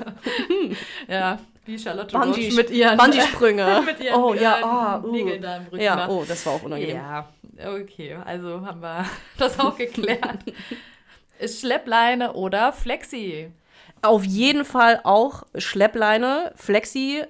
ja, 1.07 1.39
wie 1.65 1.79
Charlotte 1.79 2.15
Bungee- 2.15 2.47
Roach 2.49 2.55
mit 2.55 2.69
ihren, 2.69 2.97
Bungee-Sprünge. 2.97 3.81
mit 3.85 3.99
ihren 3.99 4.21
Oh, 4.21 4.33
ja, 4.33 4.59
äh, 4.59 4.63
ah, 4.63 4.97
uh. 5.03 5.11
Nägeln 5.11 5.41
da 5.41 5.57
im 5.57 5.63
Rücken. 5.65 5.81
Ja, 5.81 5.95
ne? 5.95 6.09
oh, 6.09 6.23
das 6.27 6.45
war 6.45 6.53
auch 6.53 6.63
unangenehm. 6.63 6.95
Ja, 6.97 7.27
okay, 7.73 8.17
also 8.25 8.65
haben 8.65 8.81
wir 8.81 9.05
das 9.37 9.59
auch 9.59 9.77
geklärt. 9.77 10.39
Schleppleine 11.45 12.33
oder 12.33 12.71
Flexi? 12.73 13.51
Auf 14.03 14.25
jeden 14.25 14.65
Fall 14.65 14.99
auch 15.03 15.43
Schleppleine, 15.57 16.51
Flexi. 16.55 17.23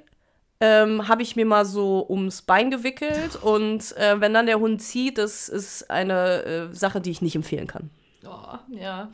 Ähm, 0.59 1.07
habe 1.07 1.21
ich 1.21 1.35
mir 1.35 1.45
mal 1.45 1.65
so 1.65 2.05
ums 2.09 2.41
Bein 2.41 2.71
gewickelt 2.71 3.35
und 3.35 3.95
äh, 3.97 4.19
wenn 4.21 4.33
dann 4.33 4.45
der 4.45 4.59
Hund 4.59 4.81
zieht, 4.81 5.17
das 5.17 5.49
ist 5.49 5.91
eine 5.91 6.43
äh, 6.43 6.73
Sache, 6.73 7.01
die 7.01 7.11
ich 7.11 7.21
nicht 7.21 7.35
empfehlen 7.35 7.67
kann. 7.67 7.89
Oh, 8.25 8.57
ja. 8.69 9.11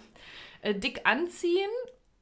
Äh, 0.61 0.75
dick 0.75 1.01
anziehen 1.05 1.69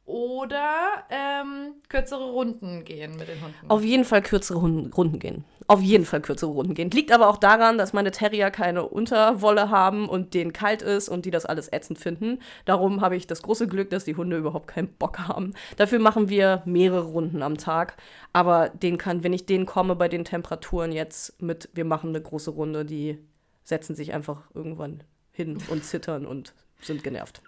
oder 0.06 1.04
ähm, 1.10 1.74
kürzere 1.90 2.32
Runden 2.32 2.86
gehen 2.86 3.18
mit 3.18 3.28
den 3.28 3.42
Hunden? 3.42 3.70
Auf 3.70 3.84
jeden 3.84 4.06
Fall 4.06 4.22
kürzere 4.22 4.60
Runden, 4.60 4.94
Runden 4.94 5.20
gehen. 5.20 5.44
Auf 5.70 5.82
jeden 5.82 6.06
Fall 6.06 6.22
kürzere 6.22 6.52
Runden 6.52 6.76
gehen. 6.76 6.90
Liegt 6.92 7.12
aber 7.12 7.28
auch 7.28 7.36
daran, 7.36 7.78
dass 7.78 7.92
meine 7.92 8.12
Terrier 8.12 8.52
keine 8.52 8.88
Unterwolle 8.88 9.70
haben 9.70 10.08
und 10.08 10.34
denen 10.34 10.54
kalt 10.54 10.82
ist 10.82 11.10
und 11.10 11.26
die 11.26 11.32
das 11.32 11.46
alles 11.46 11.72
ätzend 11.72 12.00
finden. 12.00 12.40
Darum 12.64 13.02
habe 13.02 13.18
ich 13.18 13.28
das 13.28 13.42
große 13.42 13.68
Glück, 13.68 13.90
dass 13.90 14.06
die 14.06 14.16
Hunde 14.16 14.38
überhaupt 14.38 14.68
keinen 14.68 14.88
Bock 14.88 15.20
haben. 15.20 15.54
Dafür 15.76 16.00
machen 16.00 16.30
wir 16.30 16.62
mehrere 16.66 17.04
Runden 17.04 17.44
am 17.44 17.58
Tag. 17.58 17.98
Aber 18.32 18.70
den 18.70 18.98
kann, 18.98 19.24
wenn 19.24 19.34
ich 19.34 19.46
denen 19.46 19.66
komme 19.66 19.98
bei 19.98 20.08
den 20.08 20.24
Temperaturen 20.24 20.94
jetzt 20.94 21.42
mit, 21.42 21.70
wir 21.74 21.86
machen 21.86 22.10
eine 22.10 22.22
große 22.22 22.52
Runde, 22.52 22.86
die 22.86 23.18
setzen 23.66 23.94
sich 23.94 24.14
einfach 24.14 24.44
irgendwann 24.54 25.04
hin 25.34 25.58
und 25.68 25.84
zittern 25.84 26.26
und 26.26 26.54
sind 26.82 27.04
genervt. 27.04 27.42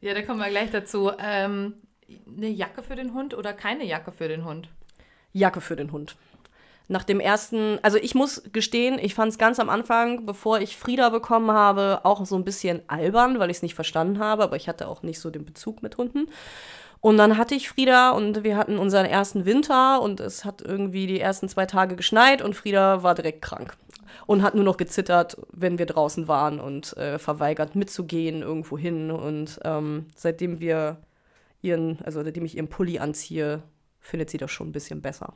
Ja, 0.00 0.14
da 0.14 0.22
kommen 0.22 0.40
wir 0.40 0.48
gleich 0.48 0.70
dazu. 0.70 1.12
Ähm, 1.18 1.74
eine 2.26 2.48
Jacke 2.48 2.82
für 2.82 2.96
den 2.96 3.12
Hund 3.12 3.34
oder 3.34 3.52
keine 3.52 3.84
Jacke 3.84 4.10
für 4.10 4.28
den 4.28 4.44
Hund? 4.46 4.70
Jacke 5.32 5.60
für 5.60 5.76
den 5.76 5.92
Hund. 5.92 6.16
Nach 6.88 7.04
dem 7.04 7.20
ersten, 7.20 7.78
also 7.82 7.98
ich 7.98 8.14
muss 8.14 8.42
gestehen, 8.52 8.98
ich 8.98 9.14
fand 9.14 9.32
es 9.32 9.38
ganz 9.38 9.58
am 9.60 9.68
Anfang, 9.68 10.26
bevor 10.26 10.60
ich 10.60 10.76
Frieda 10.76 11.08
bekommen 11.08 11.50
habe, 11.50 12.00
auch 12.04 12.24
so 12.26 12.36
ein 12.36 12.44
bisschen 12.44 12.82
albern, 12.88 13.38
weil 13.38 13.50
ich 13.50 13.58
es 13.58 13.62
nicht 13.62 13.74
verstanden 13.74 14.18
habe, 14.18 14.42
aber 14.42 14.56
ich 14.56 14.68
hatte 14.68 14.88
auch 14.88 15.02
nicht 15.02 15.20
so 15.20 15.30
den 15.30 15.44
Bezug 15.44 15.82
mit 15.82 15.96
Hunden. 15.96 16.28
Und 17.00 17.16
dann 17.16 17.36
hatte 17.36 17.56
ich 17.56 17.68
Frieda 17.68 18.10
und 18.10 18.44
wir 18.44 18.56
hatten 18.56 18.78
unseren 18.78 19.06
ersten 19.06 19.44
Winter 19.44 20.00
und 20.00 20.20
es 20.20 20.44
hat 20.44 20.62
irgendwie 20.62 21.08
die 21.08 21.18
ersten 21.18 21.48
zwei 21.48 21.66
Tage 21.66 21.96
geschneit 21.96 22.42
und 22.42 22.54
Frieda 22.54 23.02
war 23.02 23.16
direkt 23.16 23.42
krank 23.42 23.76
und 24.26 24.42
hat 24.42 24.54
nur 24.54 24.64
noch 24.64 24.76
gezittert, 24.76 25.36
wenn 25.50 25.78
wir 25.78 25.86
draußen 25.86 26.28
waren 26.28 26.60
und 26.60 26.96
äh, 26.96 27.18
verweigert 27.18 27.74
mitzugehen 27.74 28.42
irgendwo 28.42 28.78
hin. 28.78 29.10
Und 29.10 29.58
ähm, 29.64 30.06
seitdem 30.14 30.60
wir 30.60 30.98
ihren, 31.60 31.98
also 32.04 32.22
seitdem 32.22 32.44
ich 32.44 32.56
ihren 32.56 32.68
Pulli 32.68 32.98
anziehe, 32.98 33.62
findet 33.98 34.30
sie 34.30 34.38
das 34.38 34.50
schon 34.50 34.68
ein 34.68 34.72
bisschen 34.72 35.02
besser. 35.02 35.34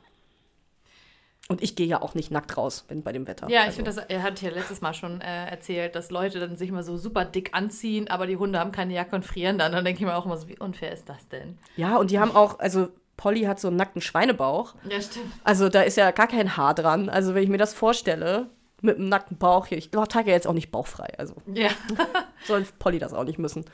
Und 1.49 1.63
ich 1.63 1.75
gehe 1.77 1.87
ja 1.87 2.01
auch 2.01 2.13
nicht 2.13 2.29
nackt 2.29 2.57
raus, 2.57 2.83
wenn 2.89 3.03
bei 3.03 3.13
dem 3.13 3.25
Wetter. 3.25 3.47
Ja, 3.49 3.61
ich 3.61 3.65
also. 3.67 3.75
finde 3.77 3.91
das, 3.91 3.97
er 4.09 4.21
hat 4.21 4.41
ja 4.41 4.49
letztes 4.49 4.81
Mal 4.81 4.93
schon 4.93 5.21
äh, 5.21 5.45
erzählt, 5.47 5.95
dass 5.95 6.11
Leute 6.11 6.39
dann 6.41 6.57
sich 6.57 6.71
mal 6.71 6.83
so 6.83 6.97
super 6.97 7.23
dick 7.23 7.51
anziehen, 7.53 8.09
aber 8.09 8.27
die 8.27 8.35
Hunde 8.35 8.59
haben 8.59 8.73
keine 8.73 8.93
Jacke 8.93 9.15
und 9.15 9.23
frieren 9.23 9.57
dann. 9.57 9.71
Dann 9.71 9.85
denke 9.85 10.01
ich 10.01 10.05
mir 10.05 10.15
auch 10.15 10.25
immer 10.25 10.35
so, 10.37 10.49
wie 10.49 10.57
unfair 10.59 10.91
ist 10.91 11.07
das 11.07 11.27
denn? 11.29 11.57
Ja, 11.77 11.95
und 11.97 12.11
die 12.11 12.19
haben 12.19 12.35
auch, 12.35 12.59
also 12.59 12.89
Polly 13.15 13.43
hat 13.43 13.59
so 13.61 13.69
einen 13.69 13.77
nackten 13.77 14.01
Schweinebauch. 14.01 14.75
Ja, 14.89 14.99
stimmt. 15.01 15.31
Also 15.45 15.69
da 15.69 15.81
ist 15.83 15.95
ja 15.95 16.11
gar 16.11 16.27
kein 16.27 16.57
Haar 16.57 16.75
dran. 16.75 17.07
Also 17.09 17.33
wenn 17.33 17.43
ich 17.43 17.49
mir 17.49 17.57
das 17.57 17.73
vorstelle, 17.73 18.47
mit 18.81 18.97
einem 18.97 19.09
nackten 19.09 19.37
Bauch 19.37 19.67
hier, 19.67 19.77
ich 19.77 19.89
trage 19.89 20.29
ja 20.29 20.35
jetzt 20.35 20.47
auch 20.47 20.53
nicht 20.53 20.69
bauchfrei. 20.69 21.13
Also 21.17 21.33
Ja. 21.51 21.69
soll 22.45 22.65
Polly 22.77 22.99
das 22.99 23.13
auch 23.13 23.23
nicht 23.23 23.39
müssen. 23.39 23.65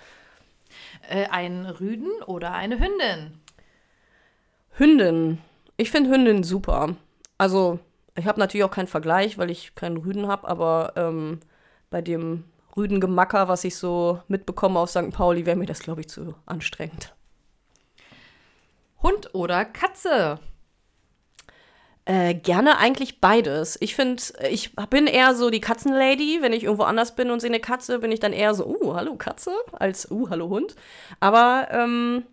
äh, 1.09 1.25
ein 1.29 1.65
Rüden 1.65 2.11
oder 2.27 2.53
eine 2.53 2.75
Hündin? 2.79 3.39
Hündin. 4.77 5.39
Ich 5.77 5.91
finde 5.91 6.11
Hündin 6.11 6.43
super. 6.43 6.95
Also, 7.43 7.79
ich 8.15 8.25
habe 8.25 8.39
natürlich 8.39 8.63
auch 8.63 8.71
keinen 8.71 8.87
Vergleich, 8.87 9.37
weil 9.37 9.51
ich 9.51 9.75
keinen 9.75 9.97
Rüden 9.97 10.29
habe, 10.29 10.47
aber 10.47 10.93
ähm, 10.95 11.41
bei 11.89 12.01
dem 12.01 12.45
Rüdengemacker, 12.77 13.49
was 13.49 13.65
ich 13.65 13.75
so 13.75 14.21
mitbekomme 14.29 14.79
auf 14.79 14.89
St. 14.89 15.11
Pauli, 15.11 15.45
wäre 15.45 15.57
mir 15.57 15.65
das, 15.65 15.79
glaube 15.79 15.99
ich, 15.99 16.07
zu 16.07 16.35
anstrengend. 16.45 17.13
Hund 19.01 19.35
oder 19.35 19.65
Katze? 19.65 20.39
Äh, 22.05 22.33
gerne 22.33 22.77
eigentlich 22.77 23.19
beides. 23.19 23.77
Ich 23.81 23.93
finde, 23.93 24.23
ich 24.49 24.73
bin 24.89 25.05
eher 25.05 25.35
so 25.35 25.49
die 25.49 25.59
Katzenlady. 25.59 26.37
Wenn 26.41 26.53
ich 26.53 26.63
irgendwo 26.63 26.83
anders 26.83 27.13
bin 27.13 27.29
und 27.29 27.41
sehe 27.41 27.49
eine 27.49 27.59
Katze, 27.59 27.99
bin 27.99 28.13
ich 28.13 28.21
dann 28.21 28.31
eher 28.31 28.53
so, 28.53 28.65
uh, 28.65 28.95
hallo 28.95 29.17
Katze, 29.17 29.51
als, 29.73 30.09
uh, 30.09 30.29
hallo 30.29 30.47
Hund. 30.47 30.77
Aber 31.19 31.67
ähm, 31.71 32.23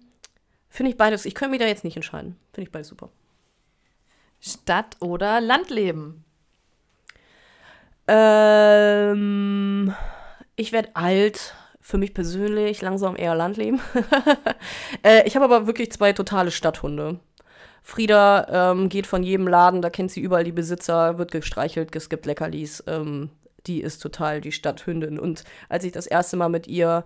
finde 0.68 0.92
ich 0.92 0.96
beides. 0.96 1.24
Ich 1.24 1.34
könnte 1.34 1.50
mich 1.50 1.60
da 1.60 1.66
jetzt 1.66 1.82
nicht 1.82 1.96
entscheiden. 1.96 2.36
Finde 2.52 2.68
ich 2.68 2.70
beides 2.70 2.86
super. 2.86 3.10
Stadt 4.40 4.96
oder 5.00 5.40
Landleben? 5.40 6.24
Ähm, 8.08 9.94
ich 10.56 10.72
werde 10.72 10.90
alt. 10.94 11.54
Für 11.82 11.98
mich 11.98 12.14
persönlich 12.14 12.82
langsam 12.82 13.16
eher 13.16 13.34
Landleben. 13.34 13.80
äh, 15.02 15.26
ich 15.26 15.34
habe 15.34 15.44
aber 15.44 15.66
wirklich 15.66 15.90
zwei 15.90 16.12
totale 16.12 16.50
Stadthunde. 16.50 17.18
Frieda 17.82 18.72
ähm, 18.72 18.88
geht 18.88 19.06
von 19.06 19.22
jedem 19.22 19.48
Laden, 19.48 19.82
da 19.82 19.90
kennt 19.90 20.12
sie 20.12 20.20
überall 20.20 20.44
die 20.44 20.52
Besitzer, 20.52 21.18
wird 21.18 21.32
gestreichelt, 21.32 21.96
es 21.96 22.08
gibt 22.08 22.26
Leckerlis. 22.26 22.84
Ähm, 22.86 23.30
die 23.66 23.80
ist 23.80 24.00
total 24.00 24.40
die 24.40 24.52
Stadthündin. 24.52 25.18
Und 25.18 25.44
als 25.68 25.84
ich 25.84 25.92
das 25.92 26.06
erste 26.06 26.36
Mal 26.36 26.48
mit 26.48 26.66
ihr 26.66 27.04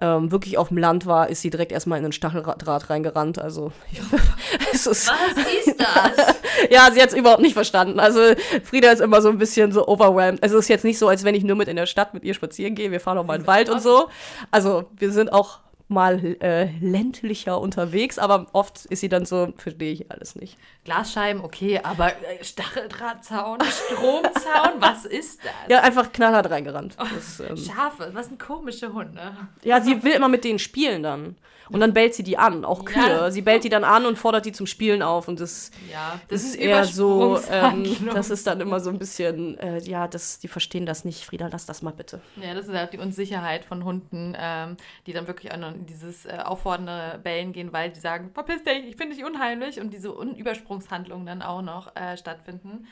ähm, 0.00 0.30
wirklich 0.30 0.58
auf 0.58 0.68
dem 0.68 0.78
Land 0.78 1.06
war, 1.06 1.28
ist 1.28 1.40
sie 1.40 1.50
direkt 1.50 1.72
erstmal 1.72 1.98
in 1.98 2.04
den 2.04 2.12
Stacheldraht 2.12 2.90
reingerannt. 2.90 3.38
Also, 3.38 3.72
es 4.72 4.86
ist. 4.86 5.08
Was 5.08 5.66
ist 5.66 5.80
das? 5.80 6.36
Ja, 6.70 6.90
sie 6.90 7.02
hat 7.02 7.10
es 7.10 7.14
überhaupt 7.14 7.42
nicht 7.42 7.52
verstanden. 7.52 8.00
Also 8.00 8.20
Frieda 8.64 8.90
ist 8.90 9.00
immer 9.00 9.20
so 9.20 9.28
ein 9.28 9.36
bisschen 9.36 9.72
so 9.72 9.86
overwhelmed. 9.86 10.42
Also 10.42 10.56
es 10.56 10.64
ist 10.64 10.68
jetzt 10.68 10.84
nicht 10.84 10.98
so, 10.98 11.06
als 11.06 11.22
wenn 11.22 11.34
ich 11.34 11.44
nur 11.44 11.54
mit 11.54 11.68
in 11.68 11.76
der 11.76 11.84
Stadt 11.84 12.14
mit 12.14 12.24
ihr 12.24 12.32
spazieren 12.32 12.74
gehe. 12.74 12.90
Wir 12.90 12.98
fahren 12.98 13.18
auch 13.18 13.26
mal 13.26 13.34
in 13.34 13.42
den 13.42 13.46
Wald 13.46 13.68
und 13.68 13.82
so. 13.82 14.08
Also 14.50 14.86
wir 14.96 15.12
sind 15.12 15.34
auch 15.34 15.60
mal 15.88 16.36
äh, 16.40 16.70
ländlicher 16.80 17.60
unterwegs, 17.60 18.18
aber 18.18 18.46
oft 18.52 18.86
ist 18.86 19.00
sie 19.00 19.10
dann 19.10 19.26
so, 19.26 19.52
verstehe 19.56 19.92
ich 19.92 20.10
alles 20.10 20.34
nicht. 20.34 20.56
Glasscheiben, 20.86 21.42
okay, 21.44 21.80
aber 21.82 22.12
äh, 22.12 22.42
Stacheldrahtzaun, 22.42 23.58
Stromzaun, 23.60 24.74
was 24.78 25.04
ist 25.04 25.44
das? 25.44 25.52
Ja, 25.68 25.80
einfach 25.82 26.12
knallhart 26.12 26.48
reingerannt. 26.48 26.96
Das, 27.14 27.40
ähm, 27.40 27.56
Schafe, 27.56 28.10
was 28.14 28.30
ein 28.30 28.38
komische 28.38 28.92
Hunde. 28.92 29.36
ja, 29.62 29.80
sie 29.80 30.02
will 30.02 30.12
immer 30.12 30.28
mit 30.28 30.44
denen 30.44 30.58
spielen 30.58 31.02
dann. 31.02 31.36
Und 31.68 31.80
dann 31.80 31.92
bellt 31.92 32.14
sie 32.14 32.22
die 32.22 32.38
an, 32.38 32.64
auch 32.64 32.84
Kühe. 32.84 33.08
Ja. 33.08 33.30
Sie 33.30 33.42
bellt 33.42 33.64
die 33.64 33.68
dann 33.68 33.82
an 33.82 34.06
und 34.06 34.16
fordert 34.16 34.46
die 34.46 34.52
zum 34.52 34.66
Spielen 34.66 35.02
auf. 35.02 35.26
Und 35.26 35.40
das, 35.40 35.70
Ja, 35.92 36.20
das 36.28 36.42
ist 36.44 36.52
sind 36.52 36.62
eher 36.62 36.84
so, 36.84 37.40
ähm, 37.50 37.84
das 38.14 38.30
ist 38.30 38.46
dann 38.46 38.60
immer 38.60 38.78
so 38.78 38.90
ein 38.90 38.98
bisschen, 38.98 39.58
äh, 39.58 39.78
ja, 39.80 40.06
das, 40.06 40.38
die 40.38 40.46
verstehen 40.46 40.86
das 40.86 41.04
nicht. 41.04 41.24
Frieda, 41.24 41.48
lass 41.50 41.66
das 41.66 41.82
mal 41.82 41.90
bitte. 41.90 42.20
Ja, 42.40 42.54
das 42.54 42.68
ist 42.68 42.74
halt 42.74 42.92
die 42.92 42.98
Unsicherheit 42.98 43.64
von 43.64 43.84
Hunden, 43.84 44.36
ähm, 44.38 44.76
die 45.06 45.12
dann 45.12 45.26
wirklich 45.26 45.50
auch 45.50 45.56
in 45.56 45.86
dieses 45.86 46.26
äh, 46.26 46.38
auffordernde 46.44 47.18
Bellen 47.24 47.52
gehen, 47.52 47.72
weil 47.72 47.90
die 47.90 47.98
sagen, 47.98 48.30
verpiss 48.32 48.62
dich, 48.62 48.84
ich 48.86 48.96
finde 48.96 49.16
dich 49.16 49.24
unheimlich 49.24 49.80
und 49.80 49.92
diese 49.92 50.16
Un 50.16 50.36
Übersprungshandlungen 50.76 51.26
dann 51.26 51.42
auch 51.42 51.62
noch 51.62 51.94
äh, 51.96 52.16
stattfinden. 52.16 52.86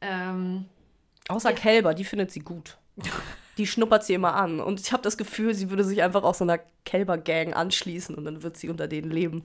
Ähm, 0.00 0.66
Außer 1.28 1.52
Kälber, 1.52 1.94
die 1.94 2.04
findet 2.04 2.32
sie 2.32 2.40
gut. 2.40 2.76
Die 3.56 3.66
schnuppert 3.66 4.04
sie 4.04 4.14
immer 4.14 4.34
an. 4.34 4.60
Und 4.60 4.80
ich 4.80 4.92
habe 4.92 5.02
das 5.02 5.16
Gefühl, 5.16 5.54
sie 5.54 5.70
würde 5.70 5.84
sich 5.84 6.02
einfach 6.02 6.24
auch 6.24 6.34
so 6.34 6.44
einer 6.44 6.58
Kälbergang 6.84 7.54
anschließen 7.54 8.14
und 8.14 8.24
dann 8.24 8.42
wird 8.42 8.56
sie 8.56 8.68
unter 8.68 8.88
denen 8.88 9.10
leben. 9.10 9.44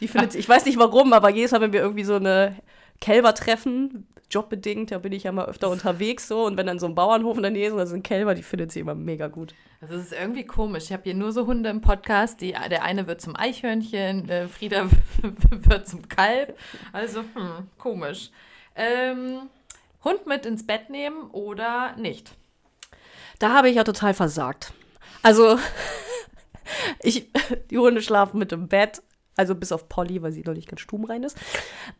Die 0.00 0.08
findet 0.08 0.32
sie, 0.32 0.38
ich 0.38 0.48
weiß 0.48 0.64
nicht 0.66 0.78
warum, 0.78 1.12
aber 1.12 1.30
jedes 1.30 1.52
Mal, 1.52 1.60
wenn 1.60 1.72
wir 1.72 1.80
irgendwie 1.80 2.04
so 2.04 2.16
eine 2.16 2.56
Kälber 3.00 3.34
treffen, 3.34 4.06
jobbedingt, 4.30 4.90
da 4.90 4.98
bin 4.98 5.12
ich 5.12 5.24
ja 5.24 5.32
mal 5.32 5.46
öfter 5.46 5.70
unterwegs 5.70 6.28
so. 6.28 6.44
Und 6.44 6.56
wenn 6.56 6.66
dann 6.66 6.78
so 6.78 6.86
ein 6.86 6.94
Bauernhof 6.94 7.36
in 7.36 7.42
der 7.42 7.52
Nähe 7.52 7.66
ist 7.66 7.72
und 7.72 7.78
da 7.78 7.86
sind 7.86 8.02
Kälber, 8.02 8.34
die 8.34 8.42
findet 8.42 8.72
sie 8.72 8.80
immer 8.80 8.94
mega 8.94 9.28
gut. 9.28 9.54
das 9.80 9.90
ist 9.90 10.12
irgendwie 10.12 10.44
komisch. 10.44 10.84
Ich 10.84 10.92
habe 10.92 11.04
hier 11.04 11.14
nur 11.14 11.32
so 11.32 11.46
Hunde 11.46 11.70
im 11.70 11.80
Podcast. 11.80 12.40
Die, 12.40 12.52
der 12.52 12.82
eine 12.82 13.06
wird 13.06 13.20
zum 13.20 13.36
Eichhörnchen, 13.36 14.28
äh, 14.28 14.48
Frieda 14.48 14.88
wird 15.50 15.88
zum 15.88 16.08
Kalb. 16.08 16.58
Also, 16.92 17.20
hm, 17.20 17.68
komisch. 17.78 18.30
Ähm, 18.74 19.48
Hund 20.04 20.26
mit 20.26 20.46
ins 20.46 20.66
Bett 20.66 20.90
nehmen 20.90 21.30
oder 21.30 21.96
nicht? 21.96 22.36
Da 23.38 23.50
habe 23.50 23.68
ich 23.68 23.76
ja 23.76 23.84
total 23.84 24.14
versagt. 24.14 24.72
Also, 25.22 25.58
ich, 27.02 27.30
die 27.70 27.78
Hunde 27.78 28.02
schlafen 28.02 28.38
mit 28.38 28.52
im 28.52 28.68
Bett. 28.68 29.02
Also 29.36 29.54
bis 29.54 29.70
auf 29.72 29.88
Polly, 29.88 30.22
weil 30.22 30.32
sie 30.32 30.42
noch 30.42 30.54
nicht 30.54 30.68
ganz 30.68 30.80
stubenrein 30.80 31.22
ist. 31.22 31.36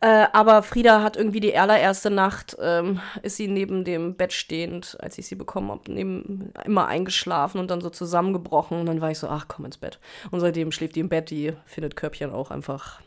Äh, 0.01 0.25
aber 0.33 0.63
Frieda 0.63 1.03
hat 1.03 1.17
irgendwie 1.17 1.39
die 1.39 1.55
allererste 1.55 2.09
Nacht, 2.09 2.57
ähm, 2.59 2.99
ist 3.21 3.37
sie 3.37 3.47
neben 3.47 3.83
dem 3.83 4.15
Bett 4.15 4.33
stehend, 4.33 4.97
als 4.99 5.17
ich 5.19 5.27
sie 5.27 5.35
bekommen 5.35 5.69
habe, 5.69 5.91
neben, 5.91 6.51
immer 6.65 6.87
eingeschlafen 6.87 7.59
und 7.59 7.69
dann 7.69 7.81
so 7.81 7.89
zusammengebrochen. 7.91 8.79
Und 8.79 8.87
dann 8.87 9.01
war 9.01 9.11
ich 9.11 9.19
so, 9.19 9.27
ach, 9.27 9.45
komm 9.47 9.65
ins 9.65 9.77
Bett. 9.77 9.99
Und 10.31 10.39
seitdem 10.39 10.71
schläft 10.71 10.95
die 10.95 11.01
im 11.01 11.09
Bett, 11.09 11.29
die 11.29 11.53
findet 11.65 11.95
Körbchen 11.95 12.31
auch 12.31 12.49
einfach, 12.49 13.01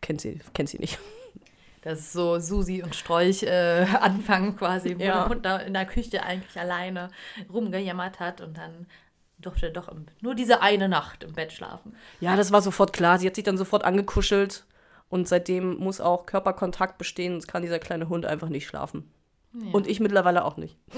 kennt 0.00 0.20
sie, 0.20 0.40
kennt 0.54 0.68
sie 0.68 0.78
nicht. 0.78 0.98
Das 1.82 2.00
ist 2.00 2.12
so 2.12 2.40
Susi 2.40 2.82
und 2.82 2.96
Strolch 2.96 3.44
äh, 3.44 3.86
anfangen 4.00 4.56
quasi, 4.56 4.98
wo 4.98 5.02
Ja. 5.04 5.20
der 5.20 5.28
Hund 5.28 5.46
da 5.46 5.58
in 5.58 5.72
der 5.74 5.86
Küche 5.86 6.24
eigentlich 6.24 6.58
alleine 6.58 7.10
rumgejammert 7.52 8.18
hat 8.18 8.40
und 8.40 8.58
dann 8.58 8.86
durfte 9.38 9.70
doch 9.70 9.88
im, 9.88 10.06
nur 10.20 10.34
diese 10.34 10.62
eine 10.62 10.88
Nacht 10.88 11.24
im 11.24 11.32
Bett 11.32 11.52
schlafen. 11.52 11.94
Ja, 12.20 12.36
das 12.36 12.52
war 12.52 12.62
sofort 12.62 12.92
klar. 12.92 13.18
Sie 13.18 13.26
hat 13.26 13.34
sich 13.34 13.44
dann 13.44 13.58
sofort 13.58 13.84
angekuschelt. 13.84 14.64
Und 15.10 15.26
seitdem 15.26 15.78
muss 15.78 16.02
auch 16.02 16.26
Körperkontakt 16.26 16.98
bestehen, 16.98 17.32
sonst 17.32 17.46
kann 17.48 17.62
dieser 17.62 17.78
kleine 17.78 18.10
Hund 18.10 18.26
einfach 18.26 18.50
nicht 18.50 18.66
schlafen. 18.66 19.10
Und 19.72 19.86
ich 19.86 20.00
mittlerweile 20.00 20.44
auch 20.44 20.56
nicht. 20.56 20.76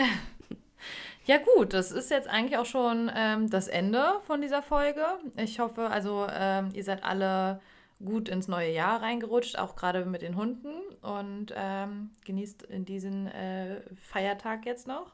Ja 1.26 1.36
gut, 1.36 1.74
das 1.74 1.92
ist 1.92 2.10
jetzt 2.10 2.28
eigentlich 2.28 2.58
auch 2.58 2.64
schon 2.66 3.10
ähm, 3.14 3.50
das 3.50 3.68
Ende 3.68 4.14
von 4.26 4.40
dieser 4.40 4.62
Folge. 4.62 5.04
Ich 5.36 5.60
hoffe, 5.60 5.88
also 5.88 6.26
ähm, 6.28 6.70
ihr 6.72 6.82
seid 6.82 7.04
alle 7.04 7.60
gut 8.04 8.28
ins 8.28 8.48
neue 8.48 8.72
Jahr 8.72 9.02
reingerutscht, 9.02 9.58
auch 9.58 9.76
gerade 9.76 10.06
mit 10.06 10.22
den 10.22 10.34
Hunden 10.34 10.72
und 11.02 11.52
ähm, 11.54 12.10
genießt 12.24 12.62
in 12.62 12.84
diesen 12.84 13.26
äh, 13.26 13.82
Feiertag 13.94 14.64
jetzt 14.64 14.88
noch. 14.88 15.12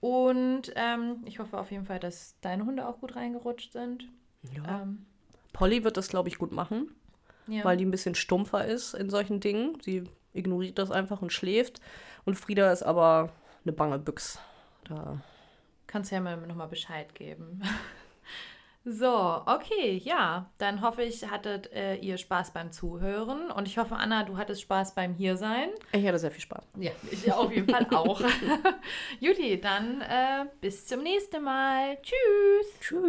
Und 0.00 0.72
ähm, 0.76 1.22
ich 1.24 1.38
hoffe 1.38 1.58
auf 1.58 1.70
jeden 1.70 1.84
Fall, 1.84 1.98
dass 1.98 2.36
deine 2.40 2.66
Hunde 2.66 2.86
auch 2.86 3.00
gut 3.00 3.16
reingerutscht 3.16 3.72
sind. 3.72 4.08
Ja. 4.54 4.82
Ähm, 4.82 5.06
Polly 5.52 5.84
wird 5.84 5.96
das, 5.96 6.08
glaube 6.08 6.28
ich, 6.28 6.38
gut 6.38 6.52
machen, 6.52 6.94
ja. 7.46 7.64
weil 7.64 7.76
die 7.76 7.84
ein 7.84 7.90
bisschen 7.90 8.14
stumpfer 8.14 8.64
ist 8.66 8.94
in 8.94 9.10
solchen 9.10 9.40
Dingen. 9.40 9.78
Sie 9.80 10.04
ignoriert 10.34 10.78
das 10.78 10.90
einfach 10.90 11.22
und 11.22 11.32
schläft. 11.32 11.80
Und 12.24 12.34
Frieda 12.34 12.70
ist 12.72 12.82
aber 12.82 13.32
eine 13.64 13.72
bange 13.72 13.98
Büchs. 13.98 14.38
Da. 14.84 15.20
Kannst 15.86 16.12
ja 16.12 16.20
mal 16.20 16.36
nochmal 16.36 16.68
Bescheid 16.68 17.14
geben. 17.14 17.62
So, 18.88 19.42
okay, 19.46 20.00
ja. 20.04 20.48
Dann 20.58 20.80
hoffe 20.80 21.02
ich, 21.02 21.28
hattet 21.28 21.72
äh, 21.72 21.96
ihr 21.96 22.18
Spaß 22.18 22.52
beim 22.52 22.70
Zuhören. 22.70 23.50
Und 23.50 23.66
ich 23.66 23.78
hoffe, 23.78 23.96
Anna, 23.96 24.22
du 24.22 24.36
hattest 24.36 24.62
Spaß 24.62 24.94
beim 24.94 25.12
Hiersein. 25.12 25.70
Ich 25.90 26.06
hatte 26.06 26.20
sehr 26.20 26.30
viel 26.30 26.42
Spaß. 26.42 26.64
Ja, 26.78 26.92
ich 27.10 27.32
auf 27.32 27.50
jeden 27.50 27.68
Fall 27.68 27.88
auch. 27.90 28.20
Juti, 29.20 29.60
dann 29.60 30.02
äh, 30.02 30.46
bis 30.60 30.86
zum 30.86 31.02
nächsten 31.02 31.42
Mal. 31.42 31.98
Tschüss. 32.00 32.78
Tschüss. 32.80 33.06